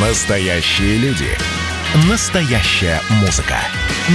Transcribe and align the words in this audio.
Настоящие 0.00 0.96
люди. 0.98 1.26
Настоящая 2.08 3.00
музыка. 3.20 3.56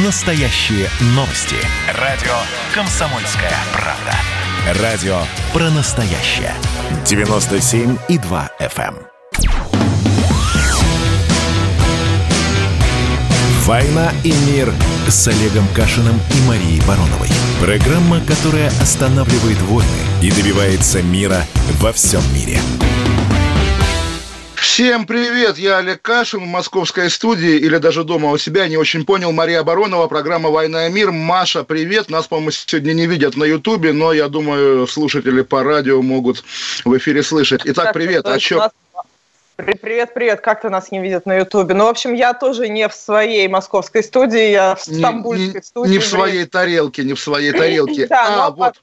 Настоящие 0.06 0.88
новости. 1.08 1.58
Радио 2.00 2.32
«Комсомольская 2.74 3.52
правда». 3.74 4.82
Радио 4.82 5.18
про 5.52 5.70
настоящее. 5.72 6.54
97,2 7.04 8.50
FM. 8.62 8.96
эм. 8.96 9.08
«Война 13.66 14.14
и 14.24 14.32
мир» 14.48 14.74
с 15.10 15.28
Олегом 15.28 15.68
Кашиным 15.76 16.16
и 16.16 16.48
Марией 16.48 16.82
Бароновой. 16.88 17.30
Программа, 17.60 18.22
которая 18.22 18.70
останавливает 18.82 19.62
войны 19.64 19.90
и 20.22 20.32
добивается 20.32 21.02
мира 21.02 21.46
во 21.82 21.92
всем 21.92 22.22
мире. 22.34 22.62
Всем 24.64 25.06
привет, 25.06 25.58
я 25.58 25.80
Олег 25.80 26.02
Кашин 26.02 26.40
в 26.40 26.48
московской 26.48 27.10
студии 27.10 27.58
или 27.58 27.78
даже 27.78 28.06
дома 28.06 28.32
у 28.32 28.38
себя, 28.38 28.66
не 28.70 28.78
очень 28.78 29.06
понял, 29.06 29.34
Мария 29.34 29.62
Баронова, 29.62 30.08
программа 30.08 30.50
«Война 30.50 30.88
и 30.88 30.90
мир». 30.90 31.12
Маша, 31.12 31.66
привет, 31.66 32.10
нас, 32.10 32.28
по-моему, 32.28 32.52
сегодня 32.52 32.94
не 32.94 33.06
видят 33.06 33.36
на 33.36 33.44
Ютубе, 33.44 33.92
но 33.92 34.14
я 34.14 34.30
думаю, 34.30 34.88
слушатели 34.88 35.42
по 35.42 35.64
радио 35.64 36.02
могут 36.02 36.46
в 36.86 36.98
эфире 36.98 37.24
слышать. 37.24 37.64
Итак, 37.66 37.94
привет, 37.94 38.26
о 38.26 38.40
чем... 38.40 38.62
Привет, 39.58 40.14
привет, 40.14 40.40
как 40.40 40.62
ты 40.62 40.70
нас 40.70 40.92
не 40.92 41.02
видят 41.02 41.26
на 41.26 41.36
Ютубе? 41.36 41.74
Ну, 41.74 41.84
в 41.84 41.90
общем, 41.90 42.14
я 42.14 42.34
тоже 42.34 42.70
не 42.70 42.88
в 42.88 42.94
своей 42.94 43.50
московской 43.50 44.02
студии, 44.02 44.50
я 44.50 44.76
в 44.76 44.82
стамбульской 44.82 45.48
не, 45.48 45.54
не, 45.56 45.62
студии. 45.62 45.92
Не 45.92 45.98
в 46.00 46.06
своей 46.06 46.46
тарелке, 46.46 47.04
не 47.04 47.14
в 47.14 47.20
своей 47.20 47.52
тарелке. 47.52 48.08
А, 48.12 48.50
вот. 48.50 48.76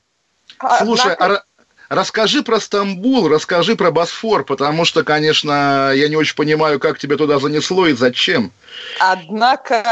Слушай, 0.83 1.15
а 1.15 1.42
Расскажи 1.91 2.45
про 2.45 2.61
Стамбул, 2.61 3.27
расскажи 3.29 3.75
про 3.75 3.91
Босфор, 3.91 4.45
потому 4.45 4.85
что, 4.85 5.03
конечно, 5.03 5.91
я 5.93 6.09
не 6.09 6.15
очень 6.15 6.37
понимаю, 6.37 6.79
как 6.79 7.01
тебя 7.01 7.17
туда 7.17 7.41
занесло 7.41 7.89
и 7.89 7.95
зачем. 7.95 8.53
Однако, 9.01 9.83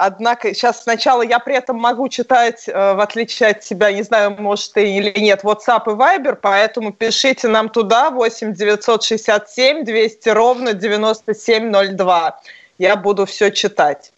однако, 0.00 0.52
сейчас 0.52 0.82
сначала 0.82 1.22
я 1.22 1.38
при 1.38 1.54
этом 1.54 1.76
могу 1.76 2.08
читать, 2.08 2.64
э, 2.66 2.72
в 2.72 2.98
отличие 2.98 3.50
от 3.50 3.60
тебя, 3.60 3.92
не 3.92 4.02
знаю, 4.02 4.34
может 4.36 4.72
ты 4.72 4.96
или 4.96 5.16
нет, 5.16 5.44
WhatsApp 5.44 5.84
и 5.86 5.90
Viber, 5.90 6.36
поэтому 6.42 6.92
пишите 6.92 7.46
нам 7.46 7.68
туда 7.68 8.10
8 8.10 8.52
967 8.52 9.84
200 9.84 10.28
ровно 10.30 10.72
9702. 10.72 12.40
Я 12.78 12.96
буду 12.96 13.26
все 13.26 13.52
читать. 13.52 14.10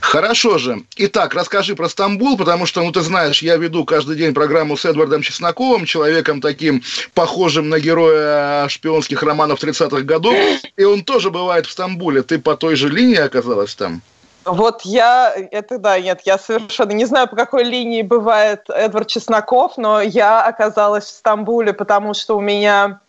Хорошо 0.00 0.58
же. 0.58 0.82
Итак, 0.96 1.34
расскажи 1.34 1.74
про 1.74 1.88
Стамбул, 1.88 2.36
потому 2.36 2.66
что, 2.66 2.82
ну, 2.82 2.92
ты 2.92 3.00
знаешь, 3.00 3.42
я 3.42 3.56
веду 3.56 3.84
каждый 3.84 4.16
день 4.16 4.34
программу 4.34 4.76
с 4.76 4.84
Эдвардом 4.84 5.22
Чесноковым, 5.22 5.84
человеком 5.84 6.40
таким 6.40 6.82
похожим 7.14 7.68
на 7.68 7.78
героя 7.78 8.68
шпионских 8.68 9.22
романов 9.22 9.62
30-х 9.62 10.02
годов, 10.02 10.36
и 10.76 10.84
он 10.84 11.02
тоже 11.02 11.30
бывает 11.30 11.66
в 11.66 11.70
Стамбуле. 11.70 12.22
Ты 12.22 12.38
по 12.38 12.56
той 12.56 12.76
же 12.76 12.88
линии 12.88 13.16
оказалась 13.18 13.74
там? 13.74 14.02
Вот 14.44 14.82
я, 14.84 15.34
это 15.50 15.78
да, 15.78 15.98
нет, 15.98 16.20
я 16.24 16.38
совершенно 16.38 16.92
не 16.92 17.04
знаю, 17.04 17.26
по 17.26 17.34
какой 17.34 17.64
линии 17.64 18.02
бывает 18.02 18.62
Эдвард 18.68 19.08
Чесноков, 19.08 19.76
но 19.76 20.00
я 20.00 20.44
оказалась 20.44 21.04
в 21.04 21.08
Стамбуле, 21.08 21.72
потому 21.72 22.14
что 22.14 22.36
у 22.36 22.40
меня 22.40 23.00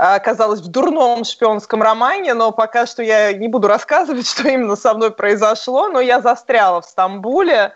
оказалась 0.00 0.60
в 0.60 0.68
дурном 0.68 1.24
шпионском 1.24 1.82
романе, 1.82 2.32
но 2.32 2.52
пока 2.52 2.86
что 2.86 3.02
я 3.02 3.34
не 3.34 3.48
буду 3.48 3.68
рассказывать, 3.68 4.26
что 4.30 4.48
именно 4.48 4.76
со 4.76 4.94
мной 4.94 5.10
произошло, 5.10 5.88
но 5.88 6.00
я 6.00 6.20
застряла 6.20 6.80
в 6.80 6.86
Стамбуле, 6.86 7.74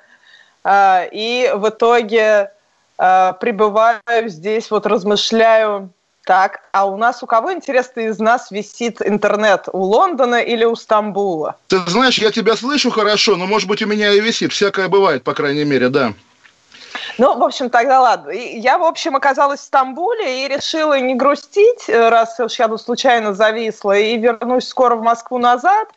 а, 0.62 1.04
и 1.12 1.52
в 1.54 1.68
итоге 1.68 2.50
а, 2.96 3.34
пребываю 3.34 4.00
здесь, 4.28 4.70
вот 4.70 4.86
размышляю, 4.86 5.90
так, 6.24 6.60
а 6.72 6.86
у 6.86 6.96
нас 6.96 7.22
у 7.22 7.26
кого, 7.26 7.52
интересно, 7.52 8.00
из 8.00 8.18
нас 8.18 8.50
висит 8.50 9.02
интернет? 9.02 9.68
У 9.74 9.82
Лондона 9.82 10.36
или 10.36 10.64
у 10.64 10.74
Стамбула? 10.74 11.56
Ты 11.66 11.78
знаешь, 11.86 12.16
я 12.16 12.30
тебя 12.30 12.56
слышу 12.56 12.90
хорошо, 12.90 13.36
но, 13.36 13.44
может 13.44 13.68
быть, 13.68 13.82
у 13.82 13.86
меня 13.86 14.10
и 14.10 14.20
висит. 14.20 14.52
Всякое 14.52 14.88
бывает, 14.88 15.22
по 15.22 15.34
крайней 15.34 15.64
мере, 15.64 15.90
да. 15.90 16.14
Ну, 17.16 17.38
в 17.38 17.44
общем, 17.44 17.70
тогда 17.70 18.00
ладно. 18.00 18.30
Я, 18.30 18.78
в 18.78 18.82
общем, 18.82 19.14
оказалась 19.14 19.60
в 19.60 19.64
Стамбуле 19.64 20.44
и 20.44 20.48
решила 20.48 20.98
не 20.98 21.14
грустить, 21.14 21.88
э, 21.88 22.08
раз 22.08 22.40
уж 22.40 22.58
я 22.58 22.66
тут 22.66 22.82
случайно 22.82 23.32
зависла, 23.32 23.96
и 23.96 24.16
вернусь 24.18 24.66
скоро 24.66 24.96
в 24.96 25.02
Москву 25.02 25.38
назад. 25.38 25.88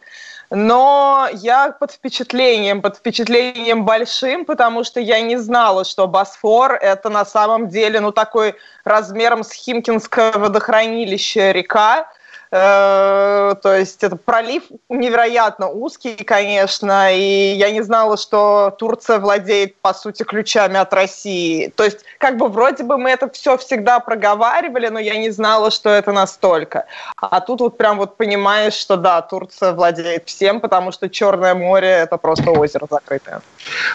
Но 0.49 1.27
я 1.33 1.71
под 1.71 1.91
впечатлением, 1.91 2.81
под 2.81 2.97
впечатлением 2.97 3.83
большим, 3.83 4.45
потому 4.45 4.83
что 4.83 4.99
я 4.99 5.19
не 5.19 5.37
знала, 5.37 5.83
что 5.83 6.07
Босфор– 6.07 6.73
это 6.81 7.09
на 7.09 7.25
самом 7.25 7.67
деле 7.67 7.99
ну, 7.99 8.11
такой 8.11 8.55
размером 8.85 9.43
с 9.43 9.51
Химкинское 9.51 10.31
водохранилище 10.31 11.51
река, 11.51 12.07
Э, 12.51 13.55
то 13.61 13.75
есть 13.75 14.03
это 14.03 14.15
пролив 14.15 14.63
невероятно 14.89 15.69
узкий, 15.69 16.15
конечно, 16.15 17.13
и 17.13 17.53
я 17.55 17.71
не 17.71 17.81
знала, 17.81 18.17
что 18.17 18.75
Турция 18.77 19.19
владеет, 19.19 19.75
по 19.77 19.93
сути, 19.93 20.23
ключами 20.23 20.77
от 20.77 20.93
России. 20.93 21.73
То 21.75 21.83
есть 21.83 21.99
как 22.19 22.37
бы 22.37 22.47
вроде 22.47 22.83
бы 22.83 22.97
мы 22.97 23.09
это 23.09 23.29
все 23.29 23.57
всегда 23.57 23.99
проговаривали, 23.99 24.87
но 24.87 24.99
я 24.99 25.17
не 25.17 25.29
знала, 25.29 25.71
что 25.71 25.89
это 25.89 26.11
настолько. 26.11 26.85
А 27.17 27.41
тут 27.41 27.61
вот 27.61 27.77
прям 27.77 27.97
вот 27.97 28.17
понимаешь, 28.17 28.73
что 28.73 28.95
да, 28.95 29.21
Турция 29.21 29.73
владеет 29.73 30.27
всем, 30.27 30.61
потому 30.61 30.91
что 30.91 31.09
Черное 31.09 31.53
море– 31.55 31.87
это 31.89 32.17
просто 32.17 32.51
озеро 32.51 32.87
закрытое. 32.89 33.41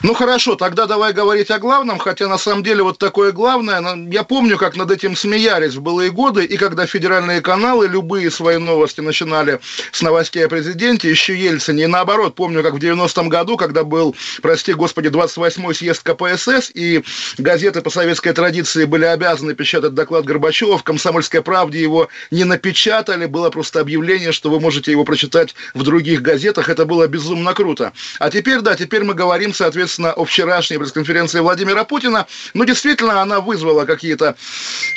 Ну 0.02 0.14
хорошо, 0.14 0.56
тогда 0.56 0.86
давай 0.86 1.12
говорить 1.12 1.50
о 1.50 1.58
главном, 1.58 1.98
хотя 1.98 2.28
на 2.28 2.38
самом 2.38 2.62
деле 2.62 2.82
вот 2.82 2.98
такое 2.98 3.32
главное, 3.32 3.82
я 4.10 4.24
помню, 4.24 4.58
как 4.58 4.76
над 4.76 4.90
этим 4.90 5.16
смеялись 5.16 5.74
в 5.74 5.82
былые 5.82 6.10
годы, 6.10 6.44
и 6.44 6.56
когда 6.56 6.86
федеральные 6.86 7.40
каналы 7.40 7.86
любые 7.86 8.30
свои 8.42 8.58
новости 8.58 9.00
начинали 9.00 9.60
с 9.92 10.02
новостей 10.02 10.44
о 10.44 10.48
президенте, 10.48 11.08
еще 11.08 11.36
Ельцине, 11.36 11.84
и 11.84 11.86
наоборот, 11.86 12.34
помню, 12.34 12.62
как 12.64 12.74
в 12.74 12.78
90-м 12.78 13.28
году, 13.28 13.56
когда 13.56 13.84
был, 13.84 14.16
прости 14.42 14.72
господи, 14.72 15.08
28-й 15.08 15.74
съезд 15.74 16.02
КПСС, 16.02 16.72
и 16.74 17.04
газеты 17.38 17.82
по 17.82 17.90
советской 17.90 18.32
традиции 18.32 18.84
были 18.84 19.04
обязаны 19.04 19.54
печатать 19.54 19.94
доклад 19.94 20.24
Горбачева, 20.24 20.76
в 20.76 20.82
«Комсомольской 20.82 21.40
правде» 21.40 21.80
его 21.80 22.08
не 22.32 22.42
напечатали, 22.42 23.26
было 23.26 23.50
просто 23.50 23.78
объявление, 23.78 24.32
что 24.32 24.50
вы 24.50 24.58
можете 24.58 24.90
его 24.90 25.04
прочитать 25.04 25.54
в 25.74 25.84
других 25.84 26.20
газетах, 26.20 26.68
это 26.68 26.84
было 26.84 27.06
безумно 27.06 27.54
круто. 27.54 27.92
А 28.18 28.28
теперь, 28.28 28.60
да, 28.60 28.74
теперь 28.74 29.04
мы 29.04 29.14
говорим, 29.14 29.54
соответственно, 29.54 30.12
о 30.12 30.24
вчерашней 30.24 30.78
пресс-конференции 30.78 31.38
Владимира 31.38 31.84
Путина, 31.84 32.26
ну, 32.54 32.64
действительно, 32.64 33.22
она 33.22 33.40
вызвала 33.40 33.84
какие-то 33.84 34.34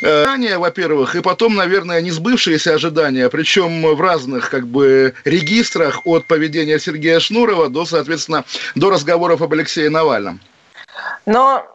э, 0.01 0.23
ожидания, 0.23 0.57
во-первых, 0.57 1.15
и 1.15 1.21
потом, 1.21 1.53
наверное, 1.53 2.01
не 2.01 2.09
сбывшиеся 2.09 2.73
ожидания, 2.73 3.29
причем 3.35 3.95
в 3.95 3.99
разных 3.99 4.49
как 4.49 4.65
бы 4.65 5.13
регистрах 5.25 5.99
от 6.05 6.25
поведения 6.25 6.79
Сергея 6.79 7.19
Шнурова 7.19 7.67
до, 7.67 7.85
соответственно, 7.85 8.45
до 8.75 8.89
разговоров 8.89 9.41
об 9.41 9.51
Алексее 9.51 9.89
Навальном. 9.89 10.39
Но 11.25 11.65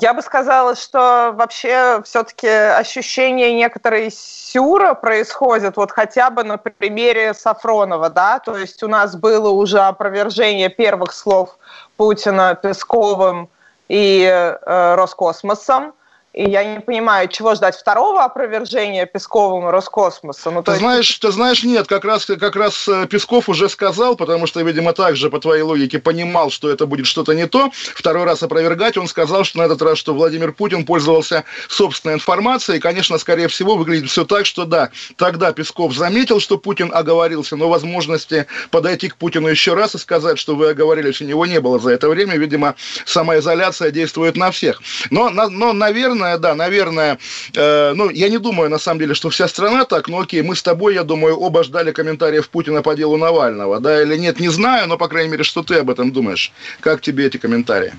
я 0.00 0.14
бы 0.14 0.22
сказала, 0.22 0.74
что 0.74 1.34
вообще 1.36 2.00
все-таки 2.06 2.48
ощущение 2.48 3.54
некоторой 3.54 4.10
сюра 4.10 4.94
происходит, 4.94 5.76
вот 5.76 5.92
хотя 5.92 6.30
бы 6.30 6.44
на 6.44 6.56
примере 6.56 7.34
Сафронова, 7.34 8.08
да, 8.08 8.38
то 8.38 8.56
есть 8.56 8.82
у 8.82 8.88
нас 8.88 9.14
было 9.14 9.50
уже 9.50 9.80
опровержение 9.80 10.70
первых 10.70 11.12
слов 11.12 11.58
Путина 11.98 12.54
Песковым 12.54 13.50
и 13.88 14.24
э, 14.24 14.94
Роскосмосом, 14.94 15.92
и 16.32 16.48
я 16.48 16.64
не 16.64 16.80
понимаю, 16.80 17.28
чего 17.28 17.54
ждать 17.54 17.76
второго 17.76 18.24
опровержения 18.24 19.04
Песковым 19.04 19.68
Роскосмоса. 19.68 20.50
Ну, 20.50 20.62
ты, 20.62 20.72
есть... 20.72 20.80
знаешь, 20.80 21.18
ты 21.18 21.30
знаешь, 21.30 21.62
нет, 21.62 21.86
как 21.86 22.04
раз, 22.04 22.24
как 22.24 22.56
раз 22.56 22.88
э, 22.88 23.06
Песков 23.06 23.50
уже 23.50 23.68
сказал, 23.68 24.16
потому 24.16 24.46
что, 24.46 24.62
видимо, 24.62 24.94
также 24.94 25.28
по 25.28 25.40
твоей 25.40 25.62
логике 25.62 25.98
понимал, 25.98 26.50
что 26.50 26.70
это 26.70 26.86
будет 26.86 27.06
что-то 27.06 27.34
не 27.34 27.46
то. 27.46 27.70
Второй 27.72 28.24
раз 28.24 28.42
опровергать, 28.42 28.96
он 28.96 29.08
сказал, 29.08 29.44
что 29.44 29.58
на 29.58 29.64
этот 29.64 29.82
раз, 29.82 29.98
что 29.98 30.14
Владимир 30.14 30.52
Путин 30.52 30.86
пользовался 30.86 31.44
собственной 31.68 32.14
информацией. 32.14 32.78
И, 32.78 32.80
конечно, 32.80 33.18
скорее 33.18 33.48
всего, 33.48 33.76
выглядит 33.76 34.08
все 34.08 34.24
так, 34.24 34.46
что 34.46 34.64
да, 34.64 34.90
тогда 35.16 35.52
Песков 35.52 35.94
заметил, 35.94 36.40
что 36.40 36.56
Путин 36.56 36.90
оговорился, 36.94 37.56
но 37.56 37.68
возможности 37.68 38.46
подойти 38.70 39.10
к 39.10 39.16
Путину 39.16 39.48
еще 39.48 39.74
раз 39.74 39.94
и 39.94 39.98
сказать, 39.98 40.38
что 40.38 40.56
вы 40.56 40.70
оговорились, 40.70 41.20
у 41.20 41.24
него 41.24 41.44
не 41.44 41.60
было 41.60 41.78
за 41.78 41.90
это 41.90 42.08
время. 42.08 42.36
Видимо, 42.36 42.74
самоизоляция 43.04 43.90
действует 43.90 44.36
на 44.36 44.50
всех. 44.50 44.80
Но, 45.10 45.28
но 45.28 45.74
наверное, 45.74 46.21
наверное, 46.22 46.38
да, 46.38 46.54
наверное, 46.54 47.18
э, 47.54 47.92
ну, 47.94 48.10
я 48.10 48.28
не 48.28 48.38
думаю, 48.38 48.70
на 48.70 48.78
самом 48.78 49.00
деле, 49.00 49.14
что 49.14 49.28
вся 49.28 49.48
страна 49.48 49.84
так, 49.84 50.08
но 50.08 50.20
окей, 50.20 50.42
мы 50.42 50.54
с 50.54 50.62
тобой, 50.62 50.94
я 50.94 51.04
думаю, 51.04 51.38
оба 51.38 51.64
ждали 51.64 51.92
комментариев 51.92 52.48
Путина 52.48 52.82
по 52.82 52.94
делу 52.94 53.16
Навального, 53.16 53.80
да, 53.80 54.02
или 54.02 54.16
нет, 54.16 54.40
не 54.40 54.48
знаю, 54.48 54.88
но, 54.88 54.96
по 54.96 55.08
крайней 55.08 55.30
мере, 55.30 55.44
что 55.44 55.62
ты 55.62 55.80
об 55.80 55.90
этом 55.90 56.12
думаешь? 56.12 56.52
Как 56.80 57.00
тебе 57.00 57.26
эти 57.26 57.38
комментарии? 57.38 57.92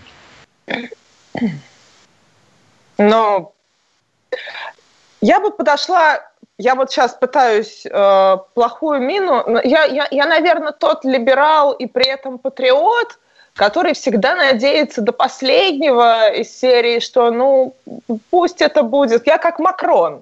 Ну, 2.97 3.53
я 5.21 5.39
бы 5.39 5.51
подошла 5.51 6.21
я 6.59 6.75
вот 6.75 6.91
сейчас 6.91 7.13
пытаюсь 7.13 7.85
э, 7.85 8.37
плохую 8.53 9.01
мину. 9.01 9.59
Я, 9.63 9.85
я, 9.85 10.07
я, 10.11 10.25
наверное, 10.27 10.71
тот 10.71 11.03
либерал 11.03 11.73
и 11.73 11.87
при 11.87 12.07
этом 12.07 12.37
патриот, 12.37 13.17
который 13.55 13.93
всегда 13.93 14.35
надеется 14.35 15.01
до 15.01 15.11
последнего 15.11 16.31
из 16.31 16.57
серии, 16.57 16.99
что 16.99 17.31
ну 17.31 17.75
пусть 18.29 18.61
это 18.61 18.83
будет. 18.83 19.27
Я 19.27 19.37
как 19.37 19.59
Макрон. 19.59 20.21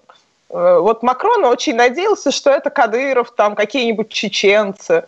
Э, 0.50 0.80
вот 0.80 1.02
Макрон 1.02 1.46
очень 1.46 1.76
надеялся, 1.76 2.32
что 2.32 2.50
это 2.50 2.70
Кадыров, 2.70 3.32
там 3.32 3.56
какие-нибудь 3.56 4.10
чеченцы. 4.10 5.06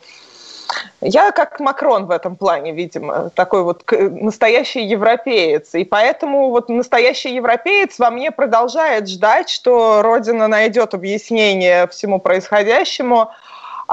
Я 1.01 1.31
как 1.31 1.59
Макрон 1.59 2.05
в 2.05 2.11
этом 2.11 2.35
плане, 2.35 2.71
видимо, 2.71 3.29
такой 3.31 3.63
вот 3.63 3.83
настоящий 3.91 4.85
европеец. 4.85 5.75
И 5.75 5.83
поэтому 5.83 6.49
вот 6.49 6.69
настоящий 6.69 7.35
европеец 7.35 7.99
во 7.99 8.09
мне 8.09 8.31
продолжает 8.31 9.09
ждать, 9.09 9.49
что 9.49 10.01
Родина 10.01 10.47
найдет 10.47 10.93
объяснение 10.93 11.87
всему 11.89 12.19
происходящему, 12.19 13.31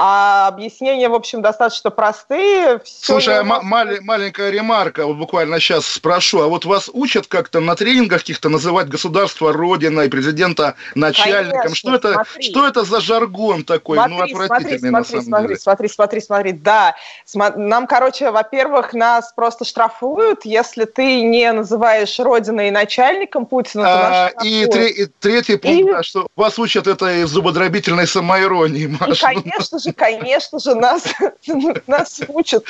а 0.03 0.49
объяснения, 0.49 1.11
в 1.11 1.15
общем, 1.15 1.43
достаточно 1.43 1.91
простые. 1.91 2.81
Все 2.85 3.13
Слушай, 3.13 3.41
а 3.41 3.45
мал- 3.45 3.61
маленькая 3.63 4.49
ремарка, 4.49 5.05
вот 5.05 5.19
буквально 5.19 5.61
сейчас 5.61 5.85
спрошу. 5.85 6.41
А 6.41 6.47
вот 6.47 6.65
вас 6.65 6.89
учат 6.91 7.27
как-то 7.27 7.61
на 7.61 7.77
тренингах 7.77 8.21
каких-то 8.21 8.49
называть 8.49 8.89
государство 8.89 9.53
Родина 9.53 10.01
и 10.01 10.09
президента 10.09 10.75
начальником? 10.95 11.61
Конечно, 11.61 11.77
что, 11.77 11.95
это, 11.97 12.25
что 12.41 12.67
это 12.67 12.85
за 12.85 13.03
жаргон 13.03 13.63
такой? 13.65 13.99
Ну, 13.99 14.17
смотри, 14.17 14.33
ну, 14.35 14.41
отвратительный 14.41 14.79
смотри, 14.79 14.91
на 14.91 15.05
самом 15.05 15.25
смотри, 15.25 15.49
деле. 15.49 15.61
Смотри, 15.61 15.89
смотри, 15.89 16.21
смотри, 16.23 16.53
да. 16.53 16.97
Нам, 17.35 17.87
короче, 17.87 18.31
во-первых, 18.31 18.95
нас 18.95 19.35
просто 19.37 19.67
штрафуют, 19.67 20.47
если 20.47 20.87
ты 20.87 21.21
не 21.21 21.53
называешь 21.53 22.19
Родиной 22.19 22.71
начальником 22.71 23.45
Путина. 23.45 23.85
А, 23.87 24.31
и, 24.43 24.65
тре- 24.65 24.93
и 24.93 25.07
третий 25.21 25.57
пункт, 25.57 25.79
и... 25.79 25.85
Да, 25.85 26.03
что 26.03 26.27
вас 26.37 26.59
учат 26.59 26.87
этой 26.87 27.25
зубодробительной 27.25 28.07
самоиронии, 28.07 28.87
Маша. 29.01 29.33
И, 29.33 29.35
конечно 29.35 29.79
же, 29.79 29.90
конечно 29.93 30.59
же, 30.59 30.75
нас, 30.75 31.05
нас 31.87 32.21
учат, 32.29 32.65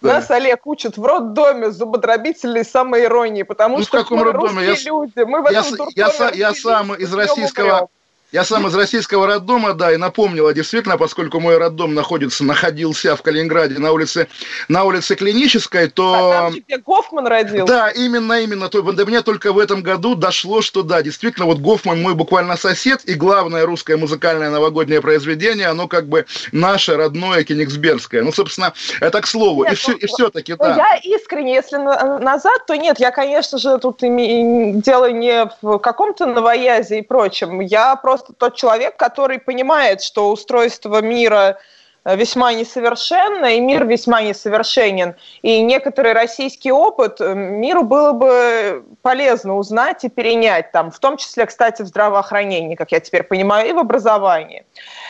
нас, 0.00 0.30
Олег, 0.30 0.66
учат 0.66 0.96
в 0.96 1.04
роддоме 1.04 1.70
зубодробительной 1.70 2.64
самоиронии, 2.64 3.42
потому 3.42 3.78
ну, 3.78 3.84
что 3.84 4.04
мы 4.10 4.32
русские 4.32 4.76
люди, 4.86 5.24
мы 5.24 5.42
в 5.42 5.46
этом 5.46 5.88
я 6.34 6.54
сам 6.54 6.94
из 6.94 7.12
российского 7.12 7.88
я 8.36 8.44
сам 8.44 8.66
из 8.66 8.74
российского 8.74 9.26
роддома, 9.26 9.72
да, 9.72 9.94
и 9.94 9.96
напомнила 9.96 10.52
действительно, 10.52 10.98
поскольку 10.98 11.40
мой 11.40 11.56
роддом 11.56 11.94
находится, 11.94 12.44
находился 12.44 13.16
в 13.16 13.22
Калининграде 13.22 13.78
на 13.78 13.92
улице, 13.92 14.28
на 14.68 14.84
улице 14.84 15.14
Клинической, 15.14 15.88
то... 15.88 16.12
А 16.14 16.50
там, 16.50 16.82
Гофман 16.84 17.26
родился? 17.26 17.64
Да, 17.64 17.88
именно, 17.88 18.34
именно. 18.42 18.68
То, 18.68 18.82
до 18.82 19.06
меня 19.06 19.22
только 19.22 19.54
в 19.54 19.58
этом 19.58 19.82
году 19.82 20.14
дошло, 20.14 20.60
что 20.60 20.82
да, 20.82 21.00
действительно, 21.00 21.46
вот 21.46 21.60
Гофман 21.60 22.02
мой 22.02 22.14
буквально 22.14 22.58
сосед, 22.58 23.00
и 23.06 23.14
главное 23.14 23.64
русское 23.64 23.96
музыкальное 23.96 24.50
новогоднее 24.50 25.00
произведение, 25.00 25.68
оно 25.68 25.88
как 25.88 26.06
бы 26.06 26.26
наше 26.52 26.94
родное 26.94 27.42
кенигсбергское. 27.42 28.22
Ну, 28.22 28.32
собственно, 28.32 28.74
это 29.00 29.22
к 29.22 29.26
слову. 29.26 29.64
Нет, 29.64 29.72
и, 29.72 29.76
все, 29.76 29.92
ну, 29.92 29.96
и 29.96 30.06
все-таки, 30.06 30.52
ну, 30.52 30.58
да. 30.58 30.76
Я 30.76 31.16
искренне, 31.16 31.54
если 31.54 31.78
назад, 31.78 32.66
то 32.66 32.76
нет, 32.76 33.00
я, 33.00 33.12
конечно 33.12 33.56
же, 33.56 33.78
тут 33.78 34.00
дело 34.00 35.10
не 35.10 35.50
в 35.62 35.78
каком-то 35.78 36.26
новоязе 36.26 36.98
и 36.98 37.02
прочем. 37.02 37.60
Я 37.60 37.96
просто 37.96 38.25
просто 38.26 38.32
тот 38.34 38.56
человек, 38.56 38.96
который 38.96 39.38
понимает, 39.38 40.02
что 40.02 40.30
устройство 40.30 41.02
мира 41.02 41.58
э, 42.04 42.16
весьма 42.16 42.52
несовершенно, 42.52 43.56
и 43.56 43.60
мир 43.60 43.84
весьма 43.86 44.22
несовершенен. 44.22 45.14
И 45.42 45.62
некоторый 45.62 46.12
российский 46.12 46.72
опыт 46.72 47.20
э, 47.20 47.34
миру 47.34 47.82
было 47.82 48.12
бы 48.12 48.84
полезно 49.02 49.56
узнать 49.56 50.04
и 50.04 50.08
перенять, 50.08 50.72
там, 50.72 50.90
в 50.90 50.98
том 50.98 51.16
числе, 51.16 51.46
кстати, 51.46 51.82
в 51.82 51.86
здравоохранении, 51.86 52.76
как 52.76 52.92
я 52.92 53.00
теперь 53.00 53.22
понимаю, 53.22 53.68
и 53.68 53.72
в 53.72 53.78
образовании. 53.78 54.64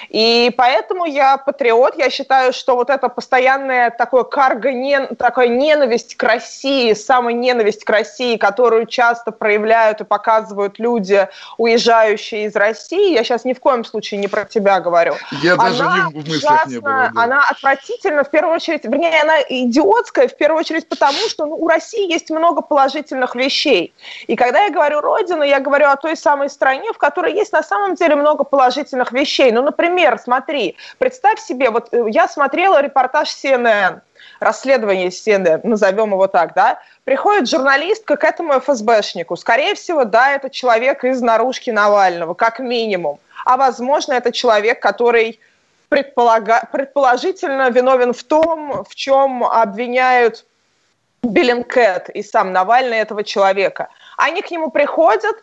И 0.08 0.53
поэтому 0.56 1.05
я 1.05 1.37
патриот, 1.37 1.97
я 1.97 2.11
считаю, 2.11 2.53
что 2.53 2.76
вот 2.76 2.91
это 2.91 3.08
постоянное 3.08 3.91
такое 3.91 4.25
карго, 4.25 4.73
не, 4.73 5.06
такая 5.06 5.49
ненависть 5.49 6.17
к 6.17 6.23
России, 6.23 6.93
самая 6.93 7.35
ненависть 7.35 7.85
к 7.85 7.91
России, 7.91 8.37
которую 8.37 8.87
часто 8.87 9.32
проявляют 9.32 10.00
и 10.00 10.05
показывают 10.05 10.79
люди, 10.79 11.29
уезжающие 11.58 12.47
из 12.47 12.56
России, 12.56 13.12
я 13.12 13.25
сейчас 13.25 13.44
ни 13.44 13.53
в 13.53 13.61
коем 13.61 13.85
случае 13.85 14.20
не 14.20 14.29
про 14.29 14.44
тебя 14.44 14.81
говорю. 14.81 15.14
Я 15.43 15.55
она 15.55 15.64
даже 15.64 15.85
не 15.85 16.23
в 16.23 16.29
мыслях 16.29 16.52
ужасно, 16.52 16.70
не 16.70 16.79
было. 16.79 17.11
Да. 17.14 17.23
Она 17.23 17.43
отвратительна 17.50 18.25
в 18.25 18.31
первую 18.31 18.55
очередь, 18.55 18.85
вернее, 18.85 19.20
она 19.23 19.41
идиотская 19.43 20.29
в 20.29 20.37
первую 20.37 20.61
очередь 20.61 20.88
потому, 20.88 21.19
что 21.29 21.47
ну, 21.47 21.56
у 21.56 21.69
России 21.69 22.11
есть 22.11 22.31
много 22.31 22.62
положительных 22.62 23.35
вещей. 23.35 23.93
И 24.26 24.37
когда 24.37 24.64
я 24.64 24.70
говорю 24.70 25.00
«Родина», 25.00 25.43
я 25.43 25.61
говорю 25.61 25.88
о 25.88 25.97
той 25.97 26.17
самой 26.17 26.49
стране, 26.49 26.93
в 26.93 26.99
которой 26.99 27.35
есть 27.35 27.52
на 27.52 27.62
самом 27.62 27.94
деле 27.94 28.17
много 28.17 28.44
положительных 28.44 29.12
вещей. 29.12 29.50
Ну, 29.52 29.62
например, 29.62 29.96
например, 29.97 30.19
смотри, 30.19 30.77
представь 30.99 31.41
себе, 31.41 31.71
вот 31.71 31.89
э, 31.93 32.05
я 32.11 32.29
смотрела 32.29 32.83
репортаж 32.83 33.31
CNN, 33.31 34.01
расследование 34.41 35.09
CNN, 35.09 35.61
назовем 35.65 36.13
его 36.13 36.27
так, 36.27 36.53
да, 36.55 36.81
приходит 37.05 37.49
журналистка 37.49 38.17
к 38.17 38.25
этому 38.25 38.61
ФСБшнику. 38.61 39.37
Скорее 39.37 39.75
всего, 39.75 40.05
да, 40.05 40.33
это 40.33 40.51
человек 40.51 41.05
из 41.05 41.23
наружки 41.23 41.71
Навального, 41.71 42.35
как 42.35 42.59
минимум. 42.59 43.19
А 43.47 43.57
возможно, 43.57 44.13
это 44.13 44.33
человек, 44.33 44.83
который 44.83 45.41
предполага... 45.89 46.69
предположительно 46.71 47.71
виновен 47.71 48.13
в 48.13 48.23
том, 48.23 48.85
в 48.85 48.95
чем 48.95 49.45
обвиняют 49.45 50.45
Биллинкет 51.23 52.11
и 52.11 52.23
сам 52.23 52.53
Навальный 52.53 52.99
этого 52.99 53.25
человека. 53.25 53.89
Они 54.19 54.43
к 54.43 54.51
нему 54.51 54.71
приходят, 54.71 55.37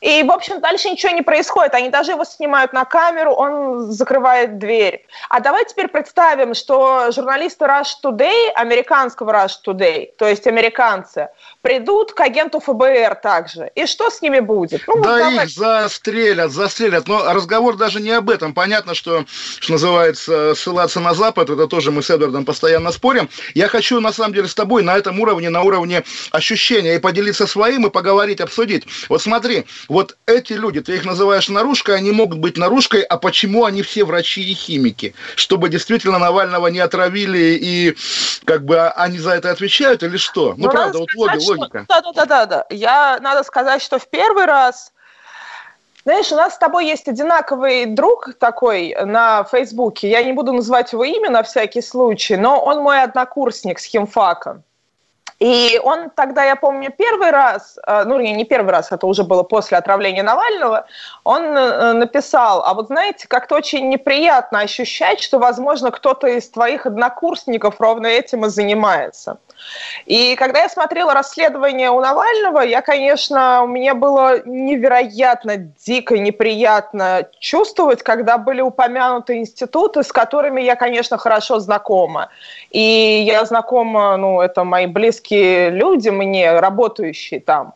и, 0.00 0.22
в 0.22 0.30
общем, 0.30 0.60
дальше 0.60 0.90
ничего 0.90 1.12
не 1.12 1.22
происходит. 1.22 1.74
Они 1.74 1.88
даже 1.88 2.12
его 2.12 2.24
снимают 2.24 2.72
на 2.72 2.84
камеру, 2.84 3.32
он 3.32 3.90
закрывает 3.90 4.58
дверь. 4.58 5.04
А 5.28 5.40
давай 5.40 5.64
теперь 5.64 5.88
представим, 5.88 6.54
что 6.54 7.10
журналисты 7.10 7.64
Rush 7.64 7.94
Today, 8.02 8.50
американского 8.54 9.32
Rush 9.32 9.56
Today, 9.66 10.10
то 10.16 10.26
есть 10.26 10.46
американцы, 10.46 11.30
придут 11.62 12.12
к 12.12 12.20
агенту 12.20 12.60
ФБР 12.60 13.16
также. 13.16 13.70
И 13.74 13.86
что 13.86 14.10
с 14.10 14.22
ними 14.22 14.40
будет? 14.40 14.82
Ну, 14.86 15.02
да 15.02 15.18
давай. 15.18 15.46
их 15.46 15.50
застрелят, 15.50 16.52
застрелят. 16.52 17.08
Но 17.08 17.32
разговор 17.32 17.76
даже 17.76 18.00
не 18.00 18.10
об 18.10 18.30
этом. 18.30 18.54
Понятно, 18.54 18.94
что, 18.94 19.24
что 19.58 19.72
называется, 19.72 20.54
ссылаться 20.54 21.00
на 21.00 21.14
Запад, 21.14 21.50
это 21.50 21.66
тоже 21.66 21.90
мы 21.90 22.02
с 22.02 22.10
Эдвардом 22.10 22.44
постоянно 22.44 22.92
спорим. 22.92 23.28
Я 23.54 23.68
хочу, 23.68 24.00
на 24.00 24.12
самом 24.12 24.34
деле, 24.34 24.48
с 24.48 24.54
тобой 24.54 24.82
на 24.82 24.96
этом 24.96 25.18
уровне, 25.20 25.50
на 25.50 25.62
уровне 25.62 26.04
ощущения 26.30 26.94
и 26.94 26.98
поделиться 26.98 27.46
своим, 27.46 27.86
и 27.86 27.90
поговорить, 27.90 28.40
обсудить. 28.40 28.84
Вот 29.08 29.20
смотри, 29.20 29.66
вот 29.88 30.16
эти 30.26 30.52
люди, 30.52 30.80
ты 30.80 30.94
их 30.94 31.04
называешь 31.04 31.48
наружкой, 31.48 31.96
они 31.96 32.12
могут 32.12 32.38
быть 32.38 32.56
наружкой, 32.56 33.02
а 33.02 33.16
почему 33.18 33.64
они 33.64 33.82
все 33.82 34.04
врачи 34.04 34.42
и 34.42 34.54
химики? 34.54 35.14
Чтобы 35.34 35.68
действительно 35.68 36.18
Навального 36.18 36.68
не 36.68 36.78
отравили 36.78 37.58
и 37.60 37.96
как 38.44 38.64
бы 38.64 38.88
они 38.88 39.18
за 39.18 39.32
это 39.32 39.50
отвечают 39.50 40.02
или 40.02 40.16
что? 40.16 40.54
Ну, 40.56 40.64
ну 40.64 40.70
правда, 40.70 40.98
вот 40.98 41.08
сказать, 41.10 41.47
логика. 41.48 41.86
Да, 41.88 42.00
да, 42.00 42.12
да, 42.12 42.24
да, 42.24 42.46
да. 42.46 42.66
Я 42.70 43.18
надо 43.20 43.42
сказать, 43.42 43.82
что 43.82 43.98
в 43.98 44.08
первый 44.08 44.44
раз 44.44 44.92
знаешь, 46.04 46.32
у 46.32 46.36
нас 46.36 46.54
с 46.54 46.58
тобой 46.58 46.86
есть 46.86 47.06
одинаковый 47.06 47.84
друг 47.84 48.32
такой 48.38 48.96
на 49.04 49.44
Фейсбуке. 49.44 50.08
Я 50.08 50.22
не 50.22 50.32
буду 50.32 50.54
называть 50.54 50.90
его 50.92 51.04
имя 51.04 51.28
на 51.28 51.42
всякий 51.42 51.82
случай, 51.82 52.38
но 52.38 52.60
он 52.60 52.78
мой 52.78 53.02
однокурсник 53.02 53.78
с 53.78 53.84
химфака. 53.84 54.62
И 55.38 55.78
он 55.84 56.10
тогда, 56.10 56.44
я 56.44 56.56
помню, 56.56 56.90
первый 56.96 57.30
раз, 57.30 57.78
э, 57.86 58.04
ну, 58.04 58.18
не 58.18 58.44
первый 58.44 58.72
раз, 58.72 58.90
это 58.90 59.06
уже 59.06 59.22
было 59.22 59.44
после 59.44 59.78
отравления 59.78 60.24
Навального, 60.24 60.86
он 61.22 61.42
э, 61.42 61.92
написал, 61.92 62.64
а 62.64 62.74
вот 62.74 62.88
знаете, 62.88 63.28
как-то 63.28 63.54
очень 63.54 63.88
неприятно 63.88 64.60
ощущать, 64.60 65.20
что, 65.20 65.38
возможно, 65.38 65.92
кто-то 65.92 66.26
из 66.26 66.48
твоих 66.48 66.86
однокурсников 66.86 67.80
ровно 67.80 68.08
этим 68.08 68.46
и 68.46 68.48
занимается. 68.48 69.38
И 70.06 70.34
когда 70.36 70.62
я 70.62 70.68
смотрела 70.68 71.14
расследование 71.14 71.90
у 71.90 72.00
Навального, 72.00 72.60
я, 72.60 72.82
конечно, 72.82 73.64
меня 73.66 73.94
было 73.94 74.42
невероятно 74.44 75.56
дико 75.56 76.18
неприятно 76.18 77.28
чувствовать, 77.40 78.02
когда 78.02 78.38
были 78.38 78.60
упомянуты 78.60 79.38
институты, 79.38 80.02
с 80.02 80.12
которыми 80.12 80.60
я, 80.60 80.76
конечно, 80.76 81.18
хорошо 81.18 81.58
знакома. 81.58 82.30
И 82.70 83.24
я 83.26 83.44
знакома, 83.44 84.16
ну, 84.16 84.40
это 84.40 84.64
мои 84.64 84.86
близкие 84.86 85.70
люди 85.70 86.08
мне, 86.08 86.58
работающие 86.58 87.40
там. 87.40 87.74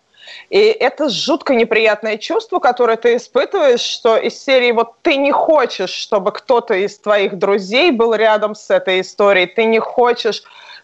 И 0.50 0.58
это 0.58 1.08
жутко 1.08 1.54
неприятное 1.54 2.16
чувство, 2.16 2.58
которое 2.58 2.96
ты 2.96 3.16
испытываешь, 3.16 3.80
что 3.80 4.16
из 4.16 4.42
серии 4.42 4.72
вот 4.72 4.94
ты 5.02 5.16
не 5.16 5.32
хочешь, 5.32 5.90
чтобы 5.90 6.32
кто-то 6.32 6.74
из 6.74 6.98
твоих 6.98 7.38
друзей 7.38 7.90
был 7.90 8.14
рядом 8.14 8.54
с 8.54 8.70
этой 8.70 9.00
историей, 9.00 9.46
ты 9.46 9.64
не 9.64 9.80
хочешь 9.80 10.42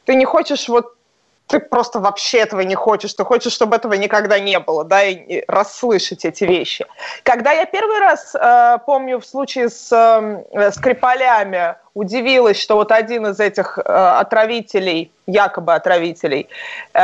ты 0.09 0.15
не 0.15 0.25
хочешь 0.25 0.69
вот 0.69 0.95
ты 1.49 1.61
просто 1.61 2.01
вообще 2.01 2.39
этого 2.39 2.61
не 2.63 2.75
хочешь, 2.75 3.13
ты 3.15 3.25
хочешь, 3.25 3.53
чтобы 3.53 3.77
этого 3.77 3.95
никогда 3.95 4.39
не 4.39 4.59
было, 4.59 4.85
да, 4.85 5.03
и 5.03 5.45
расслышать 5.49 6.25
эти 6.25 6.45
вещи. 6.45 6.87
Когда 7.23 7.53
я 7.53 7.67
первый 7.67 7.99
раз, 7.99 8.35
э, 8.35 8.79
помню, 8.87 9.19
в 9.19 9.27
случае 9.27 9.69
с 9.69 9.93
э, 9.93 10.71
Скрипалями 10.73 11.75
удивилась, 11.95 12.59
что 12.61 12.77
вот 12.77 12.93
один 12.93 13.27
из 13.27 13.41
этих 13.41 13.79
э, 13.79 13.83
отравителей, 13.83 15.11
якобы 15.27 15.75
отравителей, 15.75 16.49
э, 16.95 17.01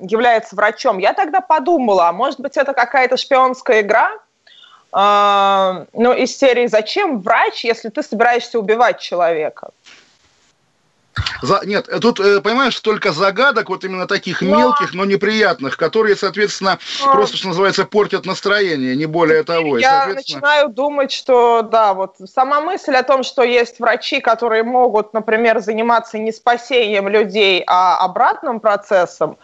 является 0.00 0.56
врачом, 0.56 0.98
я 0.98 1.12
тогда 1.12 1.40
подумала, 1.40 2.08
а 2.08 2.12
может 2.12 2.40
быть 2.40 2.56
это 2.58 2.74
какая-то 2.74 3.16
шпионская 3.16 3.80
игра, 3.80 4.10
э, 4.92 5.84
ну, 5.92 6.12
из 6.12 6.36
серии 6.36 6.66
«Зачем 6.66 7.20
врач, 7.20 7.64
если 7.64 7.88
ты 7.90 8.02
собираешься 8.02 8.58
убивать 8.58 8.98
человека?» 8.98 9.70
За... 11.42 11.60
Нет, 11.64 11.88
тут, 12.00 12.20
э, 12.20 12.40
понимаешь, 12.40 12.76
столько 12.76 13.12
загадок, 13.12 13.68
вот 13.68 13.84
именно 13.84 14.06
таких 14.06 14.42
мелких, 14.42 14.94
но 14.94 15.04
неприятных, 15.04 15.76
которые, 15.76 16.16
соответственно, 16.16 16.78
но... 17.04 17.12
просто, 17.12 17.36
что 17.36 17.48
называется, 17.48 17.84
портят 17.84 18.26
настроение, 18.26 18.96
не 18.96 19.06
более 19.06 19.42
того. 19.44 19.78
Я 19.78 20.04
соответственно... 20.04 20.40
начинаю 20.40 20.68
думать, 20.68 21.12
что, 21.12 21.62
да, 21.62 21.94
вот 21.94 22.16
сама 22.32 22.60
мысль 22.60 22.94
о 22.94 23.02
том, 23.02 23.22
что 23.22 23.42
есть 23.42 23.80
врачи, 23.80 24.20
которые 24.20 24.62
могут, 24.62 25.12
например, 25.14 25.60
заниматься 25.60 26.18
не 26.18 26.32
спасением 26.32 27.08
людей, 27.08 27.62
а 27.66 27.98
обратным 27.98 28.60
процессом, 28.60 29.38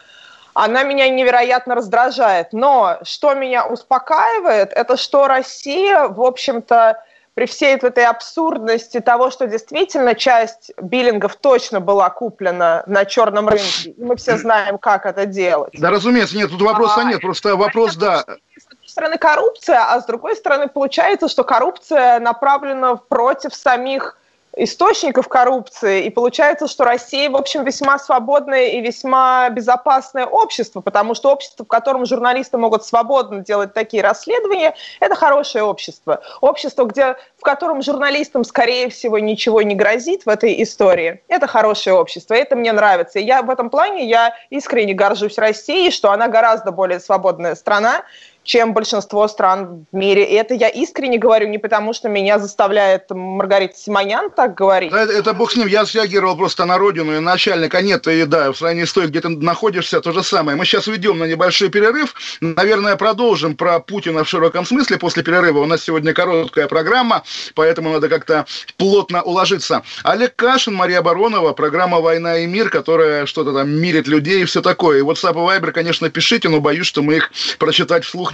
она 0.55 0.85
меня 0.85 1.09
невероятно 1.09 1.75
раздражает. 1.75 2.53
Но 2.53 2.99
что 3.03 3.35
меня 3.35 3.67
успокаивает, 3.67 4.73
это 4.73 4.97
что 4.97 5.27
Россия, 5.27 6.09
в 6.09 6.23
общем-то, 6.23 7.03
при 7.35 7.47
всей 7.47 7.75
этой 7.75 8.07
абсурдности 8.07 9.01
того, 9.01 9.31
что 9.31 9.47
действительно 9.47 10.15
часть 10.15 10.71
биллингов 10.81 11.35
точно 11.37 11.81
была 11.81 12.09
куплена 12.09 12.85
на 12.87 13.05
черном 13.05 13.49
рынке, 13.49 13.91
и 13.91 14.03
мы 14.03 14.17
все 14.17 14.39
знаем, 14.39 14.79
как 14.79 15.05
это 15.05 15.27
делать. 15.27 15.75
Да, 15.79 15.91
разумеется, 15.91 16.37
нет, 16.37 16.51
тут 16.51 16.63
вопроса 16.63 17.01
а, 17.01 17.05
нет, 17.05 17.21
просто 17.21 17.57
вопрос, 17.57 17.97
да. 17.97 18.25
С 18.57 18.67
одной 18.67 18.89
стороны 18.89 19.19
коррупция, 19.19 19.81
а 19.83 20.01
с 20.01 20.07
другой 20.07 20.37
стороны 20.37 20.69
получается, 20.69 21.29
что 21.29 21.43
коррупция 21.43 22.21
направлена 22.21 22.95
против 22.97 23.53
самих 23.55 24.17
источников 24.57 25.29
коррупции, 25.29 26.05
и 26.05 26.11
получается, 26.11 26.69
что 26.69 26.85
Россия, 26.85 27.29
в 27.29 27.37
общем, 27.37 27.65
весьма 27.65 27.99
свободное 27.99 28.69
и 28.69 28.81
весьма 28.81 29.49
безопасное 29.51 30.27
общество, 30.27 30.81
потому 30.81 31.15
что 31.15 31.33
общество, 31.33 31.65
в 31.65 31.69
котором 31.69 32.07
журналисты 32.07 32.57
могут 32.57 32.85
свободно 32.85 33.41
делать 33.41 33.75
такие 33.75 34.03
расследования, 34.03 34.75
это 35.01 35.15
хорошее 35.15 35.65
общество. 35.65 36.23
Общество, 36.41 36.85
где, 36.85 37.17
в 37.37 37.43
котором 37.43 37.83
журналистам, 37.83 38.45
скорее 38.45 38.91
всего, 38.91 39.19
ничего 39.19 39.63
не 39.63 39.75
грозит 39.75 40.25
в 40.25 40.29
этой 40.29 40.63
истории, 40.63 41.23
это 41.29 41.47
хорошее 41.47 41.97
общество, 41.97 42.35
это 42.35 42.55
мне 42.55 42.73
нравится. 42.73 43.19
И 43.19 43.25
я 43.25 43.43
в 43.43 43.51
этом 43.51 43.71
плане, 43.71 44.07
я 44.09 44.35
искренне 44.51 44.95
горжусь 44.95 45.39
Россией, 45.39 45.91
что 45.91 46.13
она 46.13 46.29
гораздо 46.29 46.71
более 46.71 47.01
свободная 47.01 47.55
страна, 47.55 48.05
чем 48.45 48.75
большинство 48.75 49.27
стран 49.27 49.87
в 49.91 49.97
мире. 49.97 50.25
И 50.25 50.35
это 50.35 50.55
я 50.55 50.69
искренне 50.69 51.19
говорю 51.19 51.49
не 51.49 51.59
потому, 51.59 51.95
что 51.95 52.09
меня 52.09 52.39
заставляет 52.39 53.11
Маргарита 53.11 53.77
Симонян 53.77 54.31
так 54.31 54.55
говорить. 54.55 54.93
Это, 54.93 55.13
это 55.13 55.33
бог 55.33 55.51
с 55.51 55.57
ним. 55.57 55.67
Я 55.67 55.87
среагировал 55.87 56.37
просто 56.37 56.67
на 56.67 56.79
родину 56.79 57.17
и 57.17 57.21
начальника 57.21 57.81
нет. 57.81 58.07
И 58.07 58.25
да, 58.25 58.53
в 58.53 58.59
сравнении 58.59 58.85
с 58.85 58.93
той, 58.93 59.07
где 59.07 59.21
ты 59.23 59.31
находишься, 59.31 60.01
то 60.01 60.13
же 60.13 60.23
самое. 60.23 60.57
Мы 60.57 60.67
сейчас 60.67 60.87
уйдем 60.87 61.19
на 61.19 61.25
небольшой 61.25 61.71
перерыв. 61.71 62.15
Наверное, 62.41 62.97
продолжим 62.97 63.57
про 63.57 63.81
Путина 63.81 64.25
в 64.25 64.29
широком 64.29 64.67
смысле 64.67 64.99
после 64.99 65.23
перерыва. 65.23 65.61
У 65.61 65.67
нас 65.67 65.83
сегодня 65.83 66.13
короткая 66.13 66.69
программа, 66.69 67.25
поэтому 67.55 67.91
надо 67.91 68.11
как-то 68.11 68.45
плотно 68.77 69.23
уложиться. 69.23 69.83
Олег 70.03 70.37
Кашин, 70.37 70.75
Мария 70.75 71.01
Баронова, 71.01 71.55
программа 71.55 72.01
«Война 72.01 72.39
и 72.39 72.47
мир», 72.47 72.69
которая 72.69 73.25
что-то 73.25 73.55
там 73.55 73.71
мирит 73.71 74.07
людей 74.07 74.43
и 74.43 74.45
все 74.45 74.61
такое. 74.61 74.99
И 74.99 75.03
WhatsApp 75.03 75.33
и 75.33 75.59
Viber, 75.59 75.73
конечно, 75.73 76.11
пишите, 76.11 76.51
но 76.51 76.61
боюсь, 76.61 76.87
что 76.87 77.03
мы 77.03 77.17
их 77.17 77.31
прочитать 77.59 78.05
вслух 78.05 78.34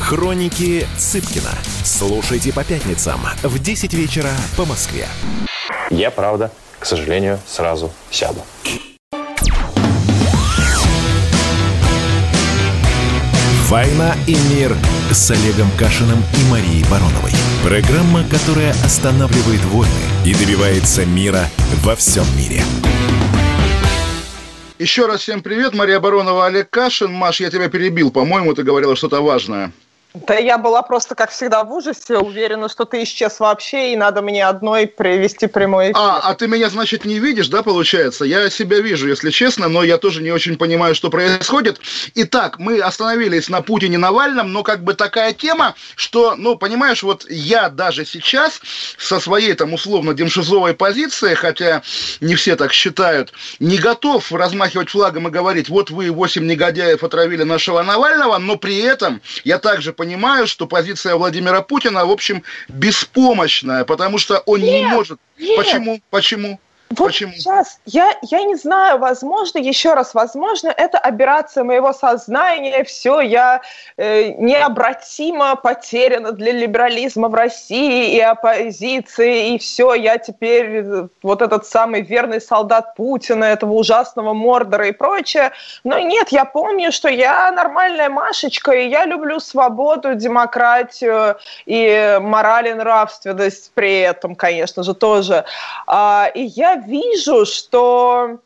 Хроники 0.00 0.86
Цыпкина. 0.98 1.50
Слушайте 1.84 2.52
по 2.52 2.64
пятницам 2.64 3.20
в 3.42 3.58
10 3.58 3.94
вечера 3.94 4.30
по 4.56 4.64
Москве. 4.64 5.06
Я, 5.90 6.10
правда, 6.10 6.50
к 6.78 6.86
сожалению, 6.86 7.38
сразу 7.46 7.92
сяду. 8.10 8.40
«Война 13.68 14.16
и 14.26 14.34
мир» 14.52 14.74
с 15.12 15.30
Олегом 15.30 15.70
Кашиным 15.78 16.18
и 16.18 16.50
Марией 16.50 16.84
Бароновой. 16.90 17.30
Программа, 17.62 18.24
которая 18.28 18.72
останавливает 18.84 19.64
войны 19.66 19.92
и 20.24 20.34
добивается 20.34 21.06
мира 21.06 21.44
во 21.84 21.94
всем 21.94 22.24
мире. 22.36 22.64
Еще 24.80 25.06
раз 25.06 25.20
всем 25.20 25.42
привет. 25.42 25.74
Мария 25.74 26.00
Баронова, 26.00 26.46
Олег 26.46 26.70
Кашин. 26.70 27.12
Маш, 27.12 27.38
я 27.40 27.50
тебя 27.50 27.68
перебил. 27.68 28.10
По-моему, 28.10 28.54
ты 28.54 28.62
говорила 28.62 28.96
что-то 28.96 29.20
важное. 29.20 29.72
Да 30.12 30.34
я 30.34 30.58
была 30.58 30.82
просто, 30.82 31.14
как 31.14 31.30
всегда, 31.30 31.62
в 31.62 31.72
ужасе, 31.72 32.18
уверена, 32.18 32.68
что 32.68 32.84
ты 32.84 33.04
исчез 33.04 33.38
вообще, 33.38 33.92
и 33.92 33.96
надо 33.96 34.22
мне 34.22 34.44
одной 34.44 34.88
привести 34.88 35.46
прямой 35.46 35.92
эфир. 35.92 35.96
А, 35.96 36.18
а 36.18 36.34
ты 36.34 36.48
меня, 36.48 36.68
значит, 36.68 37.04
не 37.04 37.20
видишь, 37.20 37.46
да, 37.46 37.62
получается? 37.62 38.24
Я 38.24 38.50
себя 38.50 38.80
вижу, 38.80 39.06
если 39.06 39.30
честно, 39.30 39.68
но 39.68 39.84
я 39.84 39.98
тоже 39.98 40.20
не 40.20 40.32
очень 40.32 40.56
понимаю, 40.56 40.96
что 40.96 41.10
происходит. 41.10 41.80
Итак, 42.16 42.58
мы 42.58 42.80
остановились 42.80 43.48
на 43.48 43.62
Путине 43.62 43.98
Навальном, 43.98 44.52
но 44.52 44.64
как 44.64 44.82
бы 44.82 44.94
такая 44.94 45.32
тема, 45.32 45.76
что, 45.94 46.34
ну, 46.34 46.56
понимаешь, 46.56 47.04
вот 47.04 47.24
я 47.30 47.68
даже 47.68 48.04
сейчас 48.04 48.60
со 48.98 49.20
своей 49.20 49.54
там 49.54 49.74
условно 49.74 50.12
демшизовой 50.12 50.74
позиции, 50.74 51.34
хотя 51.34 51.82
не 52.20 52.34
все 52.34 52.56
так 52.56 52.72
считают, 52.72 53.32
не 53.60 53.78
готов 53.78 54.32
размахивать 54.32 54.90
флагом 54.90 55.28
и 55.28 55.30
говорить, 55.30 55.68
вот 55.68 55.90
вы, 55.90 56.10
восемь 56.10 56.46
негодяев, 56.46 57.04
отравили 57.04 57.44
нашего 57.44 57.82
Навального, 57.82 58.38
но 58.38 58.56
при 58.56 58.78
этом 58.78 59.22
я 59.44 59.58
также 59.58 59.92
понимаю, 60.00 60.46
что 60.46 60.66
позиция 60.66 61.14
Владимира 61.14 61.60
Путина, 61.60 62.06
в 62.06 62.10
общем, 62.10 62.42
беспомощная, 62.68 63.84
потому 63.84 64.16
что 64.16 64.38
он 64.46 64.60
нет, 64.60 64.80
не 64.80 64.86
может. 64.86 65.20
Нет. 65.38 65.58
Почему? 65.58 66.00
Почему? 66.08 66.58
Вот 66.90 67.06
Почему? 67.06 67.32
сейчас, 67.32 67.78
я, 67.86 68.18
я 68.22 68.42
не 68.42 68.56
знаю, 68.56 68.98
возможно, 68.98 69.58
еще 69.58 69.94
раз, 69.94 70.12
возможно, 70.12 70.74
это 70.76 70.98
операция 70.98 71.62
моего 71.62 71.92
сознания, 71.92 72.82
все, 72.82 73.20
я 73.20 73.62
э, 73.96 74.30
необратимо 74.30 75.54
потеряна 75.54 76.32
для 76.32 76.50
либерализма 76.50 77.28
в 77.28 77.34
России 77.34 78.16
и 78.16 78.18
оппозиции, 78.18 79.54
и 79.54 79.58
все, 79.58 79.94
я 79.94 80.18
теперь 80.18 80.84
э, 80.84 81.08
вот 81.22 81.42
этот 81.42 81.64
самый 81.64 82.02
верный 82.02 82.40
солдат 82.40 82.96
Путина, 82.96 83.44
этого 83.44 83.74
ужасного 83.74 84.34
Мордора 84.34 84.88
и 84.88 84.92
прочее. 84.92 85.52
Но 85.84 86.00
нет, 86.00 86.30
я 86.30 86.44
помню, 86.44 86.90
что 86.90 87.08
я 87.08 87.52
нормальная 87.52 88.08
Машечка, 88.08 88.72
и 88.72 88.88
я 88.88 89.04
люблю 89.04 89.38
свободу, 89.38 90.16
демократию 90.16 91.36
и 91.66 92.18
мораль 92.20 92.66
и 92.66 92.74
нравственность 92.74 93.70
при 93.74 94.00
этом, 94.00 94.34
конечно 94.34 94.82
же, 94.82 94.92
тоже. 94.94 95.44
А, 95.86 96.28
и 96.34 96.42
я 96.42 96.79
вижу, 96.86 97.46
что 97.46 98.40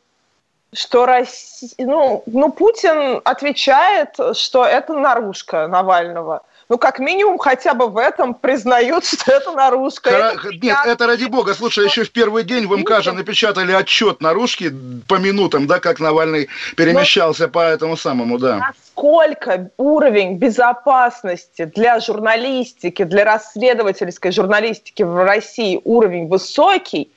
что 0.74 1.06
Россия, 1.06 1.70
ну, 1.78 2.22
ну, 2.26 2.50
Путин 2.50 3.20
отвечает, 3.24 4.16
что 4.36 4.64
это 4.64 4.94
наружка 4.94 5.68
Навального. 5.68 6.42
Ну, 6.68 6.78
как 6.78 6.98
минимум, 6.98 7.38
хотя 7.38 7.74
бы 7.74 7.88
в 7.88 7.98
этом 7.98 8.34
признают, 8.34 9.04
что 9.06 9.32
это 9.32 9.52
наружка. 9.52 10.10
Хра... 10.10 10.32
Это... 10.32 10.48
Нет, 10.60 10.78
это 10.86 11.06
ради 11.06 11.26
бога. 11.26 11.54
Слушай, 11.54 11.84
еще 11.86 12.04
в 12.04 12.10
первый 12.10 12.42
день 12.42 12.66
в 12.66 12.76
МК 12.76 13.02
же 13.02 13.12
напечатали 13.12 13.72
отчет 13.72 14.20
наружки 14.20 14.72
по 15.06 15.16
минутам, 15.16 15.66
да, 15.66 15.78
как 15.78 16.00
Навальный 16.00 16.48
перемещался 16.76 17.44
Но... 17.44 17.48
по 17.50 17.60
этому 17.60 17.96
самому, 17.96 18.38
да. 18.38 18.58
Насколько 18.58 19.70
уровень 19.76 20.38
безопасности 20.38 21.66
для 21.66 22.00
журналистики, 22.00 23.04
для 23.04 23.24
расследовательской 23.24 24.32
журналистики 24.32 25.02
в 25.02 25.24
России 25.24 25.80
уровень 25.84 26.28
высокий, 26.28 27.10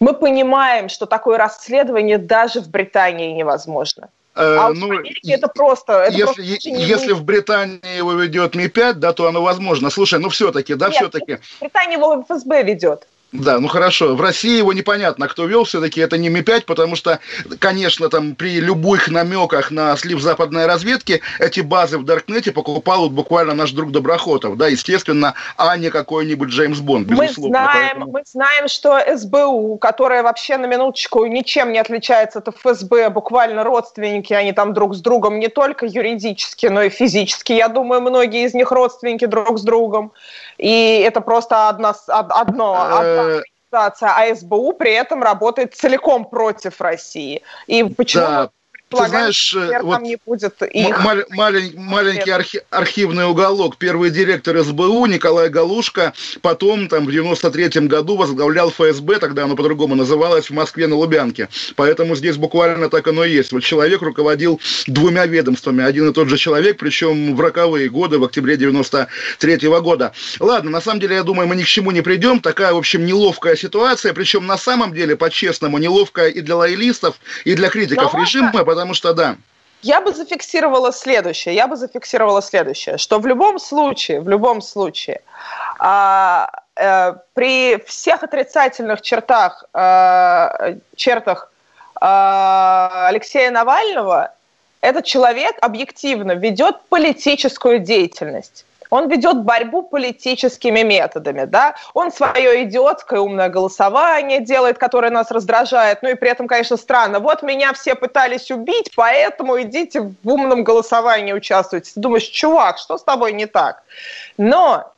мы 0.00 0.14
понимаем, 0.14 0.88
что 0.88 1.06
такое 1.06 1.38
расследование 1.38 2.18
даже 2.18 2.60
в 2.60 2.68
Британии 2.68 3.32
невозможно. 3.32 4.08
Э, 4.34 4.56
а 4.58 4.72
ну, 4.72 4.88
в 4.88 4.90
Америке 4.90 5.32
это 5.32 5.48
просто... 5.48 5.92
Это 5.92 6.12
если, 6.12 6.24
просто 6.24 6.68
если 6.68 7.12
в 7.12 7.24
Британии 7.24 7.96
его 7.96 8.12
ведет 8.14 8.54
Ми-5, 8.54 8.94
да, 8.94 9.12
то 9.12 9.28
оно 9.28 9.42
возможно. 9.42 9.90
Слушай, 9.90 10.18
ну 10.18 10.28
все-таки, 10.28 10.74
да, 10.74 10.90
все-таки... 10.90 11.36
В 11.36 11.60
Британии 11.60 11.96
его 11.96 12.24
ФСБ 12.28 12.62
ведет. 12.64 13.06
Да, 13.34 13.58
ну 13.58 13.66
хорошо. 13.66 14.14
В 14.14 14.20
России 14.20 14.56
его 14.58 14.72
непонятно, 14.72 15.26
кто 15.26 15.46
вел 15.46 15.64
все-таки. 15.64 16.00
Это 16.00 16.16
не 16.16 16.28
Ми-5, 16.28 16.66
потому 16.66 16.94
что, 16.94 17.18
конечно, 17.58 18.08
там 18.08 18.36
при 18.36 18.60
любых 18.60 19.08
намеках 19.08 19.72
на 19.72 19.96
слив 19.96 20.20
западной 20.20 20.66
разведки 20.66 21.20
эти 21.40 21.60
базы 21.60 21.98
в 21.98 22.04
Даркнете 22.04 22.52
покупал 22.52 23.00
вот 23.00 23.10
буквально 23.10 23.54
наш 23.54 23.72
друг 23.72 23.90
Доброхотов. 23.90 24.56
Да, 24.56 24.68
естественно, 24.68 25.34
а 25.56 25.76
не 25.76 25.90
какой-нибудь 25.90 26.48
Джеймс 26.48 26.78
Бонд, 26.78 27.08
безусловно. 27.08 27.58
Мы 27.58 27.64
знаем, 27.64 27.88
Поэтому... 27.88 28.12
мы 28.12 28.22
знаем, 28.24 28.68
что 28.68 29.00
СБУ, 29.16 29.78
которая 29.78 30.22
вообще 30.22 30.56
на 30.56 30.66
минуточку 30.66 31.26
ничем 31.26 31.72
не 31.72 31.80
отличается 31.80 32.38
от 32.38 32.54
ФСБ, 32.56 33.10
буквально 33.10 33.64
родственники, 33.64 34.32
они 34.32 34.52
там 34.52 34.74
друг 34.74 34.94
с 34.94 35.00
другом 35.00 35.40
не 35.40 35.48
только 35.48 35.86
юридически, 35.86 36.66
но 36.66 36.82
и 36.82 36.88
физически. 36.88 37.52
Я 37.52 37.66
думаю, 37.66 38.00
многие 38.00 38.46
из 38.46 38.54
них 38.54 38.70
родственники 38.70 39.24
друг 39.24 39.58
с 39.58 39.62
другом. 39.62 40.12
И 40.58 41.00
это 41.00 41.20
просто 41.20 41.68
одно, 41.68 41.94
одно, 42.08 42.74
одна 42.82 43.42
организация, 43.72 44.10
а 44.10 44.34
СБУ 44.34 44.72
при 44.74 44.92
этом 44.92 45.22
работает 45.22 45.74
целиком 45.74 46.24
против 46.24 46.80
России. 46.80 47.42
И 47.66 47.82
почему 47.84 48.24
да 48.24 48.50
ты 48.94 49.08
знаешь, 49.08 49.54
э, 49.54 49.80
вот 49.82 50.00
не 50.00 50.18
будет 50.24 50.60
их. 50.62 50.98
Мал- 51.04 51.24
малень- 51.30 51.78
маленький 51.78 52.30
архи- 52.30 52.62
архивный 52.70 53.26
уголок. 53.26 53.76
Первый 53.76 54.10
директор 54.10 54.58
СБУ 54.62 55.06
Николай 55.06 55.48
Галушка 55.48 56.12
потом 56.42 56.88
там 56.88 57.06
в 57.06 57.10
93 57.10 57.88
году 57.88 58.16
возглавлял 58.16 58.70
ФСБ, 58.70 59.18
тогда 59.18 59.44
оно 59.44 59.56
по-другому 59.56 59.94
называлось, 59.94 60.50
в 60.50 60.54
Москве 60.54 60.86
на 60.86 60.96
Лубянке. 60.96 61.48
Поэтому 61.76 62.16
здесь 62.16 62.36
буквально 62.36 62.88
так 62.90 63.06
оно 63.08 63.24
и 63.24 63.32
есть. 63.32 63.52
Вот 63.52 63.62
человек 63.62 64.02
руководил 64.02 64.60
двумя 64.86 65.26
ведомствами. 65.26 65.82
Один 65.84 66.10
и 66.10 66.12
тот 66.12 66.28
же 66.28 66.36
человек, 66.36 66.76
причем 66.78 67.34
в 67.34 67.40
роковые 67.40 67.88
годы, 67.88 68.18
в 68.18 68.24
октябре 68.24 68.56
93 68.56 69.68
-го 69.68 69.80
года. 69.80 70.12
Ладно, 70.40 70.70
на 70.70 70.80
самом 70.80 71.00
деле, 71.00 71.16
я 71.16 71.22
думаю, 71.22 71.48
мы 71.48 71.56
ни 71.56 71.62
к 71.62 71.66
чему 71.66 71.90
не 71.90 72.02
придем. 72.02 72.40
Такая, 72.40 72.72
в 72.72 72.76
общем, 72.76 73.06
неловкая 73.06 73.56
ситуация. 73.56 74.12
Причем 74.12 74.46
на 74.46 74.58
самом 74.58 74.92
деле, 74.92 75.16
по-честному, 75.16 75.78
неловкая 75.78 76.28
и 76.28 76.40
для 76.40 76.56
лоялистов, 76.56 77.16
и 77.44 77.54
для 77.54 77.68
критиков 77.68 78.12
Но 78.12 78.20
режима, 78.20 78.64
потому 78.64 78.83
потому 78.84 78.94
что 78.94 79.14
да. 79.14 79.36
Я 79.82 80.00
бы 80.00 80.12
зафиксировала 80.12 80.92
следующее. 80.92 81.54
Я 81.54 81.66
бы 81.66 81.76
зафиксировала 81.76 82.42
следующее, 82.42 82.98
что 82.98 83.18
в 83.18 83.26
любом 83.26 83.58
случае, 83.58 84.20
в 84.20 84.28
любом 84.28 84.60
случае, 84.60 85.20
а, 85.78 86.50
э, 86.76 87.14
при 87.34 87.78
всех 87.86 88.22
отрицательных 88.22 89.00
чертах, 89.00 89.64
э, 89.72 90.76
чертах 90.96 91.50
э, 92.00 92.06
Алексея 93.08 93.50
Навального, 93.50 94.34
этот 94.82 95.06
человек 95.06 95.56
объективно 95.62 96.32
ведет 96.32 96.76
политическую 96.90 97.78
деятельность 97.78 98.64
он 98.90 99.08
ведет 99.08 99.42
борьбу 99.42 99.82
политическими 99.82 100.80
методами, 100.80 101.44
да, 101.44 101.74
он 101.94 102.12
свое 102.12 102.64
идиотское 102.64 103.20
умное 103.20 103.48
голосование 103.48 104.40
делает, 104.40 104.78
которое 104.78 105.10
нас 105.10 105.30
раздражает, 105.30 106.02
ну 106.02 106.10
и 106.10 106.14
при 106.14 106.30
этом, 106.30 106.46
конечно, 106.46 106.76
странно, 106.76 107.20
вот 107.20 107.42
меня 107.42 107.72
все 107.72 107.94
пытались 107.94 108.50
убить, 108.50 108.90
поэтому 108.96 109.60
идите 109.62 110.00
в 110.00 110.28
умном 110.28 110.64
голосовании 110.64 111.32
участвуйте. 111.32 111.92
Ты 111.94 112.00
думаешь, 112.00 112.24
чувак, 112.24 112.78
что 112.78 112.98
с 112.98 113.04
тобой 113.04 113.32
не 113.32 113.46
так? 113.46 113.82
Но 114.36 114.92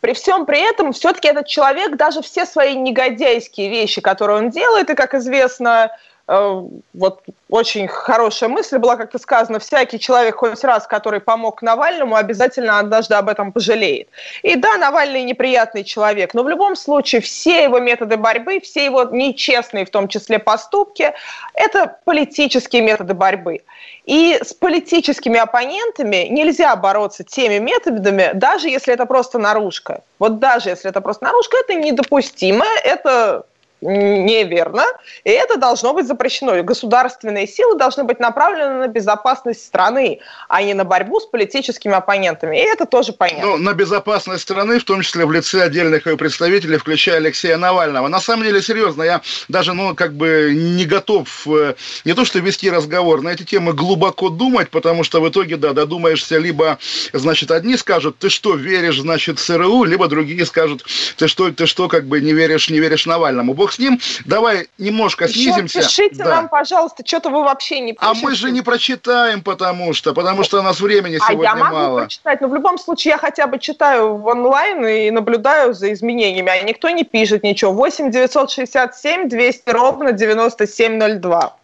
при 0.00 0.14
всем 0.14 0.46
при 0.46 0.60
этом 0.60 0.92
все-таки 0.92 1.28
этот 1.28 1.46
человек 1.46 1.96
даже 1.96 2.22
все 2.22 2.44
свои 2.44 2.74
негодяйские 2.74 3.70
вещи, 3.70 4.00
которые 4.00 4.38
он 4.38 4.50
делает, 4.50 4.90
и, 4.90 4.96
как 4.96 5.14
известно, 5.14 5.92
вот 6.26 7.22
очень 7.48 7.88
хорошая 7.88 8.48
мысль 8.48 8.78
была 8.78 8.96
как-то 8.96 9.18
сказано, 9.18 9.58
всякий 9.58 9.98
человек 9.98 10.36
хоть 10.36 10.62
раз, 10.64 10.86
который 10.86 11.20
помог 11.20 11.62
Навальному, 11.62 12.16
обязательно 12.16 12.78
однажды 12.78 13.14
об 13.14 13.28
этом 13.28 13.52
пожалеет. 13.52 14.08
И 14.42 14.56
да, 14.56 14.76
Навальный 14.78 15.22
неприятный 15.24 15.84
человек, 15.84 16.34
но 16.34 16.42
в 16.42 16.48
любом 16.48 16.76
случае 16.76 17.20
все 17.20 17.64
его 17.64 17.80
методы 17.80 18.16
борьбы, 18.16 18.60
все 18.60 18.84
его 18.84 19.04
нечестные, 19.04 19.84
в 19.84 19.90
том 19.90 20.08
числе 20.08 20.38
поступки, 20.38 21.12
это 21.54 21.96
политические 22.04 22.82
методы 22.82 23.14
борьбы. 23.14 23.60
И 24.04 24.38
с 24.42 24.52
политическими 24.52 25.38
оппонентами 25.38 26.26
нельзя 26.28 26.74
бороться 26.74 27.22
теми 27.22 27.58
методами, 27.58 28.30
даже 28.34 28.68
если 28.68 28.94
это 28.94 29.06
просто 29.06 29.38
наружка. 29.38 30.02
Вот 30.18 30.38
даже 30.38 30.70
если 30.70 30.90
это 30.90 31.00
просто 31.00 31.24
наружка, 31.24 31.56
это 31.58 31.74
недопустимо, 31.74 32.66
это 32.84 33.44
неверно, 33.82 34.84
и 35.24 35.30
это 35.30 35.58
должно 35.58 35.92
быть 35.92 36.06
запрещено. 36.06 36.62
Государственные 36.62 37.46
силы 37.46 37.76
должны 37.76 38.04
быть 38.04 38.20
направлены 38.20 38.74
на 38.78 38.88
безопасность 38.88 39.64
страны, 39.64 40.20
а 40.48 40.62
не 40.62 40.74
на 40.74 40.84
борьбу 40.84 41.20
с 41.20 41.26
политическими 41.26 41.94
оппонентами. 41.94 42.56
И 42.56 42.60
это 42.60 42.86
тоже 42.86 43.12
понятно. 43.12 43.46
Ну, 43.46 43.56
на 43.56 43.74
безопасность 43.74 44.42
страны, 44.42 44.78
в 44.78 44.84
том 44.84 45.02
числе 45.02 45.26
в 45.26 45.32
лице 45.32 45.62
отдельных 45.62 46.06
ее 46.06 46.16
представителей, 46.16 46.76
включая 46.76 47.16
Алексея 47.16 47.56
Навального. 47.56 48.08
На 48.08 48.20
самом 48.20 48.44
деле, 48.44 48.62
серьезно, 48.62 49.02
я 49.02 49.20
даже, 49.48 49.72
ну, 49.72 49.94
как 49.94 50.14
бы 50.14 50.52
не 50.54 50.84
готов 50.84 51.46
э, 51.46 51.74
не 52.04 52.14
то 52.14 52.24
что 52.24 52.38
вести 52.38 52.70
разговор, 52.70 53.22
на 53.22 53.30
эти 53.30 53.42
темы 53.42 53.72
глубоко 53.72 54.28
думать, 54.28 54.70
потому 54.70 55.02
что 55.02 55.20
в 55.20 55.28
итоге, 55.28 55.56
да, 55.56 55.72
додумаешься, 55.72 56.38
либо, 56.38 56.78
значит, 57.12 57.50
одни 57.50 57.76
скажут, 57.76 58.18
ты 58.18 58.28
что, 58.28 58.54
веришь, 58.54 59.00
значит, 59.00 59.38
ЦРУ, 59.38 59.84
либо 59.84 60.06
другие 60.06 60.46
скажут, 60.46 60.84
ты 61.16 61.26
что, 61.26 61.50
ты 61.50 61.66
что, 61.66 61.88
как 61.88 62.06
бы 62.06 62.20
не 62.20 62.32
веришь, 62.32 62.70
не 62.70 62.78
веришь 62.78 63.06
Навальному. 63.06 63.54
Бог 63.54 63.71
с 63.72 63.78
ним. 63.78 64.00
Давай 64.24 64.68
немножко 64.78 65.24
Еще 65.24 65.34
снизимся. 65.34 65.80
Пишите 65.80 66.24
да. 66.24 66.36
нам, 66.36 66.48
пожалуйста, 66.48 67.02
что-то 67.06 67.30
вы 67.30 67.42
вообще 67.42 67.80
не 67.80 67.92
пишете. 67.92 68.06
А 68.10 68.14
мы 68.14 68.34
же 68.34 68.50
не 68.50 68.62
прочитаем, 68.62 69.42
потому 69.42 69.92
что, 69.92 70.14
потому 70.14 70.44
что 70.44 70.60
у 70.60 70.62
нас 70.62 70.80
времени 70.80 71.18
сегодня 71.18 71.54
мало. 71.54 71.54
А 71.54 71.58
я 71.58 71.64
могу 71.64 71.76
мало. 71.76 72.00
прочитать, 72.00 72.40
но 72.40 72.48
в 72.48 72.54
любом 72.54 72.78
случае 72.78 73.12
я 73.12 73.18
хотя 73.18 73.46
бы 73.46 73.58
читаю 73.58 74.16
в 74.16 74.26
онлайн 74.26 74.86
и 74.86 75.10
наблюдаю 75.10 75.74
за 75.74 75.92
изменениями, 75.92 76.50
а 76.50 76.62
никто 76.62 76.90
не 76.90 77.04
пишет 77.04 77.42
ничего. 77.42 77.72
8 77.72 78.10
967 78.10 79.28
200 79.28 79.70
ровно 79.70 80.12
9702. 80.12 81.56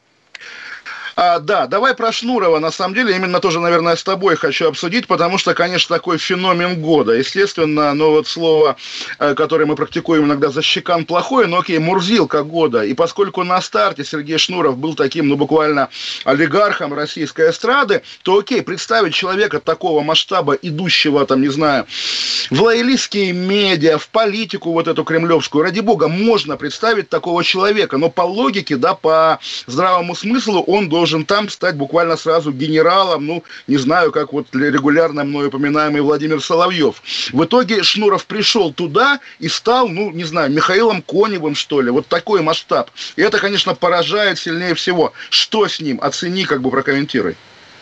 А, 1.20 1.40
да, 1.40 1.66
давай 1.66 1.94
про 1.94 2.12
Шнурова, 2.12 2.60
на 2.60 2.70
самом 2.70 2.94
деле, 2.94 3.16
именно 3.16 3.40
тоже, 3.40 3.58
наверное, 3.58 3.96
с 3.96 4.04
тобой 4.04 4.36
хочу 4.36 4.68
обсудить, 4.68 5.08
потому 5.08 5.36
что, 5.36 5.52
конечно, 5.52 5.96
такой 5.96 6.16
феномен 6.16 6.80
года. 6.80 7.12
Естественно, 7.12 7.92
но 7.92 8.12
вот 8.12 8.28
слово, 8.28 8.76
э, 9.18 9.34
которое 9.34 9.66
мы 9.66 9.74
практикуем 9.74 10.26
иногда 10.26 10.50
за 10.50 10.62
щекан 10.62 11.04
плохое, 11.04 11.48
но 11.48 11.58
окей, 11.58 11.80
Мурзилка 11.80 12.44
года. 12.44 12.84
И 12.84 12.94
поскольку 12.94 13.42
на 13.42 13.60
старте 13.60 14.04
Сергей 14.04 14.38
Шнуров 14.38 14.78
был 14.78 14.94
таким, 14.94 15.26
ну, 15.26 15.34
буквально 15.34 15.88
олигархом 16.22 16.94
российской 16.94 17.50
эстрады, 17.50 18.02
то 18.22 18.38
окей, 18.38 18.62
представить 18.62 19.12
человека 19.12 19.58
такого 19.58 20.02
масштаба, 20.02 20.52
идущего, 20.52 21.26
там, 21.26 21.42
не 21.42 21.48
знаю, 21.48 21.86
в 22.48 22.62
лоялистские 22.62 23.32
медиа, 23.32 23.98
в 23.98 24.08
политику 24.10 24.70
вот 24.70 24.86
эту 24.86 25.02
кремлевскую, 25.02 25.64
ради 25.64 25.80
бога, 25.80 26.06
можно 26.06 26.56
представить 26.56 27.08
такого 27.08 27.42
человека, 27.42 27.96
но 27.96 28.08
по 28.08 28.22
логике, 28.22 28.76
да, 28.76 28.94
по 28.94 29.40
здравому 29.66 30.14
смыслу 30.14 30.62
он 30.62 30.88
должен 30.88 31.07
должен 31.08 31.24
там 31.24 31.48
стать 31.48 31.74
буквально 31.74 32.16
сразу 32.16 32.52
генералом, 32.52 33.24
ну, 33.24 33.44
не 33.66 33.78
знаю, 33.78 34.12
как 34.12 34.34
вот 34.34 34.46
регулярно 34.54 35.24
мной 35.24 35.46
упоминаемый 35.46 36.02
Владимир 36.02 36.42
Соловьев. 36.42 37.02
В 37.32 37.44
итоге 37.44 37.82
Шнуров 37.82 38.26
пришел 38.26 38.74
туда 38.74 39.20
и 39.38 39.48
стал, 39.48 39.88
ну, 39.88 40.10
не 40.10 40.24
знаю, 40.24 40.50
Михаилом 40.50 41.00
Коневым, 41.00 41.54
что 41.54 41.80
ли, 41.80 41.90
вот 41.90 42.06
такой 42.08 42.42
масштаб. 42.42 42.90
И 43.16 43.22
это, 43.22 43.38
конечно, 43.38 43.74
поражает 43.74 44.38
сильнее 44.38 44.74
всего. 44.74 45.14
Что 45.30 45.66
с 45.66 45.80
ним? 45.80 45.98
Оцени, 46.02 46.44
как 46.44 46.60
бы 46.60 46.70
прокомментируй. 46.70 47.36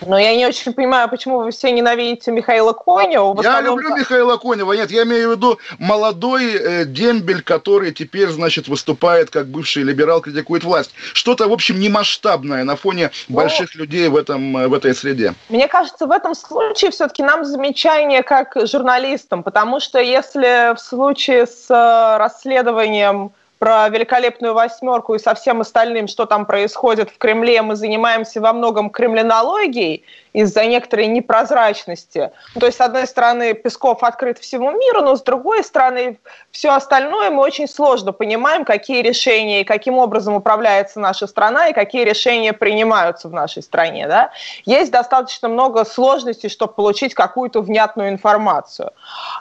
Но 0.05 0.19
я 0.19 0.37
не 0.37 0.47
очень 0.47 0.73
понимаю, 0.73 1.09
почему 1.09 1.39
вы 1.39 1.51
все 1.51 1.73
ненавидите 1.73 2.31
Михаила 2.31 2.73
Конева. 2.73 3.41
Я 3.43 3.61
люблю 3.61 3.97
Михаила 3.97 4.37
Конева. 4.37 4.73
Нет, 4.73 4.91
я 4.91 5.05
имею 5.05 5.31
в 5.31 5.33
виду 5.33 5.59
молодой 5.79 6.55
э, 6.55 6.85
дембель, 6.85 7.43
который 7.43 7.93
теперь, 7.93 8.29
значит, 8.29 8.69
выступает 8.69 9.31
как 9.31 9.47
бывший 9.47 9.83
либерал, 9.83 10.21
критикует 10.21 10.65
власть. 10.65 10.93
Что-то, 11.13 11.49
в 11.49 11.53
общем, 11.53 11.81
немасштабное 11.81 12.65
на 12.65 12.77
фоне 12.77 13.11
Но... 13.29 13.37
больших 13.37 13.75
людей 13.75 14.09
в, 14.09 14.17
этом, 14.17 14.57
э, 14.57 14.69
в 14.69 14.75
этой 14.75 14.95
среде. 14.95 15.35
Мне 15.49 15.69
кажется, 15.69 16.07
в 16.07 16.11
этом 16.11 16.35
случае 16.35 16.91
все-таки 16.91 17.23
нам 17.23 17.45
замечание 17.45 18.23
как 18.23 18.57
журналистам, 18.65 19.43
потому 19.43 19.81
что 19.81 19.99
если 20.01 20.75
в 20.75 20.79
случае 20.79 21.47
с 21.47 21.71
э, 21.71 22.19
расследованием 22.19 23.33
про 23.59 23.89
великолепную 23.89 24.55
восьмерку 24.55 25.15
и 25.15 25.19
со 25.19 25.35
всем 25.35 25.61
остальным, 25.61 26.09
что 26.09 26.27
там 26.27 26.47
происходит 26.47 27.11
в 27.11 27.19
Кремле, 27.19 27.63
мы 27.63 27.77
занимаемся 27.77 28.41
во 28.41 28.53
многом 28.53 28.91
кремлинологией, 28.91 30.05
из-за 30.37 30.65
некоторой 30.67 31.07
непрозрачности. 31.07 32.31
Ну, 32.55 32.61
то 32.61 32.67
есть, 32.67 32.79
с 32.79 32.81
одной 32.81 33.07
стороны, 33.07 33.55
Песков 33.55 34.03
открыт 34.03 34.39
всему 34.39 34.71
миру, 34.71 35.03
но 35.03 35.17
с 35.17 35.23
другой 35.23 35.65
стороны, 35.65 36.19
все 36.51 36.71
остальное 36.71 37.31
мы 37.31 37.43
очень 37.43 37.69
сложно 37.69 38.13
понимаем, 38.13 38.65
какие 38.65 39.03
решения 39.03 39.63
и 39.63 39.65
каким 39.65 39.99
образом 39.99 40.35
управляется 40.35 41.01
наша 41.01 41.27
страна 41.27 41.69
и 41.69 41.73
какие 41.73 42.05
решения 42.05 42.53
принимаются 42.53 43.29
в 43.29 43.33
нашей 43.33 43.63
стране. 43.63 44.07
Да? 44.09 44.31
Есть 44.65 44.93
достаточно 44.93 45.49
много 45.49 45.85
сложностей, 45.85 46.49
чтобы 46.49 46.75
получить 46.75 47.15
какую-то 47.15 47.63
внятную 47.63 48.11
информацию. 48.11 48.93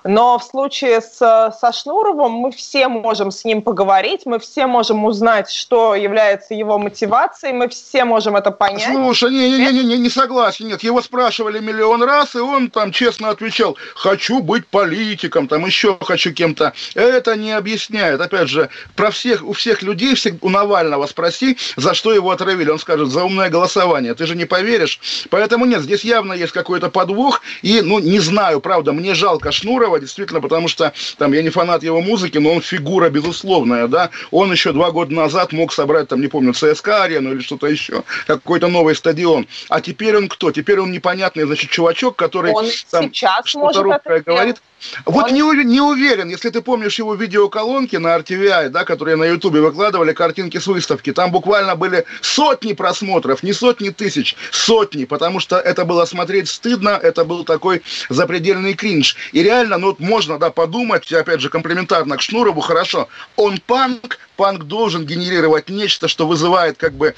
Но 0.03 0.38
в 0.38 0.43
случае 0.43 1.01
с, 1.01 1.17
со 1.17 1.71
Шнуровым 1.71 2.31
мы 2.31 2.51
все 2.51 2.88
можем 2.88 3.31
с 3.31 3.43
ним 3.45 3.62
поговорить, 3.62 3.86
говорить, 3.86 4.25
мы 4.25 4.39
все 4.39 4.67
можем 4.67 5.05
узнать, 5.05 5.49
что 5.51 5.95
является 5.95 6.53
его 6.53 6.77
мотивацией, 6.77 7.53
мы 7.53 7.67
все 7.67 8.05
можем 8.05 8.36
это 8.36 8.51
понять. 8.51 8.91
Слушай, 8.91 9.31
не, 9.31 9.49
не, 9.51 9.71
не, 9.71 9.84
не, 9.84 9.97
не 9.97 10.10
согласен, 10.10 10.67
нет, 10.67 10.84
его 10.85 11.01
спрашивали 11.01 11.59
миллион 11.59 12.03
раз, 12.03 12.35
и 12.35 12.39
он 12.39 12.69
там 12.69 12.91
честно 12.91 13.29
отвечал, 13.29 13.77
хочу 13.95 14.39
быть 14.41 14.65
политиком, 14.67 15.47
там 15.47 15.65
еще 15.65 15.97
хочу 16.01 16.31
кем-то. 16.31 16.73
Это 16.93 17.35
не 17.35 17.51
объясняет, 17.51 18.21
опять 18.21 18.49
же, 18.49 18.69
про 18.95 19.11
всех, 19.11 19.43
у 19.43 19.53
всех 19.53 19.81
людей, 19.81 20.15
всех, 20.15 20.35
у 20.41 20.49
Навального 20.49 21.05
спроси, 21.07 21.57
за 21.75 21.93
что 21.93 22.13
его 22.13 22.31
отравили, 22.31 22.69
он 22.69 22.79
скажет, 22.79 23.09
за 23.09 23.23
умное 23.23 23.49
голосование, 23.49 24.13
ты 24.13 24.25
же 24.25 24.35
не 24.35 24.45
поверишь. 24.45 24.99
Поэтому 25.29 25.65
нет, 25.65 25.81
здесь 25.81 26.03
явно 26.03 26.33
есть 26.33 26.53
какой-то 26.53 26.89
подвох, 26.89 27.41
и, 27.61 27.81
ну, 27.81 27.99
не 27.99 28.19
знаю, 28.19 28.61
правда, 28.61 28.93
мне 28.93 29.15
жалко 29.15 29.51
Шнурова, 29.51 29.99
действительно, 29.99 30.41
потому 30.41 30.67
что, 30.67 30.93
там, 31.17 31.33
я 31.33 31.41
не 31.41 31.49
фанат 31.49 31.83
его 31.83 32.01
музыки, 32.01 32.37
но 32.37 32.53
он 32.53 32.61
фигура 32.61 33.09
безусловная, 33.09 33.87
да, 33.87 34.09
он 34.31 34.51
еще 34.51 34.71
два 34.71 34.91
года 34.91 35.13
назад 35.13 35.51
мог 35.51 35.73
собрать, 35.73 36.07
там, 36.07 36.21
не 36.21 36.27
помню, 36.27 36.53
ЦСКА 36.53 37.03
арену 37.03 37.33
или 37.33 37.41
что-то 37.41 37.67
еще, 37.67 38.03
какой-то 38.27 38.67
новый 38.67 38.95
стадион, 38.95 39.47
а 39.69 39.81
теперь 39.81 40.15
он 40.17 40.29
кто? 40.29 40.51
Теперь 40.51 40.74
он 40.79 40.91
непонятный, 40.91 41.43
значит, 41.43 41.69
чувачок, 41.69 42.15
который 42.15 42.51
он 42.51 42.65
там 42.89 43.13
что-то 43.13 43.83
русское 43.83 44.21
говорит, 44.21 44.61
вот 45.05 45.31
не, 45.31 45.41
не 45.63 45.81
уверен, 45.81 46.29
если 46.29 46.49
ты 46.49 46.61
помнишь 46.61 46.99
его 46.99 47.15
видеоколонки 47.15 47.95
на 47.95 48.15
RTVI, 48.17 48.69
да, 48.69 48.83
которые 48.83 49.15
на 49.15 49.25
Ютубе 49.25 49.61
выкладывали 49.61 50.13
картинки 50.13 50.57
с 50.57 50.67
выставки, 50.67 51.11
там 51.11 51.31
буквально 51.31 51.75
были 51.75 52.05
сотни 52.21 52.73
просмотров, 52.73 53.43
не 53.43 53.53
сотни 53.53 53.89
тысяч, 53.89 54.35
сотни, 54.51 55.05
потому 55.05 55.39
что 55.39 55.57
это 55.57 55.85
было 55.85 56.05
смотреть 56.05 56.49
стыдно, 56.49 56.99
это 57.01 57.25
был 57.25 57.43
такой 57.43 57.81
запредельный 58.09 58.73
кринж. 58.73 59.15
И 59.31 59.43
реально, 59.43 59.77
ну, 59.77 59.95
можно, 59.99 60.38
да, 60.38 60.49
подумать, 60.49 61.11
опять 61.11 61.41
же, 61.41 61.49
комплементарно 61.49 62.17
к 62.17 62.21
Шнурову, 62.21 62.61
хорошо, 62.61 63.07
он 63.35 63.59
панк, 63.65 64.19
панк 64.35 64.63
должен 64.63 65.05
генерировать 65.05 65.69
нечто, 65.69 66.07
что 66.07 66.27
вызывает 66.27 66.77
как 66.77 66.93
бы 66.93 67.15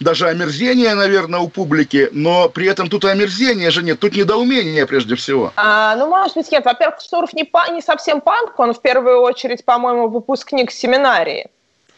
даже 0.00 0.28
омерзение, 0.28 0.94
наверное, 0.94 1.40
у 1.40 1.48
публики, 1.48 2.08
но 2.12 2.48
при 2.48 2.66
этом 2.66 2.88
тут 2.88 3.04
омерзения 3.04 3.70
же 3.70 3.82
нет, 3.82 4.00
тут 4.00 4.16
недоумение 4.16 4.86
прежде 4.86 5.14
всего. 5.14 5.52
А, 5.56 5.96
ну, 5.96 6.06
может 6.08 6.36
быть, 6.36 6.50
нет. 6.50 6.64
Во-первых, 6.64 7.00
Штуров 7.00 7.32
не, 7.32 7.48
не 7.72 7.82
совсем 7.82 8.20
панк, 8.20 8.58
он 8.58 8.74
в 8.74 8.80
первую 8.80 9.20
очередь, 9.20 9.64
по-моему, 9.64 10.08
выпускник 10.08 10.70
семинарии. 10.70 11.48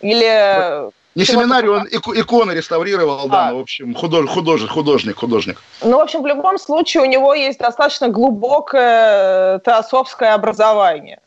Или... 0.00 0.90
Не 1.14 1.24
семинарию, 1.24 1.74
он 1.74 1.88
иконы 1.90 2.52
реставрировал, 2.52 3.24
а. 3.24 3.28
да, 3.28 3.50
ну, 3.50 3.58
в 3.58 3.60
общем, 3.62 3.94
худож, 3.94 4.28
художник, 4.28 4.70
художник, 4.70 5.16
художник. 5.16 5.62
Ну, 5.82 5.96
в 5.96 6.00
общем, 6.00 6.22
в 6.22 6.26
любом 6.26 6.58
случае 6.58 7.02
у 7.02 7.06
него 7.06 7.34
есть 7.34 7.58
достаточно 7.58 8.08
глубокое 8.08 9.56
э, 9.56 9.60
теософское 9.64 10.34
образование. 10.34 11.18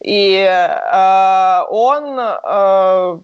И 0.00 0.46
э, 0.48 1.62
он, 1.68 2.18
э, 2.18 3.18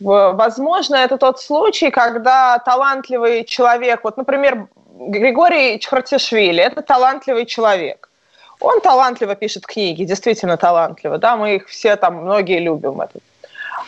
возможно, 0.00 0.96
это 0.96 1.16
тот 1.16 1.40
случай, 1.40 1.90
когда 1.90 2.58
талантливый 2.58 3.44
человек, 3.44 4.00
вот, 4.04 4.16
например, 4.16 4.68
Григорий 4.98 5.78
Чхартишвили, 5.80 6.62
это 6.62 6.82
талантливый 6.82 7.46
человек. 7.46 8.08
Он 8.60 8.80
талантливо 8.80 9.34
пишет 9.34 9.66
книги, 9.66 10.04
действительно 10.04 10.56
талантливо, 10.56 11.18
да, 11.18 11.36
мы 11.36 11.56
их 11.56 11.68
все 11.68 11.96
там, 11.96 12.16
многие 12.16 12.60
любим. 12.60 13.00
Это. 13.00 13.18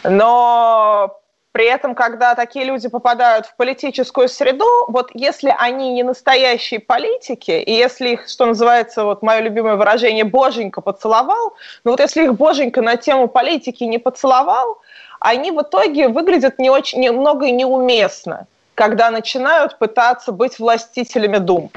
Но 0.04 1.18
при 1.56 1.64
этом, 1.64 1.94
когда 1.94 2.34
такие 2.34 2.66
люди 2.66 2.86
попадают 2.86 3.46
в 3.46 3.56
политическую 3.56 4.28
среду, 4.28 4.66
вот 4.88 5.08
если 5.14 5.54
они 5.58 5.94
не 5.94 6.02
настоящие 6.02 6.80
политики, 6.80 7.50
и 7.52 7.72
если 7.72 8.10
их, 8.10 8.28
что 8.28 8.44
называется, 8.44 9.04
вот 9.04 9.22
мое 9.22 9.40
любимое 9.40 9.76
выражение, 9.76 10.24
боженька 10.24 10.82
поцеловал, 10.82 11.54
ну 11.82 11.92
вот 11.92 12.00
если 12.00 12.24
их 12.24 12.34
боженька 12.34 12.82
на 12.82 12.98
тему 12.98 13.26
политики 13.26 13.84
не 13.84 13.96
поцеловал, 13.96 14.82
они 15.18 15.50
в 15.50 15.62
итоге 15.62 16.08
выглядят 16.08 16.58
не 16.58 16.68
очень, 16.68 17.00
немного 17.00 17.50
неуместно 17.50 18.46
когда 18.74 19.10
начинают 19.10 19.78
пытаться 19.78 20.32
быть 20.32 20.58
властителями 20.58 21.38
дум. 21.38 21.70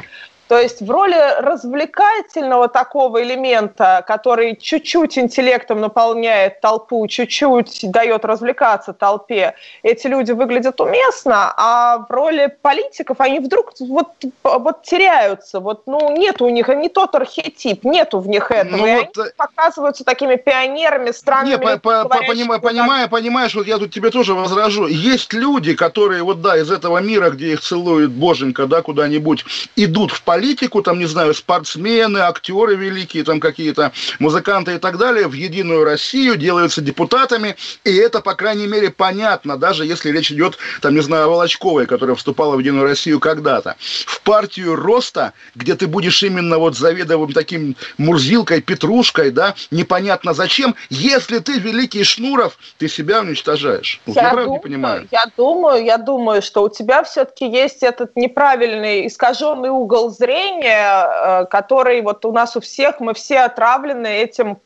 То 0.50 0.58
есть 0.58 0.82
в 0.82 0.90
роли 0.90 1.42
развлекательного 1.42 2.70
такого 2.70 3.22
элемента, 3.22 4.04
который 4.08 4.56
чуть-чуть 4.56 5.16
интеллектом 5.20 5.80
наполняет 5.80 6.60
толпу, 6.60 7.06
чуть-чуть 7.08 7.92
дает 7.92 8.26
развлекаться 8.26 8.94
толпе, 8.94 9.54
эти 9.84 10.08
люди 10.08 10.32
выглядят 10.32 10.82
уместно, 10.82 11.54
а 11.56 12.00
в 12.00 12.12
роли 12.12 12.52
политиков 12.64 13.18
они 13.20 13.40
вдруг 13.40 13.74
вот, 13.80 14.08
вот 14.44 14.82
теряются. 14.82 15.60
Вот, 15.60 15.84
ну, 15.86 16.18
нет 16.18 16.42
у 16.42 16.50
них, 16.50 16.68
не 16.70 16.90
тот 16.90 17.14
архетип, 17.14 17.84
нету 17.84 18.20
в 18.20 18.28
них 18.28 18.50
этого. 18.50 18.78
Ну, 18.78 18.88
и 18.88 18.96
вот... 18.96 19.18
они 19.20 19.30
показываются 19.38 20.04
такими 20.04 20.36
пионерами, 20.36 21.12
странными. 21.12 21.64
Не, 21.64 21.78
по, 21.78 21.78
по, 21.78 22.06
понимаю, 22.06 22.60
понимаю, 22.60 23.08
понимаешь, 23.08 23.54
вот 23.54 23.68
я 23.68 23.78
тут 23.78 23.94
тебе 23.94 24.10
тоже 24.10 24.34
возражу. 24.34 24.88
Есть 24.88 25.32
люди, 25.32 25.76
которые 25.76 26.24
вот, 26.24 26.42
да, 26.42 26.58
из 26.58 26.72
этого 26.72 26.98
мира, 26.98 27.30
где 27.30 27.54
их 27.54 27.62
целует 27.62 28.10
боженька, 28.10 28.66
да, 28.66 28.82
куда-нибудь, 28.82 29.46
идут 29.76 30.12
в 30.12 30.24
политику, 30.24 30.39
политику, 30.40 30.82
там, 30.82 31.00
не 31.00 31.06
знаю, 31.06 31.34
спортсмены, 31.34 32.20
актеры 32.20 32.76
великие, 32.76 33.26
там 33.26 33.42
какие-то 33.42 33.92
музыканты 34.20 34.76
и 34.76 34.78
так 34.78 34.98
далее, 34.98 35.28
в 35.28 35.34
Единую 35.34 35.84
Россию 35.84 36.38
делаются 36.38 36.80
депутатами, 36.80 37.58
и 37.84 37.94
это, 37.94 38.22
по 38.22 38.36
крайней 38.36 38.68
мере, 38.68 38.90
понятно, 38.90 39.58
даже 39.58 39.86
если 39.86 40.12
речь 40.12 40.32
идет, 40.32 40.58
там, 40.82 40.96
не 40.96 41.02
знаю, 41.02 41.26
о 41.26 41.28
Волочковой, 41.28 41.88
которая 41.88 42.16
вступала 42.16 42.56
в 42.56 42.60
Единую 42.60 42.86
Россию 42.86 43.20
когда-то. 43.20 43.76
В 44.06 44.22
партию 44.22 44.78
роста, 44.78 45.34
где 45.56 45.76
ты 45.76 45.88
будешь 45.88 46.24
именно 46.24 46.58
вот 46.58 46.78
заведовым 46.78 47.34
таким 47.34 47.76
Мурзилкой, 47.98 48.62
Петрушкой, 48.62 49.32
да, 49.32 49.56
непонятно 49.72 50.34
зачем, 50.34 50.74
если 50.90 51.40
ты 51.40 51.60
великий 51.60 52.06
Шнуров, 52.06 52.58
ты 52.78 52.88
себя 52.88 53.20
уничтожаешь. 53.20 54.00
Я, 54.06 54.22
я 54.22 54.30
правда 54.30 54.52
не 54.52 54.60
понимаю. 54.60 55.08
Я 55.12 55.26
думаю, 55.36 55.84
я 55.84 55.98
думаю, 55.98 56.42
что 56.42 56.64
у 56.64 56.70
тебя 56.70 57.04
все-таки 57.04 57.46
есть 57.46 57.84
этот 57.84 58.16
неправильный, 58.16 59.08
искаженный 59.08 59.70
угол 59.70 60.10
зрения, 60.12 60.29
зрения, 60.30 61.06
э, 61.06 61.46
который 61.46 62.02
вот 62.02 62.26
у 62.26 62.32
нас 62.32 62.56
у 62.56 62.60
всех, 62.60 63.00
мы 63.00 63.14
все 63.14 63.40
отравлены 63.40 64.08
этим, 64.08 64.58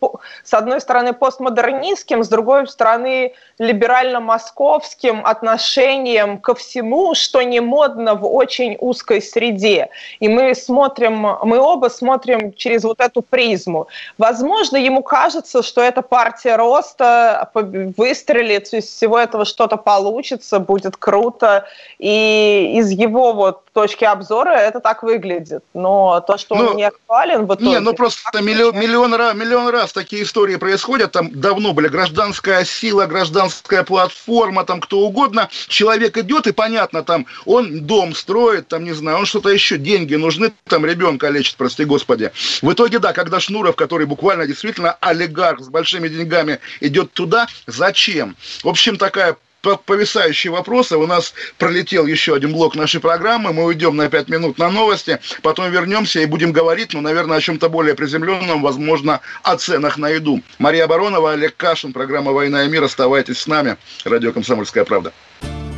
с 0.43 0.53
одной 0.53 0.81
стороны, 0.81 1.13
постмодернистским, 1.13 2.23
с 2.23 2.27
другой 2.27 2.67
стороны, 2.67 3.33
либерально-московским 3.59 5.25
отношением 5.25 6.39
ко 6.39 6.53
всему, 6.53 7.15
что 7.15 7.41
не 7.41 7.61
модно 7.61 8.15
в 8.15 8.25
очень 8.25 8.77
узкой 8.79 9.21
среде. 9.21 9.89
И 10.19 10.27
мы 10.27 10.55
смотрим, 10.55 11.37
мы 11.43 11.59
оба 11.59 11.89
смотрим 11.89 12.53
через 12.53 12.83
вот 12.83 12.99
эту 12.99 13.21
призму. 13.21 13.87
Возможно, 14.17 14.77
ему 14.77 15.03
кажется, 15.03 15.63
что 15.63 15.81
эта 15.81 16.01
партия 16.01 16.57
роста 16.57 17.49
выстрелит, 17.53 18.73
из 18.73 18.85
всего 18.85 19.19
этого 19.19 19.45
что-то 19.45 19.77
получится, 19.77 20.59
будет 20.59 20.97
круто. 20.97 21.65
И 21.99 22.73
из 22.75 22.91
его 22.91 23.33
вот 23.33 23.63
точки 23.73 24.05
обзора 24.05 24.51
это 24.51 24.79
так 24.79 25.03
выглядит. 25.03 25.63
Но 25.73 26.23
то, 26.25 26.37
что 26.37 26.55
ну, 26.55 26.67
он 26.67 26.77
не 26.77 26.83
актуален 26.83 27.45
в 27.45 27.55
итоге... 27.55 27.65
Не, 27.65 27.79
ну 27.79 27.93
просто 27.93 28.41
миллион, 28.41 28.79
миллион, 28.79 29.13
раз, 29.13 29.35
миллион 29.35 29.69
раз 29.69 29.91
такие 29.91 30.23
истории 30.23 30.55
происходят. 30.55 31.11
Там 31.11 31.31
давно 31.31 31.73
были 31.73 31.87
гражданская 31.87 32.63
сила, 32.65 33.05
гражданская 33.05 33.83
платформа, 33.83 34.63
там 34.63 34.79
кто 34.79 34.99
угодно. 34.99 35.49
Человек 35.67 36.17
идет, 36.17 36.47
и 36.47 36.51
понятно, 36.51 37.03
там 37.03 37.25
он 37.45 37.85
дом 37.85 38.13
строит, 38.15 38.67
там, 38.67 38.83
не 38.83 38.93
знаю, 38.93 39.17
он 39.17 39.25
что-то 39.25 39.49
еще, 39.49 39.77
деньги 39.77 40.15
нужны, 40.15 40.53
там 40.65 40.85
ребенка 40.85 41.29
лечит, 41.29 41.55
прости 41.55 41.83
господи. 41.83 42.31
В 42.61 42.71
итоге, 42.71 42.99
да, 42.99 43.11
когда 43.11 43.39
Шнуров, 43.39 43.75
который 43.75 44.05
буквально 44.05 44.45
действительно 44.45 44.97
олигарх 45.01 45.61
с 45.61 45.69
большими 45.69 46.07
деньгами, 46.07 46.59
идет 46.79 47.13
туда, 47.13 47.47
зачем? 47.65 48.35
В 48.63 48.67
общем, 48.67 48.97
такая 48.97 49.35
повисающие 49.85 50.51
вопросы. 50.51 50.97
У 50.97 51.07
нас 51.07 51.33
пролетел 51.57 52.05
еще 52.05 52.35
один 52.35 52.53
блок 52.53 52.75
нашей 52.75 52.99
программы. 52.99 53.53
Мы 53.53 53.63
уйдем 53.63 53.95
на 53.95 54.09
5 54.09 54.29
минут 54.29 54.57
на 54.57 54.69
новости, 54.69 55.19
потом 55.41 55.71
вернемся 55.71 56.19
и 56.19 56.25
будем 56.25 56.51
говорить, 56.51 56.93
ну, 56.93 57.01
наверное, 57.01 57.37
о 57.37 57.41
чем-то 57.41 57.69
более 57.69 57.95
приземленном, 57.95 58.61
возможно, 58.61 59.21
о 59.43 59.55
ценах 59.57 59.97
на 59.97 60.09
еду. 60.09 60.41
Мария 60.59 60.87
Баронова, 60.87 61.33
Олег 61.33 61.55
Кашин, 61.57 61.93
программа 61.93 62.31
«Война 62.31 62.65
и 62.65 62.69
мир». 62.69 62.83
Оставайтесь 62.83 63.39
с 63.39 63.47
нами. 63.47 63.77
Радио 64.03 64.31
«Комсомольская 64.31 64.83
правда». 64.83 65.13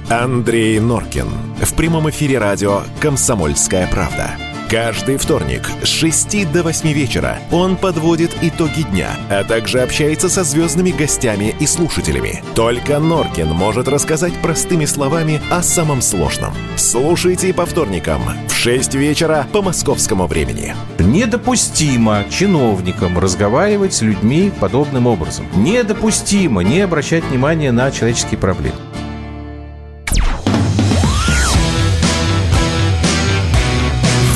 Андрей 0.09 0.79
Норкин. 0.79 1.27
В 1.61 1.75
прямом 1.75 2.09
эфире 2.09 2.37
радио 2.37 2.83
«Комсомольская 3.01 3.87
правда». 3.87 4.54
Каждый 4.69 5.17
вторник 5.17 5.69
с 5.83 5.87
6 5.87 6.51
до 6.51 6.63
8 6.63 6.91
вечера 6.91 7.37
он 7.51 7.77
подводит 7.77 8.35
итоги 8.41 8.81
дня, 8.81 9.11
а 9.29 9.43
также 9.43 9.79
общается 9.79 10.27
со 10.27 10.43
звездными 10.43 10.89
гостями 10.89 11.55
и 11.59 11.67
слушателями. 11.67 12.43
Только 12.55 12.97
Норкин 12.97 13.49
может 13.49 13.87
рассказать 13.87 14.33
простыми 14.41 14.85
словами 14.85 15.39
о 15.51 15.61
самом 15.61 16.01
сложном. 16.01 16.51
Слушайте 16.77 17.53
по 17.53 17.67
вторникам 17.67 18.21
в 18.47 18.53
6 18.53 18.95
вечера 18.95 19.45
по 19.53 19.61
московскому 19.61 20.25
времени. 20.25 20.75
Недопустимо 20.97 22.25
чиновникам 22.31 23.19
разговаривать 23.19 23.93
с 23.93 24.01
людьми 24.01 24.51
подобным 24.59 25.05
образом. 25.05 25.45
Недопустимо 25.55 26.61
не 26.61 26.81
обращать 26.81 27.23
внимания 27.25 27.71
на 27.71 27.91
человеческие 27.91 28.39
проблемы. 28.39 28.79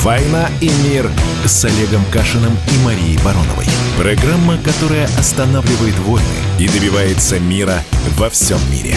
«Война 0.03 0.49
и 0.61 0.71
мир» 0.85 1.11
с 1.45 1.65
Олегом 1.65 2.05
Кашиным 2.05 2.53
и 2.53 2.85
Марией 2.85 3.17
Бароновой. 3.21 3.65
Программа, 3.97 4.57
которая 4.57 5.05
останавливает 5.17 5.97
войны 5.99 6.25
и 6.57 6.69
добивается 6.69 7.37
мира 7.37 7.83
во 8.17 8.29
всем 8.29 8.59
мире. 8.71 8.95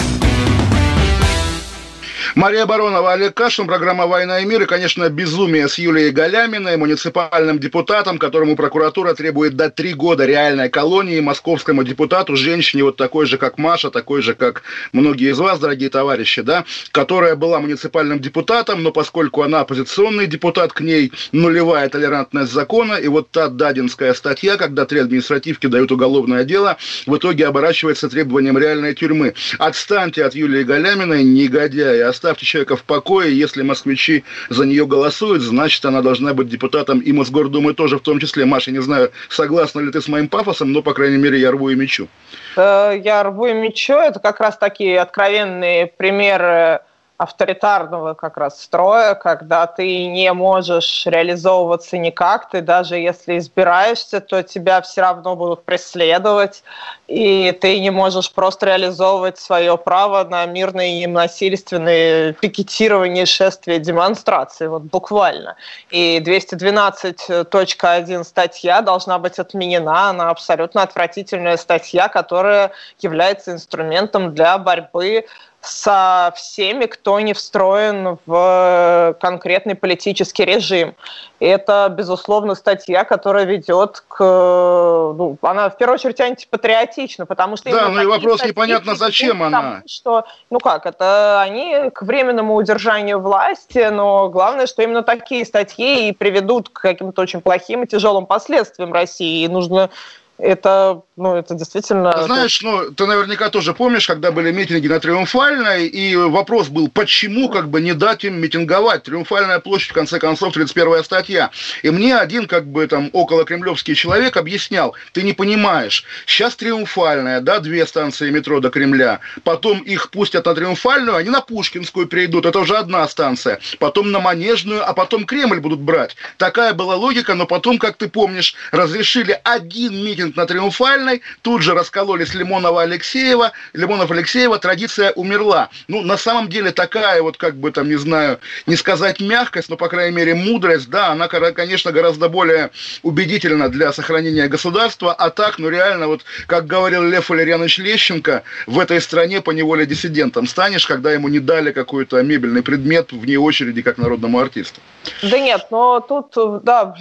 Мария 2.35 2.65
Баронова, 2.65 3.13
Олег 3.13 3.35
Кашин, 3.35 3.67
программа 3.67 4.07
«Война 4.07 4.39
и 4.39 4.45
мир» 4.45 4.63
и, 4.63 4.65
конечно, 4.65 5.07
безумие 5.07 5.67
с 5.67 5.77
Юлией 5.77 6.09
Галяминой, 6.09 6.77
муниципальным 6.77 7.59
депутатом, 7.59 8.17
которому 8.17 8.55
прокуратура 8.55 9.13
требует 9.13 9.55
дать 9.55 9.75
три 9.75 9.93
года 9.93 10.25
реальной 10.25 10.69
колонии 10.69 11.19
московскому 11.19 11.83
депутату, 11.83 12.35
женщине 12.35 12.85
вот 12.85 12.97
такой 12.97 13.27
же, 13.27 13.37
как 13.37 13.59
Маша, 13.59 13.91
такой 13.91 14.23
же, 14.23 14.33
как 14.33 14.63
многие 14.93 15.29
из 15.29 15.37
вас, 15.37 15.59
дорогие 15.59 15.91
товарищи, 15.91 16.41
да, 16.41 16.65
которая 16.91 17.35
была 17.35 17.59
муниципальным 17.59 18.19
депутатом, 18.19 18.81
но 18.81 18.91
поскольку 18.91 19.43
она 19.43 19.59
оппозиционный 19.59 20.25
депутат, 20.25 20.73
к 20.73 20.81
ней 20.81 21.11
нулевая 21.33 21.87
толерантность 21.87 22.51
закона, 22.51 22.95
и 22.95 23.07
вот 23.09 23.29
та 23.29 23.47
дадинская 23.47 24.15
статья, 24.15 24.57
когда 24.57 24.85
три 24.85 25.01
административки 25.01 25.67
дают 25.67 25.91
уголовное 25.91 26.45
дело, 26.45 26.77
в 27.05 27.15
итоге 27.15 27.45
оборачивается 27.45 28.09
требованием 28.09 28.57
реальной 28.57 28.95
тюрьмы. 28.95 29.35
Отстаньте 29.59 30.25
от 30.25 30.33
Юлии 30.33 30.63
Галяминой, 30.63 31.23
негодяи, 31.23 31.99
оставьте 32.23 32.45
человека 32.45 32.77
в 32.77 32.83
покое, 32.83 33.37
если 33.37 33.63
москвичи 33.63 34.23
за 34.49 34.65
нее 34.65 34.85
голосуют, 34.85 35.41
значит, 35.41 35.83
она 35.83 36.01
должна 36.01 36.33
быть 36.33 36.47
депутатом 36.47 36.99
и 36.99 37.11
Мосгордумы 37.11 37.73
тоже 37.73 37.97
в 37.97 38.01
том 38.01 38.19
числе. 38.19 38.45
Маша, 38.45 38.71
не 38.71 38.81
знаю, 38.81 39.11
согласна 39.27 39.81
ли 39.81 39.91
ты 39.91 40.01
с 40.01 40.07
моим 40.07 40.29
пафосом, 40.29 40.71
но, 40.71 40.81
по 40.81 40.93
крайней 40.93 41.17
мере, 41.17 41.37
я 41.37 41.51
рву 41.51 41.69
и 41.69 41.75
мечу. 41.75 42.07
Э, 42.55 42.93
я 43.03 43.23
рву 43.23 43.47
и 43.47 43.53
мечу. 43.53 43.93
Это 43.93 44.21
как 44.21 44.39
раз 44.39 44.57
такие 44.57 45.01
откровенные 45.01 45.87
примеры 45.87 46.79
авторитарного 47.23 48.13
как 48.13 48.37
раз 48.37 48.61
строя, 48.61 49.15
когда 49.15 49.65
ты 49.65 50.07
не 50.07 50.31
можешь 50.33 51.05
реализовываться 51.05 51.97
никак, 51.97 52.49
ты 52.49 52.61
даже 52.61 52.97
если 52.97 53.37
избираешься, 53.37 54.19
то 54.19 54.43
тебя 54.43 54.81
все 54.81 55.01
равно 55.01 55.35
будут 55.35 55.63
преследовать, 55.63 56.63
и 57.07 57.57
ты 57.59 57.79
не 57.79 57.89
можешь 57.89 58.31
просто 58.31 58.67
реализовывать 58.67 59.39
свое 59.39 59.77
право 59.77 60.23
на 60.23 60.45
мирное 60.45 61.01
и 61.01 61.07
насильственное 61.07 62.33
пикетирование, 62.33 63.25
шествия, 63.25 63.79
демонстрации, 63.79 64.67
вот 64.67 64.83
буквально. 64.83 65.55
И 65.89 66.19
212.1 66.19 68.23
статья 68.23 68.81
должна 68.81 69.17
быть 69.17 69.39
отменена, 69.39 70.09
она 70.09 70.29
абсолютно 70.29 70.83
отвратительная 70.83 71.57
статья, 71.57 72.07
которая 72.07 72.71
является 72.99 73.51
инструментом 73.51 74.33
для 74.33 74.57
борьбы 74.57 75.25
со 75.65 76.33
всеми, 76.35 76.85
кто 76.85 77.19
не 77.19 77.33
встроен 77.33 78.17
в 78.25 79.17
конкретный 79.19 79.75
политический 79.75 80.45
режим. 80.45 80.95
И 81.39 81.45
это, 81.45 81.87
безусловно, 81.89 82.55
статья, 82.55 83.03
которая 83.03 83.45
ведет 83.45 84.03
к... 84.07 84.19
Ну, 84.19 85.37
она, 85.41 85.69
в 85.69 85.77
первую 85.77 85.95
очередь, 85.95 86.19
антипатриотична, 86.21 87.25
потому 87.25 87.57
что... 87.57 87.69
Да, 87.71 87.89
ну 87.89 88.01
и 88.01 88.05
вопрос 88.05 88.43
непонятно, 88.45 88.95
зачем 88.95 89.43
она. 89.43 89.61
Тому, 89.61 89.81
что, 89.87 90.25
ну 90.49 90.59
как, 90.59 90.85
это 90.85 91.41
они 91.41 91.89
к 91.93 92.01
временному 92.03 92.55
удержанию 92.55 93.19
власти, 93.19 93.89
но 93.91 94.29
главное, 94.29 94.67
что 94.67 94.83
именно 94.83 95.03
такие 95.03 95.45
статьи 95.45 96.09
и 96.09 96.11
приведут 96.13 96.69
к 96.69 96.81
каким-то 96.81 97.21
очень 97.21 97.41
плохим 97.41 97.83
и 97.83 97.87
тяжелым 97.87 98.25
последствиям 98.25 98.93
России. 98.93 99.43
И 99.43 99.47
нужно 99.47 99.89
это, 100.37 101.01
ну, 101.15 101.35
это 101.35 101.53
действительно... 101.53 102.23
Знаешь, 102.23 102.61
ну, 102.61 102.91
ты 102.91 103.05
наверняка 103.05 103.49
тоже 103.49 103.73
помнишь, 103.73 104.07
когда 104.07 104.31
были 104.31 104.51
митинги 104.51 104.87
на 104.87 104.99
Триумфальной, 104.99 105.87
и 105.87 106.15
вопрос 106.15 106.69
был, 106.69 106.89
почему 106.89 107.49
как 107.49 107.69
бы 107.69 107.81
не 107.81 107.93
дать 107.93 108.23
им 108.25 108.41
митинговать? 108.41 109.03
Триумфальная 109.03 109.59
площадь, 109.59 109.91
в 109.91 109.93
конце 109.93 110.19
концов, 110.19 110.53
31 110.53 111.03
статья. 111.03 111.51
И 111.83 111.89
мне 111.91 112.17
один, 112.17 112.47
как 112.47 112.65
бы, 112.65 112.87
там, 112.87 113.09
около 113.13 113.45
кремлевский 113.45 113.95
человек 113.95 114.35
объяснял, 114.35 114.95
ты 115.11 115.21
не 115.21 115.33
понимаешь, 115.33 116.03
сейчас 116.25 116.55
Триумфальная, 116.55 117.39
да, 117.39 117.59
две 117.59 117.85
станции 117.85 118.29
метро 118.29 118.59
до 118.59 118.69
Кремля, 118.69 119.19
потом 119.43 119.79
их 119.79 120.09
пустят 120.09 120.45
на 120.45 120.55
Триумфальную, 120.55 121.15
они 121.15 121.29
на 121.29 121.41
Пушкинскую 121.41 122.07
перейдут, 122.07 122.45
это 122.45 122.59
уже 122.59 122.75
одна 122.75 123.07
станция, 123.07 123.59
потом 123.79 124.11
на 124.11 124.19
Манежную, 124.19 124.87
а 124.87 124.93
потом 124.93 125.25
Кремль 125.25 125.59
будут 125.59 125.79
брать. 125.79 126.15
Такая 126.37 126.73
была 126.73 126.95
логика, 126.95 127.35
но 127.35 127.45
потом, 127.45 127.77
как 127.77 127.97
ты 127.97 128.09
помнишь, 128.09 128.55
разрешили 128.71 129.39
один 129.43 130.03
митинг 130.03 130.32
митинг 130.33 130.35
на 130.35 130.45
Триумфальной, 130.45 131.21
тут 131.41 131.61
же 131.61 131.73
раскололись 131.73 132.33
Лимонова-Алексеева, 132.33 133.51
Лимонов-Алексеева, 133.73 134.59
традиция 134.59 135.11
умерла. 135.11 135.69
Ну, 135.87 136.01
на 136.01 136.17
самом 136.17 136.49
деле 136.49 136.71
такая 136.71 137.21
вот, 137.21 137.37
как 137.37 137.55
бы 137.55 137.71
там, 137.71 137.87
не 137.87 137.95
знаю, 137.97 138.39
не 138.67 138.75
сказать 138.75 139.19
мягкость, 139.21 139.69
но, 139.69 139.77
по 139.77 139.87
крайней 139.87 140.15
мере, 140.15 140.35
мудрость, 140.35 140.89
да, 140.89 141.11
она, 141.11 141.27
конечно, 141.27 141.91
гораздо 141.91 142.29
более 142.29 142.69
убедительна 143.03 143.69
для 143.69 143.93
сохранения 143.93 144.47
государства, 144.47 145.13
а 145.13 145.29
так, 145.29 145.59
ну, 145.59 145.69
реально, 145.69 146.07
вот, 146.07 146.21
как 146.47 146.65
говорил 146.67 147.03
Лев 147.03 147.29
Валерьянович 147.29 147.79
Лещенко, 147.79 148.43
в 148.67 148.79
этой 148.79 149.01
стране 149.01 149.41
по 149.41 149.51
неволе 149.51 149.85
диссидентом 149.85 150.47
станешь, 150.47 150.85
когда 150.85 151.11
ему 151.11 151.29
не 151.29 151.39
дали 151.39 151.71
какой-то 151.71 152.21
мебельный 152.23 152.61
предмет 152.61 153.11
вне 153.11 153.37
очереди, 153.37 153.81
как 153.81 153.97
народному 153.97 154.39
артисту. 154.39 154.81
Да 155.21 155.39
нет, 155.39 155.67
но 155.71 155.99
тут, 155.99 156.63
да, 156.63 156.95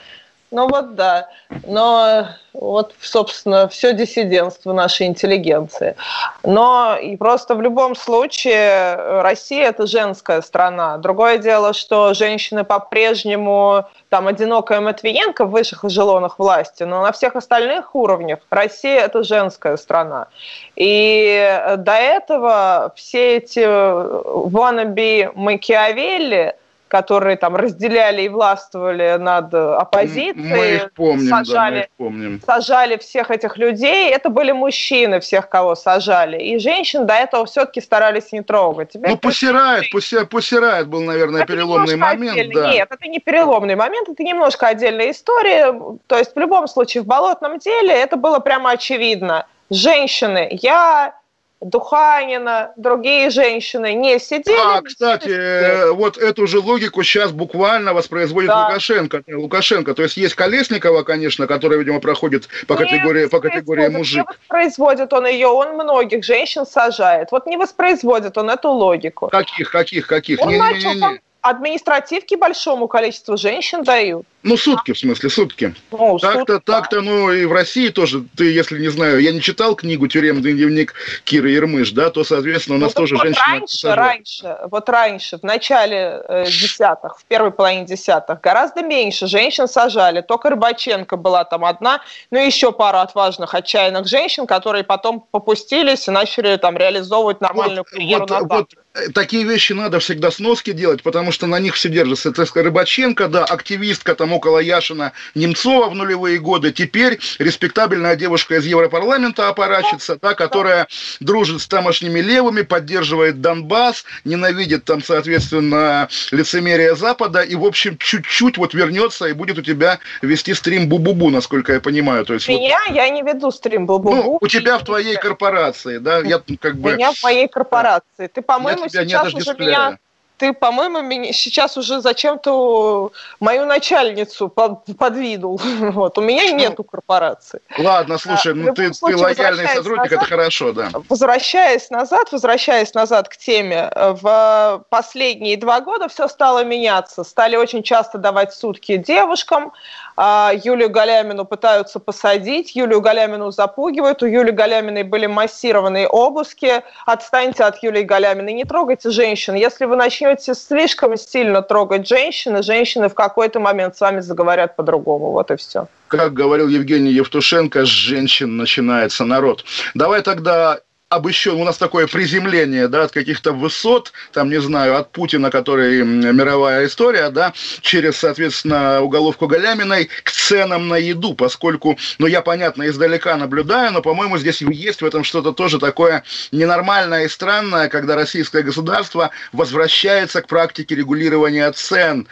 Ну 0.51 0.67
вот 0.67 0.95
да. 0.95 1.29
Но 1.67 2.27
вот, 2.55 2.95
собственно, 3.01 3.69
все 3.69 3.93
диссидентство 3.93 4.73
нашей 4.73 5.07
интеллигенции. 5.07 5.95
Но 6.43 6.97
и 6.97 7.17
просто 7.17 7.55
в 7.55 7.61
любом 7.61 7.95
случае 7.95 9.21
Россия– 9.21 9.69
это 9.69 9.87
женская 9.87 10.41
страна. 10.41 10.97
Другое 10.99 11.39
дело, 11.39 11.75
что 11.75 12.15
женщины 12.15 12.65
по-прежнему, 12.65 13.85
там, 14.09 14.27
одинокая 14.27 14.81
Матвиенко 14.81 15.45
в 15.45 15.51
высших 15.51 15.85
эшелонах 15.85 16.39
власти, 16.39 16.83
но 16.83 17.03
на 17.03 17.13
всех 17.13 17.37
остальных 17.37 17.95
уровнях 17.95 18.39
Россия– 18.51 19.01
это 19.05 19.23
женская 19.23 19.77
страна. 19.77 20.29
И 20.77 21.75
до 21.77 21.93
этого 21.93 22.93
все 22.97 23.37
эти 23.37 23.61
wannabe 23.61 25.31
Макиавелли– 25.35 26.55
которые 26.89 27.37
там 27.37 27.55
разделяли 27.55 28.23
и 28.23 28.29
властвовали 28.29 29.17
над 29.19 29.53
оппозицией, 29.55 30.35
мы 30.35 30.75
их 30.77 30.93
помним, 30.93 31.29
сажали, 31.29 31.55
да, 31.55 31.71
мы 31.71 31.81
их 31.81 31.91
помним. 31.97 32.43
сажали 32.45 32.97
всех 32.97 33.31
этих 33.31 33.57
людей, 33.57 34.11
это 34.11 34.31
были 34.31 34.53
мужчины 34.53 35.21
всех, 35.21 35.49
кого 35.49 35.75
сажали, 35.75 36.39
и 36.39 36.59
женщин 36.59 37.07
до 37.07 37.15
этого 37.15 37.47
все-таки 37.47 37.81
старались 37.81 38.33
не 38.33 38.43
трогать. 38.43 38.91
Теперь 38.91 39.11
ну, 39.11 39.17
посирает, 39.17 39.91
посирает, 39.93 40.29
посирает 40.29 40.89
был, 40.89 41.03
наверное, 41.03 41.43
это 41.43 41.53
переломный 41.53 41.97
момент. 41.97 42.53
Да. 42.55 42.73
Нет, 42.73 42.89
это 42.91 43.09
не 43.09 43.19
переломный 43.19 43.77
момент, 43.77 44.09
это 44.09 44.23
немножко 44.23 44.67
отдельная 44.67 45.11
история, 45.11 45.73
то 46.07 46.17
есть 46.17 46.35
в 46.35 46.39
любом 46.39 46.67
случае 46.67 47.03
в 47.03 47.07
болотном 47.07 47.59
деле 47.59 47.95
это 47.95 48.17
было 48.17 48.39
прямо 48.39 48.71
очевидно. 48.71 49.47
Женщины, 49.71 50.49
я 50.51 51.18
Духанина, 51.61 52.73
другие 52.77 53.31
женщины 53.31 53.93
не 53.95 54.21
сидели. 54.21 54.57
А, 54.57 54.81
кстати, 54.81 55.29
э, 55.29 55.91
вот 55.91 56.17
эту 56.17 56.47
же 56.47 56.61
логику 56.61 57.03
сейчас 57.03 57.33
буквально 57.33 57.95
воспроизводит 57.95 58.49
да. 58.49 58.67
Лукашенко. 58.67 59.25
Лукашенко. 59.27 59.95
То 59.95 60.05
есть 60.05 60.17
есть 60.17 60.35
Колесникова, 60.37 61.03
конечно, 61.03 61.49
которая, 61.49 61.81
видимо, 61.81 62.01
проходит 62.01 62.49
по 62.69 62.75
не 62.75 62.79
категории, 62.79 63.27
по 63.27 63.41
категории 63.41 63.89
мужик. 63.89 64.19
Не 64.19 64.23
воспроизводит 64.23 65.13
он 65.13 65.27
ее, 65.27 65.49
он 65.49 65.75
многих 65.75 66.25
женщин 66.25 66.65
сажает. 66.65 67.33
Вот 67.33 67.47
не 67.47 67.57
воспроизводит 67.57 68.39
он 68.39 68.51
эту 68.51 68.71
логику. 68.71 69.29
Каких, 69.29 69.73
каких, 69.73 70.07
каких? 70.07 70.41
Он 70.41 70.49
не, 70.49 70.59
начал 70.59 70.95
не, 70.95 71.01
не, 71.01 71.09
не 71.09 71.21
административки 71.41 72.35
большому 72.35 72.89
количеству 72.89 73.37
женщин 73.37 73.83
дают. 73.83 74.27
Ну, 74.45 74.57
сутки, 74.57 74.93
в 74.93 74.99
смысле, 74.99 75.31
сутки. 75.31 75.75
Ну, 75.91 76.17
так-то, 76.19 76.55
сутки, 76.55 76.65
так-то, 76.65 77.01
ну, 77.01 77.33
и 77.33 77.45
в 77.45 77.53
России 77.53 77.89
тоже, 77.89 78.25
ты, 78.37 78.53
если 78.53 78.79
не 78.79 78.89
знаю, 78.89 79.19
я 79.19 79.33
не 79.33 79.41
читал 79.41 79.75
книгу 79.75 80.07
«Тюремный 80.07 80.53
дневник» 80.53 80.95
Киры 81.25 81.51
Ермыш, 81.51 81.91
да, 81.91 82.11
то, 82.11 82.23
соответственно, 82.23 82.77
у 82.77 82.81
нас 82.81 82.95
ну, 82.95 83.01
тоже 83.01 83.17
вот 83.17 83.25
женщины... 83.25 83.45
Раньше, 83.45 83.95
раньше, 83.95 84.59
вот 84.71 84.89
раньше, 84.89 85.39
в 85.39 85.43
начале 85.43 86.23
э, 86.29 86.45
десятых, 86.47 87.19
в 87.19 87.25
первой 87.25 87.51
половине 87.51 87.85
десятых, 87.85 88.41
гораздо 88.41 88.83
меньше 88.83 89.27
женщин 89.27 89.67
сажали. 89.67 90.21
Только 90.21 90.51
Рыбаченко 90.51 91.17
была 91.17 91.43
там 91.45 91.65
одна, 91.65 92.01
ну, 92.31 92.39
еще 92.39 92.71
пара 92.71 93.03
отважных, 93.03 93.55
отчаянных 93.55 94.07
женщин, 94.07 94.47
которые 94.47 94.85
потом 94.85 95.27
попустились 95.33 96.07
и 96.07 96.13
начали 96.13 96.57
там 96.59 96.77
реализовывать 96.77 97.41
нормальную 97.41 97.79
вот, 97.79 97.91
карьеру 97.91 98.21
вот, 98.21 98.31
на 98.31 98.41
вот, 98.43 98.75
э, 98.95 99.11
Такие 99.13 99.43
вещи 99.43 99.73
надо 99.73 99.99
всегда 99.99 100.31
сноски 100.31 100.71
делать, 100.73 101.03
потому 101.03 101.33
что 101.33 101.47
на 101.47 101.59
них 101.59 101.75
все 101.75 101.89
держится. 101.89 102.33
Так 102.33 102.47
сказать, 102.47 102.67
Рыбаченко, 102.67 103.27
да, 103.27 103.45
активистка 103.45 104.15
там 104.15 104.29
около 104.39 104.61
Яшина 104.61 105.13
Немцова 105.35 105.89
в 105.89 105.95
нулевые 105.95 106.39
годы, 106.39 106.73
теперь 106.73 107.19
респектабельная 107.39 108.17
девушка 108.17 108.57
из 108.57 108.67
Европарламента 108.67 109.49
аппаратчица, 109.49 110.19
да, 110.21 110.35
которая 110.35 110.87
дружит 111.21 111.61
с 111.61 111.67
тамошними 111.67 112.21
левыми, 112.21 112.63
поддерживает 112.63 113.41
Донбасс, 113.41 114.05
ненавидит 114.25 114.85
там, 114.85 115.03
соответственно, 115.03 116.09
лицемерие 116.31 116.95
Запада, 116.95 117.41
и, 117.41 117.55
в 117.57 117.65
общем, 117.65 117.99
чуть-чуть 117.99 118.59
вот 118.59 118.75
вернется 118.75 119.27
и 119.27 119.33
будет 119.33 119.59
у 119.59 119.63
тебя 119.63 119.99
вести 120.23 120.55
стрим 120.55 120.89
Бу-Бу-Бу, 120.89 121.31
насколько 121.31 121.73
я 121.73 121.81
понимаю. 121.81 122.25
То 122.25 122.35
есть, 122.35 122.49
Меня? 122.49 122.79
Вот, 122.87 122.95
я 122.95 123.09
не 123.11 123.23
веду 123.23 123.51
стрим 123.51 123.87
Бу-Бу-Бу. 123.87 124.15
Ну, 124.15 124.39
у 124.41 124.47
тебя 124.47 124.79
в 124.79 124.85
твоей 124.85 125.17
корпорации, 125.17 125.99
да? 125.99 126.21
Я 126.21 126.41
как 126.61 126.77
бы... 126.77 126.95
Меня 126.95 127.13
в 127.13 127.23
моей 127.23 127.49
корпорации. 127.49 128.29
Ты, 128.33 128.41
по-моему, 128.43 128.89
сейчас 128.89 129.35
уже 129.35 129.55
меня 129.59 129.99
ты, 130.39 130.53
по-моему, 130.53 131.03
меня 131.03 131.33
сейчас 131.33 131.77
уже 131.77 132.01
зачем-то 132.01 133.13
мою 133.41 133.67
начальницу 133.67 134.49
подвинул. 134.49 135.61
Вот. 135.99 136.19
У 136.19 136.21
меня 136.21 136.45
ну, 136.51 136.57
нету 136.57 136.85
корпорации. 136.85 137.61
Ладно, 137.79 138.19
слушай, 138.19 138.55
ну 138.55 138.75
ты, 138.75 138.93
случае, 138.93 139.17
ты 139.17 139.23
лояльный 139.23 139.69
сотрудник, 139.69 140.11
назад, 140.11 140.13
это 140.13 140.25
хорошо, 140.25 140.73
да. 140.73 140.91
Возвращаясь 141.09 141.91
назад, 141.91 142.31
возвращаясь 142.31 142.95
назад 142.95 143.29
к 143.29 143.37
теме, 143.37 143.91
в 143.95 144.85
последние 144.91 145.57
два 145.57 145.81
года 145.81 146.09
все 146.09 146.29
стало 146.29 146.65
меняться. 146.65 147.25
Стали 147.25 147.57
очень 147.57 147.83
часто 147.83 148.19
давать 148.19 148.55
сутки 148.55 148.97
девушкам, 148.97 149.73
а, 149.73 150.08
Юлию 150.19 150.91
Галямину 150.91 151.45
пытаются 151.45 152.01
посадить, 152.01 152.75
Юлию 152.75 153.01
Галямину 153.01 153.53
запугивают, 153.53 154.23
у 154.23 154.27
Юлии 154.27 154.51
Галяминой 154.51 155.05
были 155.05 155.27
массированные 155.27 156.09
обыски. 156.09 156.83
Отстаньте 157.07 157.63
от 157.63 157.81
Юлии 157.85 158.03
Галяминой, 158.03 158.53
не 158.53 158.65
трогайте 158.65 159.11
женщин. 159.11 159.55
Если 159.55 159.85
вы 159.85 159.95
начнете 159.95 160.55
слишком 160.55 161.17
сильно 161.17 161.63
трогать 161.63 162.09
женщины, 162.09 162.65
женщины 162.65 163.09
в 163.09 163.15
какой-то 163.15 163.61
момент 163.61 163.97
с 163.97 164.01
вами 164.01 164.21
заговорят 164.21 164.75
по-другому. 164.75 165.31
Вот 165.31 165.53
и 165.53 165.57
все. 165.57 165.87
Как 166.09 166.33
говорил 166.33 166.69
Евгений 166.69 167.13
Евтушенко, 167.13 167.85
с 167.85 167.89
женщин 167.89 168.57
начинается 168.57 169.25
народ. 169.25 169.65
Давай 169.95 170.23
тогда 170.23 170.81
об 171.11 171.27
еще 171.27 171.53
у 171.53 171.65
нас 171.65 171.79
такое 171.79 172.07
приземление, 172.07 172.87
да, 172.87 173.05
от 173.05 173.13
каких-то 173.13 173.53
высот, 173.53 174.13
там, 174.33 174.51
не 174.51 174.61
знаю, 174.61 174.97
от 174.97 175.11
Путина, 175.11 175.51
который 175.51 176.05
мировая 176.05 176.87
история, 176.87 177.31
да, 177.31 177.55
через, 177.81 178.19
соответственно, 178.19 179.01
уголовку 179.01 179.47
Галяминой 179.47 180.11
к 180.23 180.31
ценам 180.31 180.89
на 180.89 180.97
еду, 180.97 181.35
поскольку, 181.35 181.99
ну, 182.19 182.27
я, 182.27 182.43
понятно, 182.43 182.87
издалека 182.89 183.37
наблюдаю, 183.37 183.93
но, 183.93 184.03
по-моему, 184.03 184.37
здесь 184.37 184.61
есть 184.61 185.01
в 185.01 185.07
этом 185.07 185.25
что-то 185.25 185.53
тоже 185.53 185.79
такое 185.79 186.25
ненормальное 186.53 187.25
и 187.25 187.29
странное, 187.29 187.89
когда 187.89 188.15
российское 188.15 188.63
государство 188.63 189.31
возвращается 189.53 190.43
к 190.43 190.47
практике 190.47 190.95
регулирования 190.95 191.73
цен, 191.73 192.29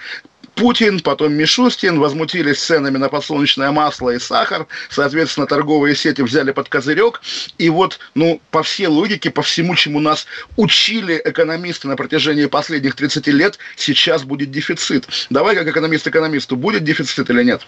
Путин, 0.56 1.00
потом 1.00 1.34
Мишустин 1.34 2.00
возмутились 2.00 2.64
ценами 2.64 2.96
на 2.96 3.10
подсолнечное 3.10 3.70
масло 3.70 4.10
и 4.10 4.18
сахар. 4.18 4.66
Соответственно, 4.88 5.46
торговые 5.46 5.94
сети 5.94 6.22
взяли 6.22 6.50
под 6.50 6.70
козырек. 6.70 7.20
И 7.58 7.68
вот, 7.68 7.98
ну, 8.14 8.40
по 8.50 8.62
всей 8.62 8.86
логике, 8.86 9.30
по 9.30 9.42
всему, 9.42 9.74
чему 9.74 10.00
нас 10.00 10.26
учили 10.56 11.20
экономисты 11.22 11.88
на 11.88 11.96
протяжении 11.96 12.46
последних 12.46 12.96
30 12.96 13.26
лет, 13.28 13.58
сейчас 13.76 14.24
будет 14.24 14.50
дефицит. 14.50 15.06
Давай, 15.28 15.54
как 15.54 15.68
экономист 15.68 16.06
экономисту, 16.08 16.56
будет 16.56 16.84
дефицит 16.84 17.28
или 17.28 17.42
нет? 17.44 17.60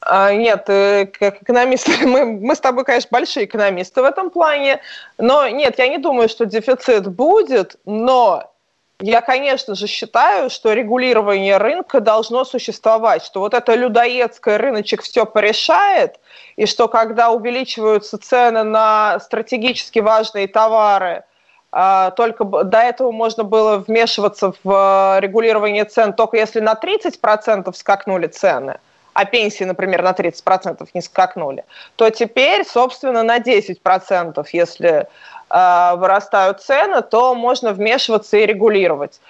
А, 0.00 0.32
нет, 0.32 0.64
э, 0.68 1.06
как 1.06 1.42
экономисты, 1.42 1.92
мы, 2.06 2.24
мы 2.24 2.56
с 2.56 2.60
тобой, 2.60 2.84
конечно, 2.84 3.08
большие 3.12 3.46
экономисты 3.46 4.02
в 4.02 4.04
этом 4.04 4.30
плане, 4.30 4.80
но 5.16 5.48
нет, 5.48 5.78
я 5.78 5.86
не 5.86 5.98
думаю, 5.98 6.28
что 6.28 6.44
дефицит 6.44 7.06
будет, 7.06 7.76
но 7.84 8.52
я, 9.00 9.20
конечно 9.20 9.74
же, 9.74 9.86
считаю, 9.86 10.48
что 10.48 10.72
регулирование 10.72 11.58
рынка 11.58 12.00
должно 12.00 12.44
существовать, 12.44 13.22
что 13.24 13.40
вот 13.40 13.52
это 13.52 13.74
людоедское 13.74 14.56
рыночек 14.56 15.02
все 15.02 15.26
порешает, 15.26 16.18
и 16.56 16.64
что 16.64 16.88
когда 16.88 17.30
увеличиваются 17.30 18.16
цены 18.16 18.62
на 18.62 19.20
стратегически 19.20 19.98
важные 19.98 20.48
товары, 20.48 21.24
а, 21.72 22.10
только 22.12 22.44
до 22.44 22.78
этого 22.78 23.12
можно 23.12 23.44
было 23.44 23.84
вмешиваться 23.86 24.54
в 24.64 25.18
регулирование 25.20 25.84
цен 25.84 26.14
только 26.14 26.38
если 26.38 26.60
на 26.60 26.74
30% 26.74 27.76
скакнули 27.76 28.28
цены, 28.28 28.78
а 29.12 29.26
пенсии, 29.26 29.64
например, 29.64 30.02
на 30.02 30.12
30% 30.12 30.88
не 30.94 31.02
скакнули, 31.02 31.64
то 31.96 32.08
теперь, 32.08 32.64
собственно, 32.64 33.22
на 33.22 33.38
10%, 33.40 34.46
если 34.52 35.06
Э, 35.35 35.35
вырастают 35.48 36.60
цены, 36.60 37.02
то 37.02 37.34
можно 37.34 37.72
вмешиваться 37.72 38.36
и 38.36 38.46
регулировать. 38.46 39.20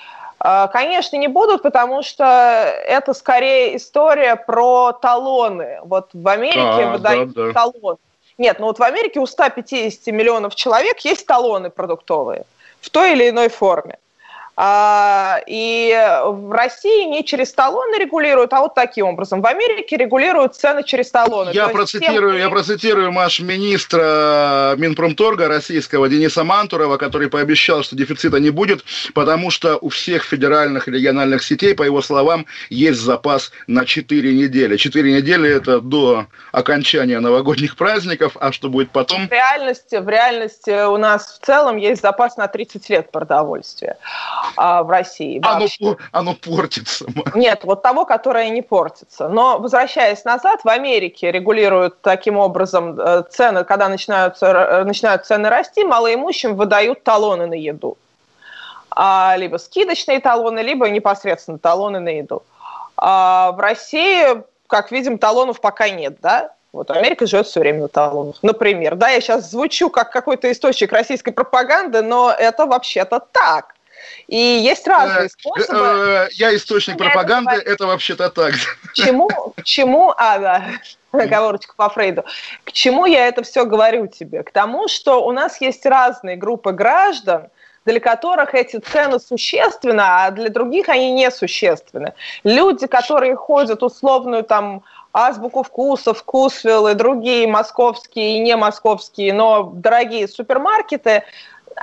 Э, 0.43 0.69
конечно, 0.73 1.17
не 1.17 1.29
будут, 1.29 1.63
потому 1.63 2.03
что 2.03 2.25
это 2.25 3.15
скорее 3.15 3.77
история 3.77 4.37
про 4.37 4.93
талоны. 4.93 5.81
Вот 5.83 6.11
в 6.13 6.29
Америке 6.29 6.85
а, 6.85 6.93
выдают 6.93 7.33
да, 7.33 7.47
да. 7.47 7.53
талон. 7.53 7.97
Нет, 8.39 8.59
ну 8.59 8.67
вот 8.67 8.79
в 8.79 8.83
Америке 8.83 9.19
у 9.19 9.27
150 9.27 10.07
миллионов 10.15 10.55
человек 10.55 11.01
есть 11.01 11.27
талоны 11.27 11.71
продуктовые 11.71 12.45
в 12.81 12.91
той 12.91 13.13
или 13.13 13.31
иной 13.31 13.49
форме. 13.49 13.99
А, 14.59 15.41
и 15.47 15.95
в 16.25 16.51
России 16.51 17.05
не 17.05 17.25
через 17.25 17.53
талоны 17.53 17.97
регулируют, 17.99 18.55
а 18.55 18.61
вот 18.61 18.75
таким 18.75 19.07
образом. 19.07 19.43
В 19.43 19.47
Америке 19.47 19.99
регулируют 19.99 20.57
цены 20.57 20.83
через 20.83 21.11
талоны. 21.11 21.51
Я, 21.53 21.69
процитирую, 21.69 22.33
тем... 22.33 22.41
я 22.41 22.49
процитирую, 22.49 23.13
Маш, 23.13 23.41
министра 23.41 24.75
Минпромторга 24.79 25.49
российского 25.49 26.09
Дениса 26.09 26.43
Мантурова, 26.43 26.97
который 26.97 27.29
пообещал, 27.29 27.83
что 27.83 27.97
дефицита 27.97 28.41
не 28.41 28.49
будет, 28.49 28.83
потому 29.13 29.51
что 29.51 29.77
у 29.77 29.91
всех 29.91 30.25
федеральных 30.25 30.89
и 30.89 30.91
региональных 30.91 31.43
сетей, 31.43 31.75
по 31.75 31.83
его 31.83 32.01
словам, 32.01 32.47
есть 32.71 33.01
запас 33.01 33.53
на 33.67 33.85
4 33.85 34.33
недели. 34.33 34.79
4 34.79 35.13
недели– 35.13 35.51
это 35.55 35.81
до 35.81 36.27
окончания 36.53 37.21
новогодних 37.21 37.77
праздников, 37.77 38.39
а 38.41 38.53
что 38.53 38.71
будет 38.71 38.91
потом? 38.91 39.29
В 39.29 39.31
реальности, 39.31 39.97
в 39.97 40.09
реальности 40.09 40.87
у 40.87 40.97
нас 40.97 41.39
в 41.39 41.45
целом 41.45 41.77
есть 41.77 42.01
запас 42.01 42.39
на 42.39 42.49
30 42.49 42.89
лет 42.89 43.13
продовольствия 43.13 43.99
а, 44.57 44.83
в 44.83 44.91
России. 44.91 45.41
Оно, 45.43 45.97
оно 46.13 46.35
портится. 46.35 47.07
Нет, 47.35 47.65
вот 47.65 47.83
того, 47.83 48.05
которое 48.05 48.49
не 48.51 48.63
портится. 48.63 49.29
Но 49.29 49.59
возвращаясь 49.59 50.25
назад, 50.25 50.61
в 50.65 50.69
Америке 50.69 51.31
регулируют 51.31 52.01
таким 52.03 52.37
образом 52.37 52.99
э, 52.99 53.25
цены, 53.31 53.65
когда 53.65 53.89
начинаются, 53.89 54.47
э, 54.47 54.85
начинают 54.85 55.27
цены 55.27 55.49
расти, 55.49 55.85
малоимущим 55.85 56.55
выдают 56.57 57.03
талоны 57.03 57.47
на 57.47 57.55
еду. 57.55 57.97
А, 58.91 59.35
либо 59.37 59.59
скидочные 59.59 60.21
талоны, 60.21 60.61
либо 60.61 60.89
непосредственно 60.89 61.59
талоны 61.59 62.01
на 62.01 62.09
еду. 62.09 62.43
А 62.97 63.53
в 63.53 63.61
России, 63.61 64.43
как 64.67 64.91
видим, 64.91 65.19
талонов 65.19 65.61
пока 65.61 65.91
нет, 65.91 66.19
да? 66.21 66.53
Вот 66.73 66.91
Америка 66.91 67.27
живет 67.27 67.47
все 67.47 67.61
время 67.61 67.83
на 67.83 67.89
талонах. 67.89 68.37
Например, 68.43 68.97
да, 68.97 69.09
я 69.09 69.21
сейчас 69.21 69.51
звучу 69.51 69.89
как 69.89 70.13
какой-то 70.13 70.51
источник 70.53 70.93
российской 70.93 71.33
пропаганды, 71.33 72.03
но 72.03 72.31
это 72.31 72.67
вообще-то 72.67 73.21
так. 73.33 73.76
И 74.29 74.37
есть 74.37 74.87
разные 74.87 75.27
э, 75.27 75.29
способы. 75.29 75.79
Э, 75.79 76.29
я 76.33 76.55
источник 76.55 76.99
пропаганды, 76.99 77.57
это, 77.57 77.71
это 77.71 77.87
вообще-то 77.87 78.31
так. 78.31 78.55
К 78.55 78.93
чему, 78.95 79.29
к 79.57 79.63
чему, 79.63 80.13
а, 80.17 80.39
да, 80.39 80.65
оговорочка 81.13 81.75
по 81.77 81.89
Фрейду. 81.89 82.25
К 82.65 82.73
чему 82.73 83.07
я 83.07 83.27
это 83.27 83.43
все 83.43 83.65
говорю 83.65 84.07
тебе? 84.07 84.43
К 84.43 84.51
тому, 84.51 84.89
что 84.89 85.25
у 85.25 85.33
нас 85.33 85.61
есть 85.61 85.85
разные 85.87 86.37
группы 86.37 86.73
граждан, 86.73 87.49
для 87.85 88.01
которых 88.01 88.55
эти 88.55 88.79
цены 88.79 89.21
существенны, 89.21 90.03
а 90.05 90.31
для 90.33 90.51
других 90.51 90.89
они 90.89 91.13
несущественны. 91.13 92.15
Люди, 92.43 92.87
которые 92.87 93.37
ходят 93.37 93.83
условную 93.83 94.43
там 94.43 94.83
азбуку 95.13 95.63
вкуса, 95.63 96.13
вкусвилл 96.13 96.89
и 96.89 96.95
другие 96.95 97.47
московские 97.47 98.37
и 98.37 98.41
не 98.41 98.57
московские, 98.57 99.33
но 99.33 99.63
дорогие 99.63 100.29
супермаркеты, 100.29 101.23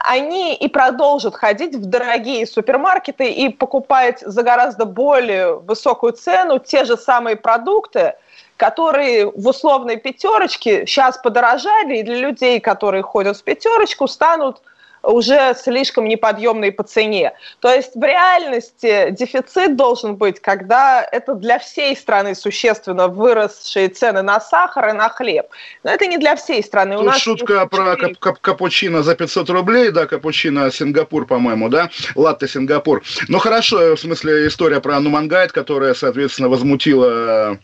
они 0.03 0.53
и 0.53 0.67
продолжат 0.67 1.35
ходить 1.35 1.75
в 1.75 1.85
дорогие 1.85 2.45
супермаркеты 2.45 3.31
и 3.31 3.49
покупать 3.49 4.19
за 4.19 4.43
гораздо 4.43 4.85
более 4.85 5.59
высокую 5.59 6.11
цену 6.13 6.59
те 6.59 6.83
же 6.83 6.97
самые 6.97 7.37
продукты, 7.37 8.15
которые 8.57 9.31
в 9.31 9.47
условной 9.47 9.97
пятерочке 9.97 10.85
сейчас 10.85 11.17
подорожали, 11.17 11.97
и 11.97 12.03
для 12.03 12.17
людей, 12.17 12.59
которые 12.59 13.01
ходят 13.01 13.37
в 13.37 13.43
пятерочку, 13.43 14.07
станут 14.07 14.61
уже 15.03 15.53
слишком 15.55 16.05
неподъемные 16.05 16.71
по 16.71 16.83
цене. 16.83 17.33
То 17.59 17.73
есть 17.73 17.95
в 17.95 18.03
реальности 18.03 19.09
дефицит 19.11 19.75
должен 19.75 20.15
быть, 20.15 20.39
когда 20.39 21.05
это 21.11 21.35
для 21.35 21.59
всей 21.59 21.95
страны 21.95 22.35
существенно 22.35 23.07
выросшие 23.07 23.89
цены 23.89 24.21
на 24.21 24.39
сахар 24.39 24.89
и 24.89 24.93
на 24.93 25.09
хлеб. 25.09 25.47
Но 25.83 25.91
это 25.91 26.07
не 26.07 26.17
для 26.17 26.35
всей 26.35 26.63
страны. 26.63 26.95
Тут 26.95 27.03
У 27.03 27.05
нас 27.05 27.21
шутка 27.21 27.65
про 27.67 27.97
кап 27.97 28.17
кап 28.17 28.39
капучино 28.39 29.03
за 29.03 29.15
500 29.15 29.49
рублей, 29.49 29.91
да, 29.91 30.05
капучино 30.05 30.71
Сингапур, 30.71 31.25
по-моему, 31.25 31.69
да, 31.69 31.89
латте 32.15 32.47
Сингапур. 32.47 33.03
Ну 33.27 33.39
хорошо, 33.39 33.95
в 33.95 33.99
смысле 33.99 34.47
история 34.47 34.79
про 34.79 34.99
Нумангайт, 34.99 35.51
которая, 35.51 35.93
соответственно, 35.93 36.49
возмутила 36.49 37.59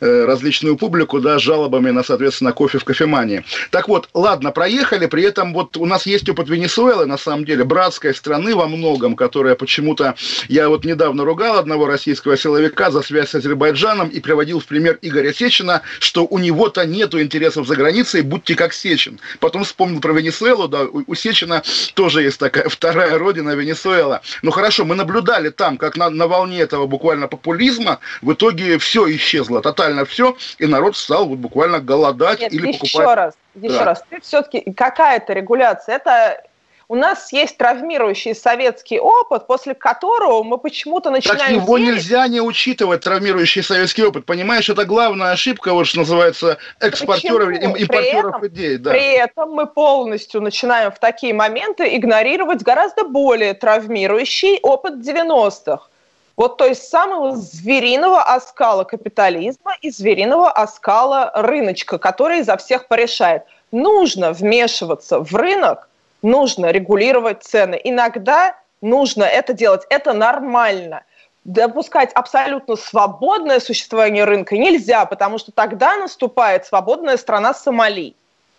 э, 0.00 0.24
различную 0.24 0.76
публику, 0.76 1.20
да, 1.20 1.38
жалобами 1.38 1.90
на, 1.90 2.02
соответственно, 2.02 2.52
кофе 2.52 2.78
в 2.78 2.84
кофемании. 2.84 3.44
Так 3.70 3.88
вот, 3.88 4.08
ладно, 4.14 4.50
проехали, 4.50 5.06
при 5.06 5.22
этом 5.22 5.52
вот 5.52 5.76
у 5.76 5.86
нас 5.86 6.06
есть 6.06 6.28
опыт 6.28 6.48
Венесуэлы, 6.64 7.04
на 7.04 7.18
самом 7.18 7.44
деле, 7.44 7.64
братской 7.64 8.14
страны 8.14 8.54
во 8.56 8.66
многом, 8.66 9.16
которая 9.16 9.54
почему-то... 9.54 10.14
Я 10.48 10.70
вот 10.70 10.86
недавно 10.86 11.24
ругал 11.24 11.58
одного 11.58 11.86
российского 11.86 12.38
силовика 12.38 12.90
за 12.90 13.02
связь 13.02 13.30
с 13.30 13.34
Азербайджаном 13.34 14.08
и 14.08 14.18
приводил 14.18 14.60
в 14.60 14.66
пример 14.66 14.98
Игоря 15.02 15.34
Сечина, 15.34 15.82
что 16.00 16.26
у 16.26 16.38
него-то 16.38 16.86
нету 16.86 17.20
интересов 17.20 17.66
за 17.66 17.76
границей, 17.76 18.22
будьте 18.22 18.54
как 18.54 18.72
Сечин. 18.72 19.20
Потом 19.40 19.64
вспомнил 19.64 20.00
про 20.00 20.12
Венесуэлу, 20.12 20.68
да, 20.68 20.84
у 20.84 21.14
Сечина 21.14 21.62
тоже 21.92 22.22
есть 22.22 22.40
такая 22.40 22.70
вторая 22.70 23.18
родина 23.18 23.50
Венесуэла. 23.50 24.22
Ну 24.40 24.50
хорошо, 24.50 24.86
мы 24.86 24.94
наблюдали 24.94 25.50
там, 25.50 25.76
как 25.76 25.98
на, 25.98 26.08
на 26.08 26.26
волне 26.26 26.60
этого 26.60 26.86
буквально 26.86 27.28
популизма, 27.28 27.98
в 28.22 28.32
итоге 28.32 28.78
все 28.78 29.06
исчезло, 29.14 29.60
тотально 29.60 30.06
все, 30.06 30.34
и 30.58 30.66
народ 30.66 30.96
стал 30.96 31.26
вот 31.26 31.38
буквально 31.38 31.80
голодать 31.80 32.40
Нет, 32.40 32.54
или 32.54 32.72
покупать... 32.72 32.94
Еще 32.94 33.14
раз, 33.14 33.34
еще 33.54 33.78
да. 33.78 33.84
раз, 33.84 34.04
ты 34.08 34.20
все-таки 34.22 34.72
какая-то 34.72 35.34
регуляция, 35.34 35.96
это 35.96 36.42
у 36.88 36.94
нас 36.94 37.32
есть 37.32 37.56
травмирующий 37.56 38.34
советский 38.34 38.98
опыт, 38.98 39.46
после 39.46 39.74
которого 39.74 40.42
мы 40.42 40.58
почему-то 40.58 41.10
начинаем... 41.10 41.40
Так 41.40 41.62
его 41.62 41.78
верить... 41.78 41.94
нельзя 41.94 42.26
не 42.28 42.40
учитывать, 42.40 43.02
травмирующий 43.02 43.62
советский 43.62 44.04
опыт. 44.04 44.26
Понимаешь, 44.26 44.68
это 44.68 44.84
главная 44.84 45.32
ошибка, 45.32 45.72
вот 45.72 45.86
что 45.86 46.00
называется, 46.00 46.58
экспортеров, 46.80 47.48
Почему? 47.48 47.76
импортеров 47.76 48.40
при 48.40 48.48
этом, 48.48 48.48
идей. 48.48 48.76
Да. 48.78 48.90
При 48.90 49.14
этом 49.14 49.50
мы 49.52 49.66
полностью 49.66 50.40
начинаем 50.40 50.92
в 50.92 50.98
такие 50.98 51.32
моменты 51.32 51.96
игнорировать 51.96 52.62
гораздо 52.62 53.04
более 53.04 53.54
травмирующий 53.54 54.58
опыт 54.62 54.94
90-х. 54.94 55.88
Вот 56.36 56.56
то 56.56 56.66
есть 56.66 56.88
самого 56.88 57.36
звериного 57.36 58.22
оскала 58.22 58.84
капитализма 58.84 59.76
и 59.80 59.90
звериного 59.90 60.50
оскала 60.50 61.30
рыночка, 61.34 61.98
который 61.98 62.42
за 62.42 62.56
всех 62.56 62.88
порешает. 62.88 63.44
Нужно 63.70 64.32
вмешиваться 64.32 65.20
в 65.20 65.32
рынок, 65.34 65.88
нужно 66.24 66.72
регулировать 66.72 67.44
цены. 67.44 67.80
Иногда 67.84 68.58
нужно 68.80 69.22
это 69.22 69.52
делать, 69.52 69.82
это 69.90 70.12
нормально. 70.12 71.04
Допускать 71.44 72.10
абсолютно 72.14 72.74
свободное 72.74 73.60
существование 73.60 74.24
рынка 74.24 74.56
нельзя, 74.56 75.04
потому 75.04 75.38
что 75.38 75.52
тогда 75.52 75.96
наступает 75.96 76.66
свободная 76.66 77.18
страна 77.18 77.52
Сомали 77.54 78.16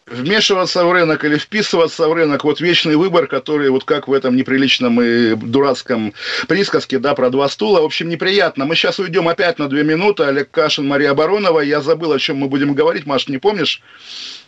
вмешиваться 0.07 0.85
в 0.85 0.91
рынок 0.91 1.23
или 1.25 1.37
вписываться 1.37 2.07
в 2.07 2.13
рынок, 2.13 2.43
вот 2.43 2.61
вечный 2.61 2.95
выбор, 2.95 3.27
который 3.27 3.69
вот 3.69 3.85
как 3.85 4.07
в 4.07 4.13
этом 4.13 4.35
неприличном 4.35 5.01
и 5.01 5.35
дурацком 5.35 6.13
присказке, 6.47 6.99
да, 6.99 7.15
про 7.15 7.29
два 7.29 7.49
стула, 7.49 7.81
в 7.81 7.85
общем, 7.85 8.09
неприятно. 8.09 8.65
Мы 8.65 8.75
сейчас 8.75 8.99
уйдем 8.99 9.27
опять 9.27 9.57
на 9.57 9.67
две 9.67 9.83
минуты, 9.83 10.23
Олег 10.23 10.51
Кашин, 10.51 10.87
Мария 10.87 11.13
Баронова, 11.13 11.59
я 11.59 11.81
забыл, 11.81 12.11
о 12.11 12.19
чем 12.19 12.37
мы 12.37 12.47
будем 12.47 12.73
говорить, 12.73 13.05
Маш, 13.05 13.27
не 13.27 13.39
помнишь? 13.39 13.81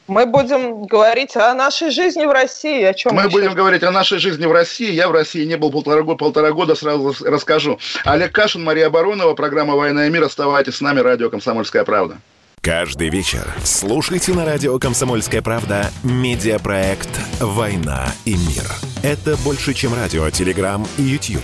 Мы 0.08 0.26
будем 0.26 0.86
говорить 0.86 1.36
о 1.36 1.54
нашей 1.54 1.92
жизни 1.92 2.26
в 2.26 2.32
России. 2.32 2.84
О 2.84 2.94
чем 2.94 3.14
мы 3.14 3.24
еще? 3.24 3.32
будем 3.32 3.54
говорить 3.54 3.84
о 3.84 3.92
нашей 3.92 4.20
жизни 4.20 4.46
в 4.46 4.52
России. 4.52 4.92
Я 4.92 5.10
в 5.10 5.12
России 5.12 5.46
не 5.46 5.58
был 5.58 5.70
полтора 5.70 6.02
года, 6.02 6.18
полтора 6.18 6.52
года 6.52 6.76
сразу 6.76 7.14
расскажу. 7.26 7.78
Олег 8.06 8.32
Кашин, 8.32 8.64
Мария 8.64 8.90
Баронова, 8.90 9.34
программа 9.34 9.76
«Война 9.76 10.08
и 10.08 10.10
мир». 10.10 10.24
Оставайтесь 10.24 10.76
с 10.76 10.82
нами, 10.82 11.02
радио 11.02 11.30
«Комсомольская 11.30 11.84
правда». 11.84 12.18
Каждый 12.62 13.10
вечер 13.10 13.46
слушайте 13.64 14.34
на 14.34 14.46
радио 14.46 14.80
«Комсомольская 14.80 15.42
правда» 15.42 15.92
медиапроект 16.04 17.10
«Война 17.40 18.08
и 18.26 18.32
мир». 18.32 18.66
Это 19.04 19.38
больше, 19.38 19.74
чем 19.74 19.94
радио, 19.94 20.30
телеграм 20.30 20.86
и 20.98 21.04
YouTube. 21.04 21.44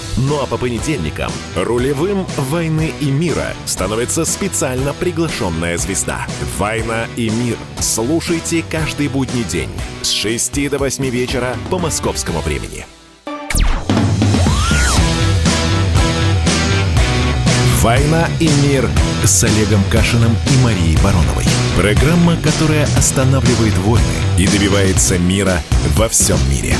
Ну 0.27 0.39
а 0.39 0.45
по 0.45 0.57
понедельникам 0.57 1.31
рулевым 1.55 2.27
«Войны 2.37 2.93
и 2.99 3.05
мира» 3.05 3.55
становится 3.65 4.23
специально 4.23 4.93
приглашенная 4.93 5.79
звезда. 5.79 6.27
«Война 6.59 7.07
и 7.15 7.29
мир». 7.29 7.57
Слушайте 7.79 8.63
каждый 8.69 9.07
будний 9.07 9.43
день 9.43 9.69
с 10.03 10.11
6 10.11 10.69
до 10.69 10.77
8 10.77 11.09
вечера 11.09 11.55
по 11.71 11.79
московскому 11.79 12.41
времени. 12.41 12.85
«Война 17.81 18.27
и 18.39 18.47
мир» 18.63 18.87
с 19.23 19.43
Олегом 19.43 19.83
Кашиным 19.89 20.31
и 20.31 20.63
Марией 20.63 20.97
Бароновой. 21.03 21.45
Программа, 21.75 22.37
которая 22.37 22.85
останавливает 22.95 23.75
войны 23.79 24.05
и 24.37 24.45
добивается 24.45 25.17
мира 25.17 25.63
во 25.95 26.07
всем 26.07 26.37
мире. 26.47 26.75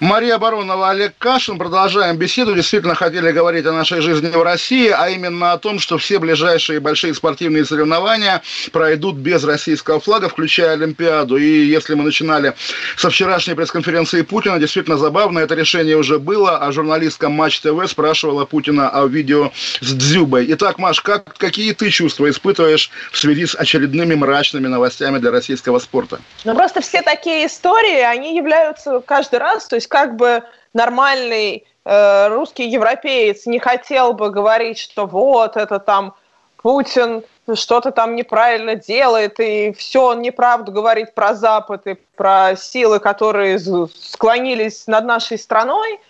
Мария 0.00 0.38
Баронова, 0.38 0.90
Олег 0.90 1.14
Кашин. 1.18 1.58
Продолжаем 1.58 2.16
беседу. 2.16 2.54
Действительно 2.54 2.94
хотели 2.94 3.32
говорить 3.32 3.66
о 3.66 3.72
нашей 3.72 4.00
жизни 4.00 4.28
в 4.28 4.42
России, 4.42 4.90
а 4.96 5.08
именно 5.08 5.50
о 5.50 5.58
том, 5.58 5.80
что 5.80 5.98
все 5.98 6.20
ближайшие 6.20 6.78
большие 6.78 7.14
спортивные 7.14 7.64
соревнования 7.64 8.40
пройдут 8.70 9.16
без 9.16 9.42
российского 9.42 9.98
флага, 9.98 10.28
включая 10.28 10.74
Олимпиаду. 10.74 11.36
И 11.36 11.64
если 11.64 11.94
мы 11.94 12.04
начинали 12.04 12.54
со 12.96 13.10
вчерашней 13.10 13.54
пресс-конференции 13.54 14.22
Путина, 14.22 14.60
действительно 14.60 14.98
забавно, 14.98 15.40
это 15.40 15.56
решение 15.56 15.96
уже 15.96 16.20
было, 16.20 16.58
а 16.58 16.70
журналистка 16.70 17.28
Матч 17.28 17.58
ТВ 17.60 17.88
спрашивала 17.88 18.44
Путина 18.44 18.90
о 18.90 19.06
видео 19.06 19.50
с 19.80 19.92
Дзюбой. 19.92 20.46
Итак, 20.50 20.78
Маш, 20.78 21.00
как, 21.00 21.36
какие 21.38 21.72
ты 21.72 21.90
чувства 21.90 22.30
испытываешь 22.30 22.92
в 23.10 23.18
связи 23.18 23.46
с 23.46 23.56
очередными 23.56 24.14
мрачными 24.14 24.68
новостями 24.68 25.18
для 25.18 25.32
российского 25.32 25.80
спорта? 25.80 26.20
Ну, 26.44 26.54
просто 26.54 26.82
все 26.82 27.02
такие 27.02 27.48
истории, 27.48 28.00
они 28.00 28.36
являются 28.36 29.00
каждый 29.04 29.40
раз, 29.40 29.66
то 29.66 29.74
есть 29.74 29.87
есть 29.88 29.90
как 29.90 30.16
бы 30.16 30.42
нормальный 30.74 31.64
э, 31.84 32.28
русский 32.28 32.68
европеец 32.68 33.46
не 33.46 33.58
хотел 33.58 34.12
бы 34.12 34.30
говорить, 34.30 34.78
что 34.78 35.06
вот 35.06 35.56
это 35.56 35.78
там 35.78 36.14
Путин 36.62 37.24
что-то 37.54 37.92
там 37.92 38.14
неправильно 38.14 38.74
делает, 38.74 39.40
и 39.40 39.72
все 39.72 40.08
он 40.08 40.20
неправду 40.20 40.72
говорит 40.72 41.14
про 41.14 41.34
Запад 41.34 41.86
и 41.86 41.94
про 42.16 42.56
силы, 42.56 42.98
которые 42.98 43.58
склонились 43.58 44.86
над 44.86 45.04
нашей 45.06 45.38
страной, 45.38 46.00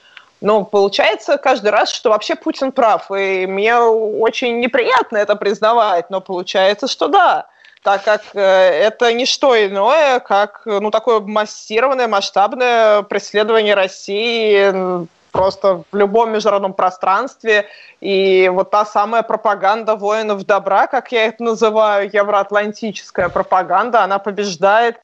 но 0.40 0.64
получается 0.64 1.36
каждый 1.36 1.70
раз, 1.70 1.90
что 1.92 2.10
вообще 2.10 2.34
Путин 2.34 2.72
прав. 2.72 3.10
И 3.10 3.46
мне 3.46 3.76
очень 3.76 4.58
неприятно 4.58 5.18
это 5.18 5.36
признавать, 5.36 6.10
но 6.10 6.20
получается, 6.20 6.88
что 6.88 7.08
да 7.08 7.46
так 7.82 8.04
как 8.04 8.22
э, 8.34 8.40
это 8.40 9.12
не 9.12 9.26
что 9.26 9.54
иное, 9.56 10.20
как 10.20 10.62
ну, 10.64 10.90
такое 10.90 11.20
массированное, 11.20 12.08
масштабное 12.08 13.02
преследование 13.02 13.74
России 13.74 15.06
просто 15.30 15.84
в 15.92 15.96
любом 15.96 16.32
международном 16.32 16.72
пространстве. 16.72 17.66
И 18.00 18.50
вот 18.52 18.70
та 18.70 18.84
самая 18.84 19.22
пропаганда 19.22 19.94
воинов 19.94 20.44
добра, 20.44 20.86
как 20.86 21.12
я 21.12 21.26
это 21.26 21.42
называю, 21.42 22.10
евроатлантическая 22.12 23.28
пропаганда, 23.28 24.02
она 24.02 24.18
побеждает 24.18 24.96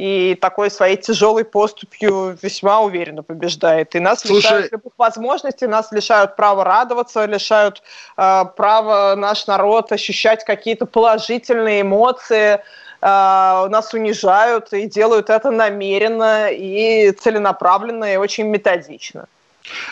и 0.00 0.34
такой 0.34 0.70
своей 0.70 0.96
тяжелой 0.96 1.44
поступью 1.44 2.38
весьма 2.42 2.80
уверенно 2.80 3.22
побеждает. 3.22 3.94
И 3.94 4.00
нас 4.00 4.20
Слушай... 4.20 4.36
лишают 4.36 4.72
любых 4.72 4.92
возможностей, 4.96 5.66
нас 5.66 5.92
лишают 5.92 6.36
права 6.36 6.64
радоваться, 6.64 7.26
лишают 7.26 7.82
э, 8.16 8.44
права 8.56 9.14
наш 9.16 9.46
народ 9.46 9.92
ощущать 9.92 10.44
какие-то 10.44 10.86
положительные 10.86 11.82
эмоции, 11.82 12.54
э, 12.54 12.60
нас 13.02 13.92
унижают 13.92 14.72
и 14.72 14.86
делают 14.86 15.28
это 15.28 15.50
намеренно 15.50 16.48
и 16.50 17.12
целенаправленно 17.12 18.14
и 18.14 18.16
очень 18.16 18.46
методично. 18.46 19.26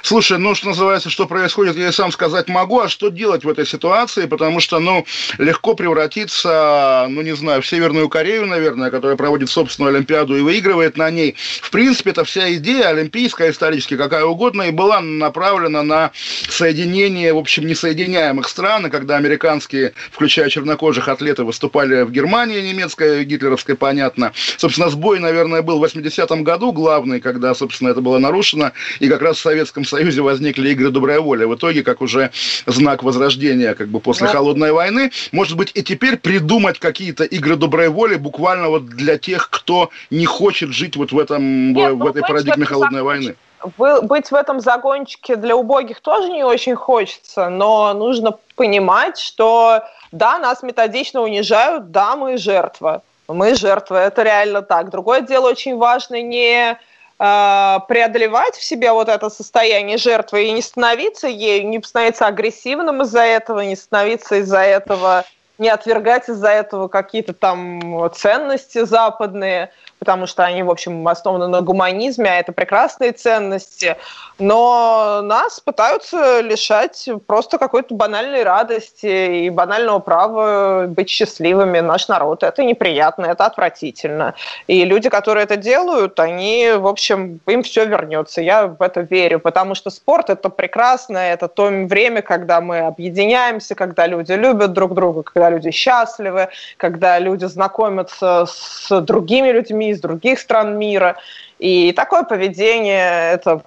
Слушай, 0.03 0.39
ну, 0.39 0.55
что 0.55 0.69
называется, 0.69 1.11
что 1.11 1.27
происходит, 1.27 1.77
я 1.77 1.89
и 1.89 1.93
сам 1.93 2.13
сказать 2.13 2.49
могу, 2.49 2.81
а 2.81 2.89
что 2.89 3.09
делать 3.09 3.45
в 3.45 3.49
этой 3.49 3.67
ситуации, 3.67 4.27
потому 4.27 4.61
что, 4.61 4.79
ну, 4.79 5.07
легко 5.39 5.75
превратиться, 5.75 7.07
ну, 7.09 7.23
не 7.23 7.35
знаю, 7.37 7.63
в 7.63 7.67
Северную 7.67 8.09
Корею, 8.09 8.47
наверное, 8.47 8.91
которая 8.91 9.17
проводит 9.17 9.51
собственную 9.51 9.95
Олимпиаду 9.95 10.37
и 10.37 10.41
выигрывает 10.41 10.97
на 10.97 11.11
ней. 11.11 11.37
В 11.63 11.71
принципе, 11.71 12.11
это 12.11 12.25
вся 12.25 12.53
идея 12.55 12.89
олимпийская, 12.89 13.51
исторически, 13.51 13.97
какая 13.97 14.25
угодно, 14.25 14.63
и 14.63 14.71
была 14.71 15.01
направлена 15.01 15.83
на 15.83 16.11
соединение, 16.49 17.33
в 17.33 17.39
общем, 17.39 17.67
несоединяемых 17.67 18.49
стран, 18.49 18.87
и 18.87 18.91
когда 18.91 19.17
американские, 19.17 19.93
включая 20.11 20.49
чернокожих 20.49 21.09
атлеты, 21.09 21.45
выступали 21.45 22.03
в 22.03 22.11
Германии, 22.11 22.61
немецкой, 22.61 23.25
гитлеровской, 23.25 23.77
понятно. 23.77 24.33
Собственно, 24.57 24.91
сбой, 24.91 25.19
наверное, 25.21 25.63
был 25.63 25.79
в 25.79 25.85
80-м 25.85 26.45
году 26.45 26.73
главный, 26.73 27.21
когда, 27.21 27.55
собственно, 27.55 27.91
это 27.91 28.01
было 28.01 28.19
нарушено, 28.19 28.73
и 29.01 29.09
как 29.09 29.23
раз 29.23 29.39
Совет 29.39 29.68
Советском 29.69 29.85
Союзе 29.85 30.23
возникли 30.23 30.71
игры 30.71 30.91
доброй 30.91 31.21
воли. 31.21 31.45
В 31.45 31.55
итоге, 31.55 31.83
как 31.83 32.01
уже 32.01 32.31
знак 32.67 33.03
возрождения 33.03 33.75
как 33.75 33.89
бы 33.89 34.01
после 34.01 34.27
холодной 34.27 34.73
войны, 34.73 35.11
может 35.31 35.57
быть 35.57 35.73
и 35.75 35.83
теперь 35.83 36.17
придумать 36.17 36.79
какие-то 36.79 37.25
игры 37.25 37.57
доброй 37.57 37.89
воли 37.89 38.17
буквально 38.17 38.69
вот 38.69 38.87
для 38.87 39.19
тех, 39.19 39.51
кто 39.51 39.91
не 40.11 40.25
хочет 40.25 40.71
жить 40.71 40.97
вот 40.97 41.13
в 41.13 41.19
этом 41.19 41.75
Нет, 41.75 41.93
в, 41.93 41.97
в 41.97 41.99
ну, 41.99 42.09
этой 42.09 42.23
парадигме 42.23 42.65
холодной 42.65 43.03
войны 43.03 43.35
быть 43.77 44.31
в 44.31 44.35
этом 44.35 44.61
загончике 44.61 45.35
для 45.35 45.57
убогих 45.57 46.01
тоже 46.01 46.29
не 46.29 46.45
очень 46.45 46.77
хочется, 46.77 47.49
но 47.49 47.93
нужно 47.93 48.39
понимать, 48.55 49.19
что 49.19 49.83
да, 50.13 50.39
нас 50.39 50.63
методично 50.63 51.23
унижают, 51.23 51.91
да, 51.91 52.15
мы 52.15 52.39
жертва. 52.39 53.03
Мы 53.27 53.57
жертва, 53.57 54.07
это 54.07 54.23
реально 54.23 54.63
так. 54.63 54.91
Другое 54.91 55.23
дело 55.23 55.49
очень 55.51 55.77
важно 55.77 56.23
не 56.23 56.79
преодолевать 57.19 58.55
в 58.55 58.63
себе 58.63 58.93
вот 58.93 59.09
это 59.09 59.29
состояние 59.29 59.99
жертвы 59.99 60.45
и 60.45 60.53
не 60.53 60.63
становиться 60.63 61.27
ею, 61.27 61.69
не 61.69 61.83
становиться 61.83 62.27
агрессивным 62.27 63.03
из-за 63.03 63.23
этого, 63.23 63.61
не 63.61 63.75
становиться 63.75 64.37
из-за 64.37 64.61
этого, 64.61 65.25
не 65.59 65.69
отвергать 65.69 66.29
из-за 66.29 66.51
этого 66.51 66.87
какие-то 66.87 67.33
там 67.33 68.09
ценности 68.15 68.85
западные 68.85 69.73
потому 69.99 70.27
что 70.27 70.45
они, 70.45 70.63
в 70.63 70.71
общем, 70.71 71.07
основаны 71.09 71.49
на 71.49 71.61
гуманизме, 71.61 72.31
а 72.31 72.37
это 72.37 72.53
прекрасные 72.53 73.13
ценности. 73.13 73.97
Но 74.39 75.21
нас 75.23 75.61
пытаются 75.61 76.41
лишать 76.41 77.09
просто 77.27 77.59
какой-то 77.59 77.95
банальной 77.95 78.43
радости 78.43 79.45
и 79.45 79.51
банального 79.51 79.99
права 79.99 80.87
быть 80.87 81.09
счастливыми. 81.09 81.81
Наш 81.81 82.09
народ. 82.09 82.43
Это 82.43 82.65
неприятно, 82.65 83.27
это 83.27 83.47
отвратительно. 83.47 84.35
И 84.67 84.85
люди, 84.85 85.09
которые 85.09 85.45
это 85.45 85.57
делают, 85.57 86.21
они, 86.21 86.73
в 86.77 86.87
общем, 86.87 87.41
им 87.47 87.63
все 87.63 87.85
вернется. 87.85 88.41
Я 88.41 88.67
в 88.67 88.81
это 88.83 89.01
верю, 89.01 89.41
потому 89.41 89.75
что 89.75 89.91
спорт– 89.91 90.31
это 90.31 90.49
прекрасно, 90.49 91.19
это 91.19 91.49
то 91.49 91.69
время, 91.69 92.23
когда 92.23 92.61
мы 92.61 92.81
объединяемся, 92.81 93.75
когда 93.75 94.07
люди 94.07 94.33
любят 94.33 94.73
друг 94.73 94.95
друга, 94.95 95.23
когда 95.23 95.51
люди 95.51 95.71
счастливы, 95.71 96.49
когда 96.77 97.19
люди 97.19 97.45
знакомятся 97.45 98.47
с 98.47 99.01
другими 99.01 99.51
людьми, 99.51 99.88
из 99.91 100.01
других 100.01 100.39
стран 100.39 100.79
мира. 100.79 101.17
И 101.59 101.93
такое 101.93 102.23
поведение, 102.23 103.33
это, 103.33 103.63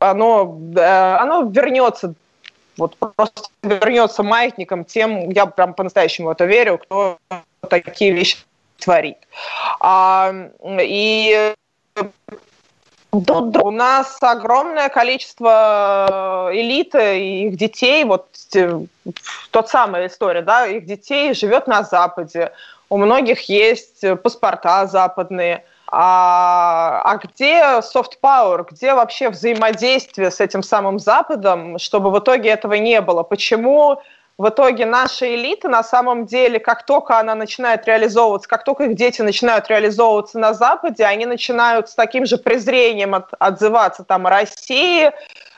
оно, 0.00 0.58
э, 0.76 1.16
оно 1.20 1.42
вернется 1.42 2.14
вот 2.80 2.96
просто 2.96 3.42
вернется 3.62 4.22
маятником 4.22 4.84
тем, 4.84 5.30
я 5.30 5.46
прям 5.46 5.74
по-настоящему 5.74 6.30
это 6.30 6.46
верю, 6.46 6.78
кто 6.78 7.18
такие 7.68 8.12
вещи 8.12 8.38
творит. 8.78 9.18
А, 9.80 10.32
и 10.62 11.54
у 13.12 13.70
нас 13.70 14.18
огромное 14.22 14.88
количество 14.88 16.50
элиты 16.52 17.20
и 17.20 17.48
их 17.48 17.56
детей, 17.56 18.04
вот 18.04 18.28
тот 19.50 19.68
самая 19.68 20.06
история, 20.06 20.42
да, 20.42 20.66
их 20.66 20.86
детей 20.86 21.34
живет 21.34 21.66
на 21.66 21.82
Западе. 21.82 22.52
У 22.90 22.98
многих 22.98 23.48
есть 23.48 24.04
паспорта 24.22 24.86
западные– 24.86 25.64
а, 25.92 27.02
а 27.04 27.16
где 27.16 27.80
soft 27.80 28.12
power, 28.22 28.64
где 28.70 28.94
вообще 28.94 29.28
взаимодействие 29.28 30.30
с 30.30 30.40
этим 30.40 30.62
самым 30.62 31.00
Западом, 31.00 31.78
чтобы 31.78 32.12
в 32.12 32.18
итоге 32.20 32.50
этого 32.50 32.74
не 32.74 33.00
было? 33.00 33.24
Почему 33.24 34.00
в 34.38 34.48
итоге 34.48 34.86
наша 34.86 35.34
элита 35.34 35.68
на 35.68 35.82
самом 35.82 36.26
деле, 36.26 36.60
как 36.60 36.86
только 36.86 37.18
она 37.18 37.34
начинает 37.34 37.86
реализовываться, 37.86 38.48
как 38.48 38.62
только 38.62 38.84
их 38.84 38.94
дети 38.94 39.20
начинают 39.20 39.68
реализовываться 39.68 40.38
на 40.38 40.54
Западе, 40.54 41.04
они 41.04 41.26
начинают 41.26 41.88
с 41.88 41.94
таким 41.94 42.24
же 42.24 42.38
презрением 42.38 43.16
от, 43.16 43.28
отзываться 43.40 44.04
там 44.04 44.28
о 44.28 44.30
России, 44.30 45.10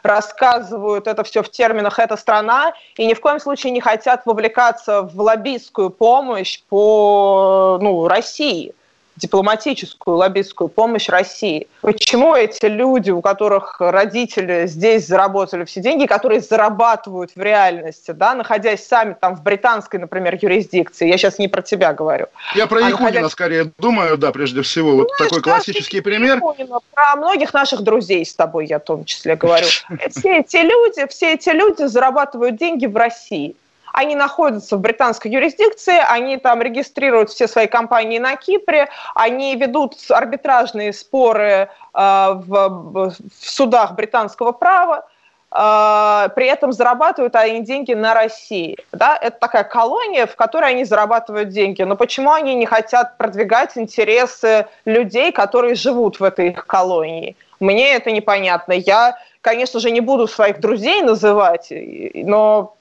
рассказывают 0.03 1.07
это 1.07 1.25
все 1.25 1.43
в 1.43 1.51
терминах 1.51 1.99
«эта 1.99 2.17
страна» 2.17 2.73
и 2.97 3.07
ни 3.07 3.15
в 3.15 3.21
коем 3.21 3.39
случае 3.41 3.73
не 3.73 3.81
хотят 3.81 4.27
вовлекаться 4.27 5.03
в 5.03 5.21
лоббистскую 5.21 5.91
помощь 5.91 6.61
по 6.69 7.79
ну, 7.81 8.09
России 8.09 8.75
дипломатическую 9.17 10.17
лоббистскую 10.17 10.69
помощь 10.69 11.09
России. 11.09 11.69
Почему 11.83 12.35
эти 12.35 12.67
люди, 12.67 13.11
у 13.11 13.21
которых 13.21 13.77
родители 13.81 14.67
здесь 14.67 15.07
заработали 15.07 15.65
все 15.65 15.81
деньги, 15.81 16.07
которые 16.07 16.41
зарабатывают 16.41 17.33
в 17.35 17.41
реальности, 17.41 18.13
да, 18.13 18.35
находясь 18.35 18.87
сами 18.87 19.15
там 19.19 19.37
в 19.37 19.43
британской, 19.43 20.01
например, 20.01 20.39
юрисдикции, 20.41 21.09
я 21.09 21.19
сейчас 21.19 21.39
не 21.39 21.49
про 21.49 21.63
тебя 21.63 21.93
говорю. 21.93 22.27
Я 22.55 22.67
про 22.67 22.79
а 22.79 22.89
Якунина 22.89 23.11
находясь... 23.11 23.33
скорее 23.33 23.73
думаю, 23.79 24.17
да, 24.17 24.33
прежде 24.33 24.63
всего, 24.63 24.97
вот 24.97 25.09
ну, 25.19 25.25
такой 25.25 25.43
классический 25.43 26.01
пример. 26.01 26.37
Якунина, 26.37 26.79
про 26.95 27.17
многих 27.17 27.53
наших 27.53 27.83
друзей 27.83 28.25
с 28.25 28.35
тобой 28.35 28.67
я 28.67 28.79
в 28.79 28.85
том 28.85 29.05
числе 29.05 29.37
говорю. 29.37 29.67
Все 30.11 30.39
эти 30.39 30.57
люди, 30.57 31.07
все 31.09 31.35
эти 31.35 31.51
люди 31.51 31.85
зарабатывают 31.85 32.57
деньги 32.57 32.87
в 32.87 32.97
России 32.97 33.57
они 33.93 34.17
находятся 34.17 34.77
в 34.77 34.81
британской 34.81 35.31
юрисдикции, 35.31 35.97
они 36.09 36.39
там 36.39 36.63
регистрируют 36.63 37.31
все 37.31 37.47
свои 37.47 37.67
компании 37.67 38.19
на 38.19 38.37
Кипре, 38.37 38.89
они 39.15 39.55
ведут 39.57 39.95
арбитражные 40.09 40.93
споры 40.93 41.45
э, 41.45 41.69
в, 41.95 42.69
в 42.95 43.15
судах 43.41 43.95
британского 43.95 44.53
права, 44.53 45.05
э, 45.51 46.29
при 46.35 46.47
этом 46.47 46.73
зарабатывают 46.73 47.37
они 47.37 47.61
деньги 47.61 47.93
на 47.93 48.15
России. 48.15 48.79
Да? 48.93 49.19
Это 49.21 49.39
такая 49.39 49.65
колония, 49.65 50.27
в 50.27 50.37
которой 50.37 50.71
они 50.71 50.85
зарабатывают 50.85 51.51
деньги. 51.51 51.83
Но 51.83 51.97
почему 51.97 52.33
они 52.33 52.55
не 52.55 52.67
хотят 52.67 53.19
продвигать 53.19 53.77
интересы 53.77 54.67
людей, 54.87 55.33
которые 55.33 55.75
живут 55.75 56.19
в 56.19 56.25
этой 56.25 56.49
их 56.49 56.67
колонии? 56.67 57.37
Мне 57.61 57.95
это 57.95 58.11
непонятно. 58.11 58.73
Я, 58.73 59.17
конечно 59.41 59.79
же, 59.79 59.91
не 59.91 60.01
буду 60.01 60.27
своих 60.27 60.61
друзей 60.61 61.03
называть, 61.03 61.69
но 62.15 62.75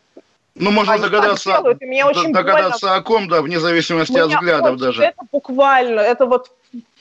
ну, 0.62 0.72
можно 0.72 0.94
Они 0.94 1.04
догадаться, 1.04 1.50
делают, 1.80 2.32
догадаться 2.32 2.96
о 2.96 3.02
ком, 3.02 3.28
да, 3.28 3.42
вне 3.42 3.60
зависимости 3.60 4.18
от 4.18 4.30
взглядов 4.30 4.78
даже. 4.78 5.04
Это 5.04 5.24
буквально, 5.32 6.00
это 6.00 6.26
вот 6.26 6.52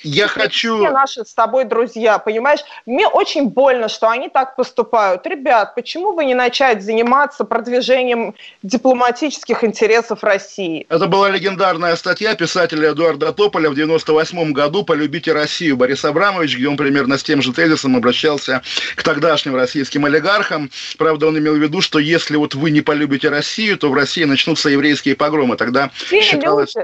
я 0.02 0.28
хочу... 0.28 0.78
Все 0.78 0.90
наши 0.90 1.24
с 1.24 1.34
тобой 1.34 1.64
друзья, 1.64 2.18
понимаешь? 2.18 2.60
Мне 2.86 3.06
очень 3.06 3.48
больно, 3.48 3.88
что 3.88 4.08
они 4.08 4.28
так 4.28 4.56
поступают. 4.56 5.26
Ребят, 5.26 5.74
почему 5.74 6.14
бы 6.14 6.24
не 6.24 6.34
начать 6.34 6.82
заниматься 6.82 7.44
продвижением 7.44 8.34
дипломатических 8.62 9.62
интересов 9.62 10.24
России? 10.24 10.86
Это 10.88 11.06
была 11.06 11.28
легендарная 11.28 11.96
статья 11.96 12.34
писателя 12.34 12.92
Эдуарда 12.92 13.32
Тополя 13.32 13.70
в 13.70 13.74
98 13.74 14.52
году 14.52 14.84
«Полюбите 14.84 15.32
Россию» 15.32 15.76
Борис 15.76 16.04
Абрамович, 16.04 16.56
где 16.56 16.68
он 16.68 16.76
примерно 16.76 17.18
с 17.18 17.22
тем 17.22 17.42
же 17.42 17.52
тезисом 17.52 17.96
обращался 17.96 18.62
к 18.96 19.02
тогдашним 19.02 19.54
российским 19.54 20.04
олигархам. 20.06 20.70
Правда, 20.96 21.28
он 21.28 21.38
имел 21.38 21.54
в 21.54 21.58
виду, 21.58 21.80
что 21.80 21.98
если 21.98 22.36
вот 22.36 22.54
вы 22.54 22.70
не 22.70 22.80
полюбите 22.80 23.28
Россию, 23.28 23.76
то 23.76 23.90
в 23.90 23.94
России 23.94 24.24
начнутся 24.24 24.70
еврейские 24.70 25.14
погромы. 25.14 25.56
Тогда 25.56 25.90
Все 25.94 26.22
считалось... 26.22 26.74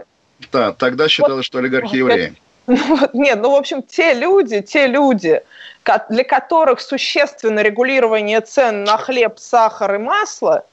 Да, 0.53 0.73
тогда 0.75 1.09
считалось, 1.09 1.37
вот, 1.37 1.45
что 1.47 1.59
олигархи 1.59 1.97
евреи. 1.97 2.37
Нет, 3.13 3.39
ну, 3.41 3.51
в 3.51 3.55
общем, 3.55 3.83
те 3.83 4.15
люди, 4.15 4.61
те 4.61 4.87
люди, 4.87 5.43
для 6.09 6.25
которых 6.25 6.81
существенно 6.81 7.61
регулирование 7.61 8.41
цен 8.41 8.85
на 8.85 8.97
хлеб, 8.97 9.39
сахар 9.39 9.95
и 9.95 9.99
масло, 9.99 10.65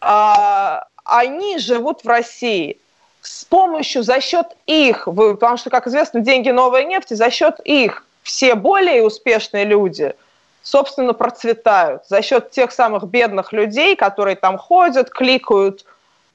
а, 0.00 0.86
они 1.04 1.58
живут 1.58 2.04
в 2.04 2.08
России 2.08 2.78
с 3.22 3.44
помощью, 3.46 4.02
за 4.02 4.20
счет 4.20 4.48
их, 4.66 5.06
потому 5.06 5.56
что, 5.56 5.70
как 5.70 5.86
известно, 5.86 6.20
деньги 6.20 6.50
новой 6.50 6.84
нефти, 6.84 7.14
за 7.14 7.30
счет 7.30 7.58
их 7.64 8.04
все 8.22 8.54
более 8.54 9.02
успешные 9.02 9.64
люди, 9.64 10.14
собственно, 10.62 11.14
процветают. 11.14 12.02
За 12.06 12.20
счет 12.20 12.50
тех 12.50 12.70
самых 12.70 13.04
бедных 13.04 13.54
людей, 13.54 13.96
которые 13.96 14.36
там 14.36 14.58
ходят, 14.58 15.08
кликают 15.08 15.86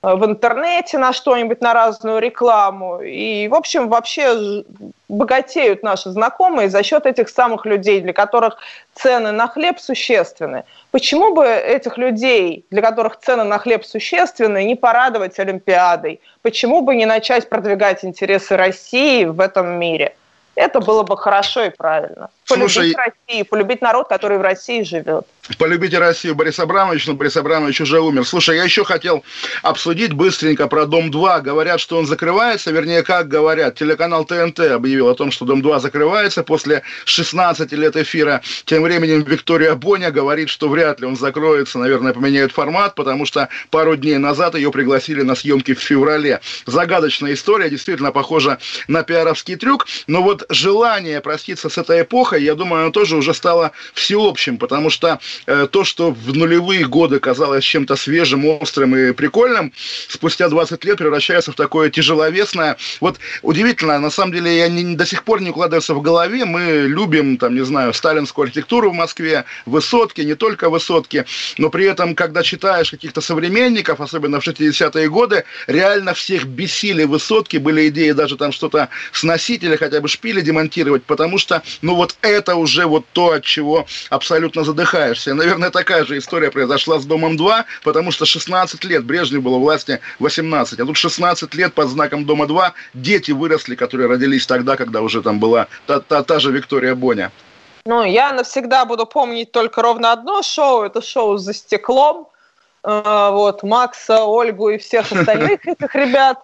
в 0.02 0.26
интернете 0.26 0.98
на 0.98 1.12
что-нибудь, 1.12 1.62
на 1.62 1.74
разную 1.74 2.20
рекламу. 2.20 3.02
И, 3.02 3.48
в 3.50 3.56
общем, 3.56 3.90
вообще 3.90 4.64
богатеют 5.10 5.84
наши 5.84 6.10
знакомые 6.12 6.70
за 6.70 6.84
счет 6.84 7.06
этих 7.06 7.30
самых 7.30 7.66
людей, 7.66 8.00
для 8.00 8.14
которых 8.14 8.58
цены 8.94 9.32
на 9.32 9.48
хлеб 9.48 9.80
существенны. 9.80 10.64
Почему 10.92 11.34
бы 11.34 11.46
этих 11.46 11.98
людей, 11.98 12.66
для 12.72 12.82
которых 12.82 13.20
цены 13.20 13.44
на 13.44 13.58
хлеб 13.58 13.86
существенны, 13.86 14.64
не 14.64 14.76
порадовать 14.76 15.38
Олимпиадой? 15.40 16.22
Почему 16.42 16.82
бы 16.82 16.96
не 16.96 17.06
начать 17.06 17.50
продвигать 17.50 18.06
интересы 18.06 18.56
России 18.56 19.26
в 19.26 19.42
этом 19.42 19.80
мире? 19.80 20.16
Это 20.56 20.80
было 20.80 21.04
бы 21.04 21.18
хорошо 21.18 21.64
и 21.64 21.70
правильно. 21.70 22.30
Полюбить 22.48 22.74
Слушай, 22.74 22.96
Россию, 22.96 23.46
полюбить 23.46 23.82
народ, 23.82 24.08
который 24.08 24.38
в 24.38 24.42
России 24.42 24.84
живет. 24.84 25.26
Полюбите 25.58 25.98
Россию, 25.98 26.36
Борис 26.36 26.60
Абрамович, 26.60 27.08
но 27.08 27.14
Борис 27.16 27.36
Абрамович 27.36 27.82
уже 27.82 28.00
умер. 28.00 28.26
Слушай, 28.26 28.58
я 28.58 28.64
еще 28.64 28.84
хотел 28.84 29.24
обсудить 29.64 30.14
быстренько 30.14 30.68
про 30.68 30.86
Дом-2. 30.86 31.42
Говорят, 31.42 31.80
что 31.80 31.98
он 31.98 32.06
закрывается, 32.06 32.72
вернее, 32.72 33.04
как 33.04 33.28
говорят, 33.28 33.76
телеканал 33.76 34.26
ТНТ 34.26 34.60
объявил 34.60 35.10
о 35.10 35.16
том, 35.16 35.32
что 35.32 35.46
Дом-2 35.46 35.80
закрывается 35.80 36.44
после 36.44 36.84
16 37.06 37.72
лет 37.74 37.96
эфира. 37.98 38.42
Тем 38.66 38.84
временем 38.84 39.24
Виктория 39.24 39.74
Боня 39.76 40.12
говорит, 40.12 40.50
что 40.50 40.70
вряд 40.70 41.00
ли 41.00 41.08
он 41.08 41.16
закроется, 41.16 41.80
наверное, 41.80 42.14
поменяют 42.14 42.52
формат, 42.52 42.96
потому 42.96 43.26
что 43.26 43.50
пару 43.72 43.96
дней 43.96 44.18
назад 44.18 44.56
ее 44.56 44.72
пригласили 44.72 45.24
на 45.24 45.36
съемки 45.36 45.74
в 45.74 45.80
феврале. 45.80 46.42
Загадочная 46.66 47.34
история, 47.34 47.70
действительно 47.70 48.12
похожа 48.12 48.60
на 48.88 49.04
пиаровский 49.04 49.56
трюк, 49.56 49.88
но 50.08 50.22
вот 50.22 50.46
желание 50.50 51.22
проститься 51.22 51.70
с 51.70 51.78
этой 51.78 52.04
эпохой, 52.04 52.44
я 52.44 52.56
думаю, 52.56 52.84
оно 52.84 52.92
тоже 52.92 53.18
уже 53.18 53.34
стало 53.34 53.72
всеобщим, 53.94 54.58
потому 54.58 54.90
что 54.90 55.20
то, 55.46 55.84
что 55.84 56.12
в 56.12 56.36
нулевые 56.36 56.86
годы 56.86 57.20
казалось 57.20 57.64
чем-то 57.64 57.96
свежим, 57.96 58.46
острым 58.46 58.96
и 58.96 59.12
прикольным, 59.14 59.74
спустя 60.08 60.50
20 60.50 60.84
лет 60.86 60.98
превращается 60.98 61.52
в 61.52 61.56
такое 61.56 61.90
тяжеловесное. 61.90 62.78
Вот 63.00 63.20
удивительно, 63.42 64.00
на 64.00 64.10
самом 64.10 64.34
деле, 64.34 64.58
я 64.58 64.68
не, 64.68 64.96
до 64.96 65.06
сих 65.06 65.24
пор 65.24 65.42
не 65.42 65.50
укладывается 65.50 65.94
в 65.94 66.02
голове. 66.02 66.46
Мы 66.46 66.86
любим, 66.88 67.38
там, 67.38 67.56
не 67.56 67.66
знаю, 67.66 67.94
сталинскую 67.94 68.44
архитектуру 68.44 68.92
в 68.92 68.94
Москве, 68.94 69.46
высотки, 69.66 70.22
не 70.22 70.36
только 70.36 70.70
высотки, 70.70 71.26
но 71.58 71.70
при 71.70 71.86
этом, 71.86 72.16
когда 72.16 72.44
читаешь 72.44 72.92
каких-то 72.92 73.22
современников, 73.22 74.02
особенно 74.02 74.40
в 74.40 74.48
60-е 74.48 75.10
годы, 75.10 75.44
реально 75.68 76.14
всех 76.14 76.46
бесили 76.46 77.04
высотки, 77.04 77.58
были 77.58 77.90
идеи 77.90 78.12
даже 78.12 78.38
там 78.38 78.52
что-то 78.52 78.90
сносить 79.12 79.64
или 79.64 79.76
хотя 79.76 80.02
бы 80.02 80.08
шпили 80.08 80.42
демонтировать, 80.42 81.04
потому 81.04 81.38
что, 81.38 81.62
ну 81.82 81.96
вот 81.96 82.16
это 82.22 82.56
уже 82.56 82.86
вот 82.86 83.06
то, 83.14 83.32
от 83.32 83.44
чего 83.44 83.86
абсолютно 84.10 84.64
задыхаешься. 84.64 85.29
И, 85.30 85.34
наверное, 85.34 85.70
такая 85.70 86.06
же 86.06 86.18
история 86.18 86.52
произошла 86.52 87.00
с 87.00 87.06
Домом-2, 87.06 87.66
потому 87.84 88.12
что 88.12 88.26
16 88.26 88.84
лет, 88.84 89.06
Брежнев 89.06 89.44
было 89.44 89.58
власти 89.58 90.00
18, 90.20 90.80
а 90.80 90.86
тут 90.86 90.98
16 90.98 91.54
лет 91.56 91.74
под 91.74 91.90
знаком 91.90 92.26
Дома-2 92.26 92.72
дети 92.94 93.32
выросли, 93.32 93.76
которые 93.76 94.10
родились 94.10 94.46
тогда, 94.46 94.76
когда 94.76 95.02
уже 95.02 95.22
там 95.22 95.40
была 95.40 95.68
та, 95.86 96.00
та, 96.00 96.24
та 96.24 96.40
же 96.40 96.52
Виктория 96.52 96.96
Боня. 96.96 97.32
Ну, 97.86 98.04
я 98.04 98.34
навсегда 98.34 98.86
буду 98.86 99.06
помнить 99.06 99.52
только 99.52 99.82
ровно 99.82 100.12
одно 100.12 100.42
шоу, 100.42 100.84
это 100.84 101.02
шоу 101.02 101.38
«За 101.38 101.54
стеклом», 101.54 102.28
э, 102.84 103.30
вот, 103.32 103.64
Макса, 103.64 104.24
Ольгу 104.26 104.70
и 104.70 104.78
всех 104.78 105.12
остальных 105.12 105.66
этих 105.68 105.96
ребят. 105.96 106.40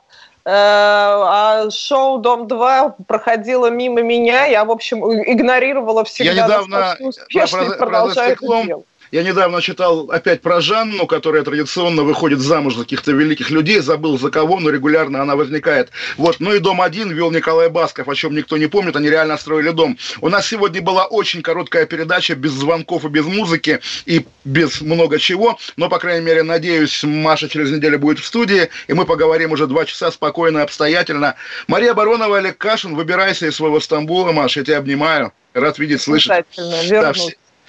Э, 0.48 0.52
а 0.52 1.70
шоу 1.72 2.20
«Дом-2» 2.20 3.06
проходило 3.08 3.72
мимо 3.72 4.04
меня, 4.04 4.46
я, 4.46 4.64
в 4.64 4.70
общем, 4.70 5.04
игнорировала 5.04 6.04
всегда 6.04 6.32
я 6.32 6.44
недавно 6.44 6.96
успешно 7.00 7.62
и 7.62 7.78
продолжаю 7.78 8.34
это 8.34 8.64
делать. 8.64 8.86
Я 9.16 9.24
недавно 9.24 9.62
читал 9.62 10.12
опять 10.12 10.42
про 10.42 10.60
Жанну, 10.60 11.08
которая 11.08 11.42
традиционно 11.44 12.04
выходит 12.04 12.42
замуж 12.42 12.76
за 12.76 12.82
каких-то 12.84 13.14
великих 13.14 13.50
людей, 13.50 13.80
забыл 13.80 14.20
за 14.20 14.30
кого, 14.30 14.60
но 14.60 14.70
регулярно 14.70 15.22
она 15.22 15.38
возникает. 15.38 15.90
Вот, 16.18 16.42
ну 16.42 16.54
и 16.54 16.60
дом 16.60 16.82
один 16.82 17.14
вел 17.14 17.32
Николай 17.32 17.70
Басков, 17.70 18.10
о 18.10 18.16
чем 18.16 18.36
никто 18.36 18.58
не 18.58 18.68
помнит, 18.68 18.98
они 18.98 19.10
реально 19.10 19.38
строили 19.38 19.70
дом. 19.70 19.98
У 20.20 20.28
нас 20.28 20.46
сегодня 20.46 20.82
была 20.82 21.06
очень 21.06 21.42
короткая 21.44 21.86
передача, 21.86 22.36
без 22.36 22.52
звонков 22.52 23.06
и 23.06 23.08
без 23.08 23.24
музыки, 23.24 23.80
и 24.06 24.26
без 24.44 24.82
много 24.82 25.18
чего, 25.18 25.58
но, 25.78 25.88
по 25.88 25.98
крайней 25.98 26.26
мере, 26.26 26.44
надеюсь, 26.44 27.02
Маша 27.06 27.48
через 27.48 27.72
неделю 27.72 28.00
будет 28.00 28.20
в 28.20 28.26
студии, 28.26 28.68
и 28.90 28.94
мы 28.94 29.06
поговорим 29.06 29.54
уже 29.54 29.66
два 29.68 29.86
часа 29.86 30.12
спокойно 30.12 30.58
и 30.58 30.64
обстоятельно. 30.64 31.36
Мария 31.70 31.94
Баронова, 31.94 32.40
Олег 32.40 32.58
Кашин, 32.58 32.96
выбирайся 32.96 33.48
из 33.48 33.56
своего 33.56 33.80
Стамбула, 33.80 34.34
Маша, 34.34 34.60
я 34.60 34.66
тебя 34.66 34.78
обнимаю. 34.80 35.32
Рад 35.54 35.80
видеть, 35.80 36.02
слышать. 36.02 36.46
Да, 36.58 37.14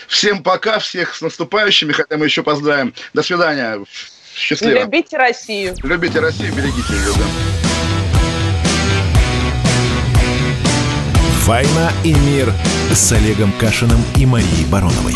Всем 0.08 0.42
пока, 0.42 0.78
всех 0.78 1.14
с 1.14 1.20
наступающими, 1.20 1.92
хотя 1.92 2.16
мы 2.16 2.26
еще 2.26 2.42
поздравим. 2.42 2.94
До 3.14 3.22
свидания. 3.22 3.78
Счастливо. 4.34 4.80
Любите 4.80 5.16
Россию. 5.16 5.74
Любите 5.82 6.20
Россию, 6.20 6.52
берегите 6.54 6.92
ее. 6.92 7.12
Да. 7.16 7.24
«Война 11.46 11.92
и 12.02 12.12
мир» 12.12 12.52
с 12.92 13.12
Олегом 13.12 13.52
Кашиным 13.52 14.04
и 14.16 14.26
Марией 14.26 14.66
Бароновой. 14.66 15.14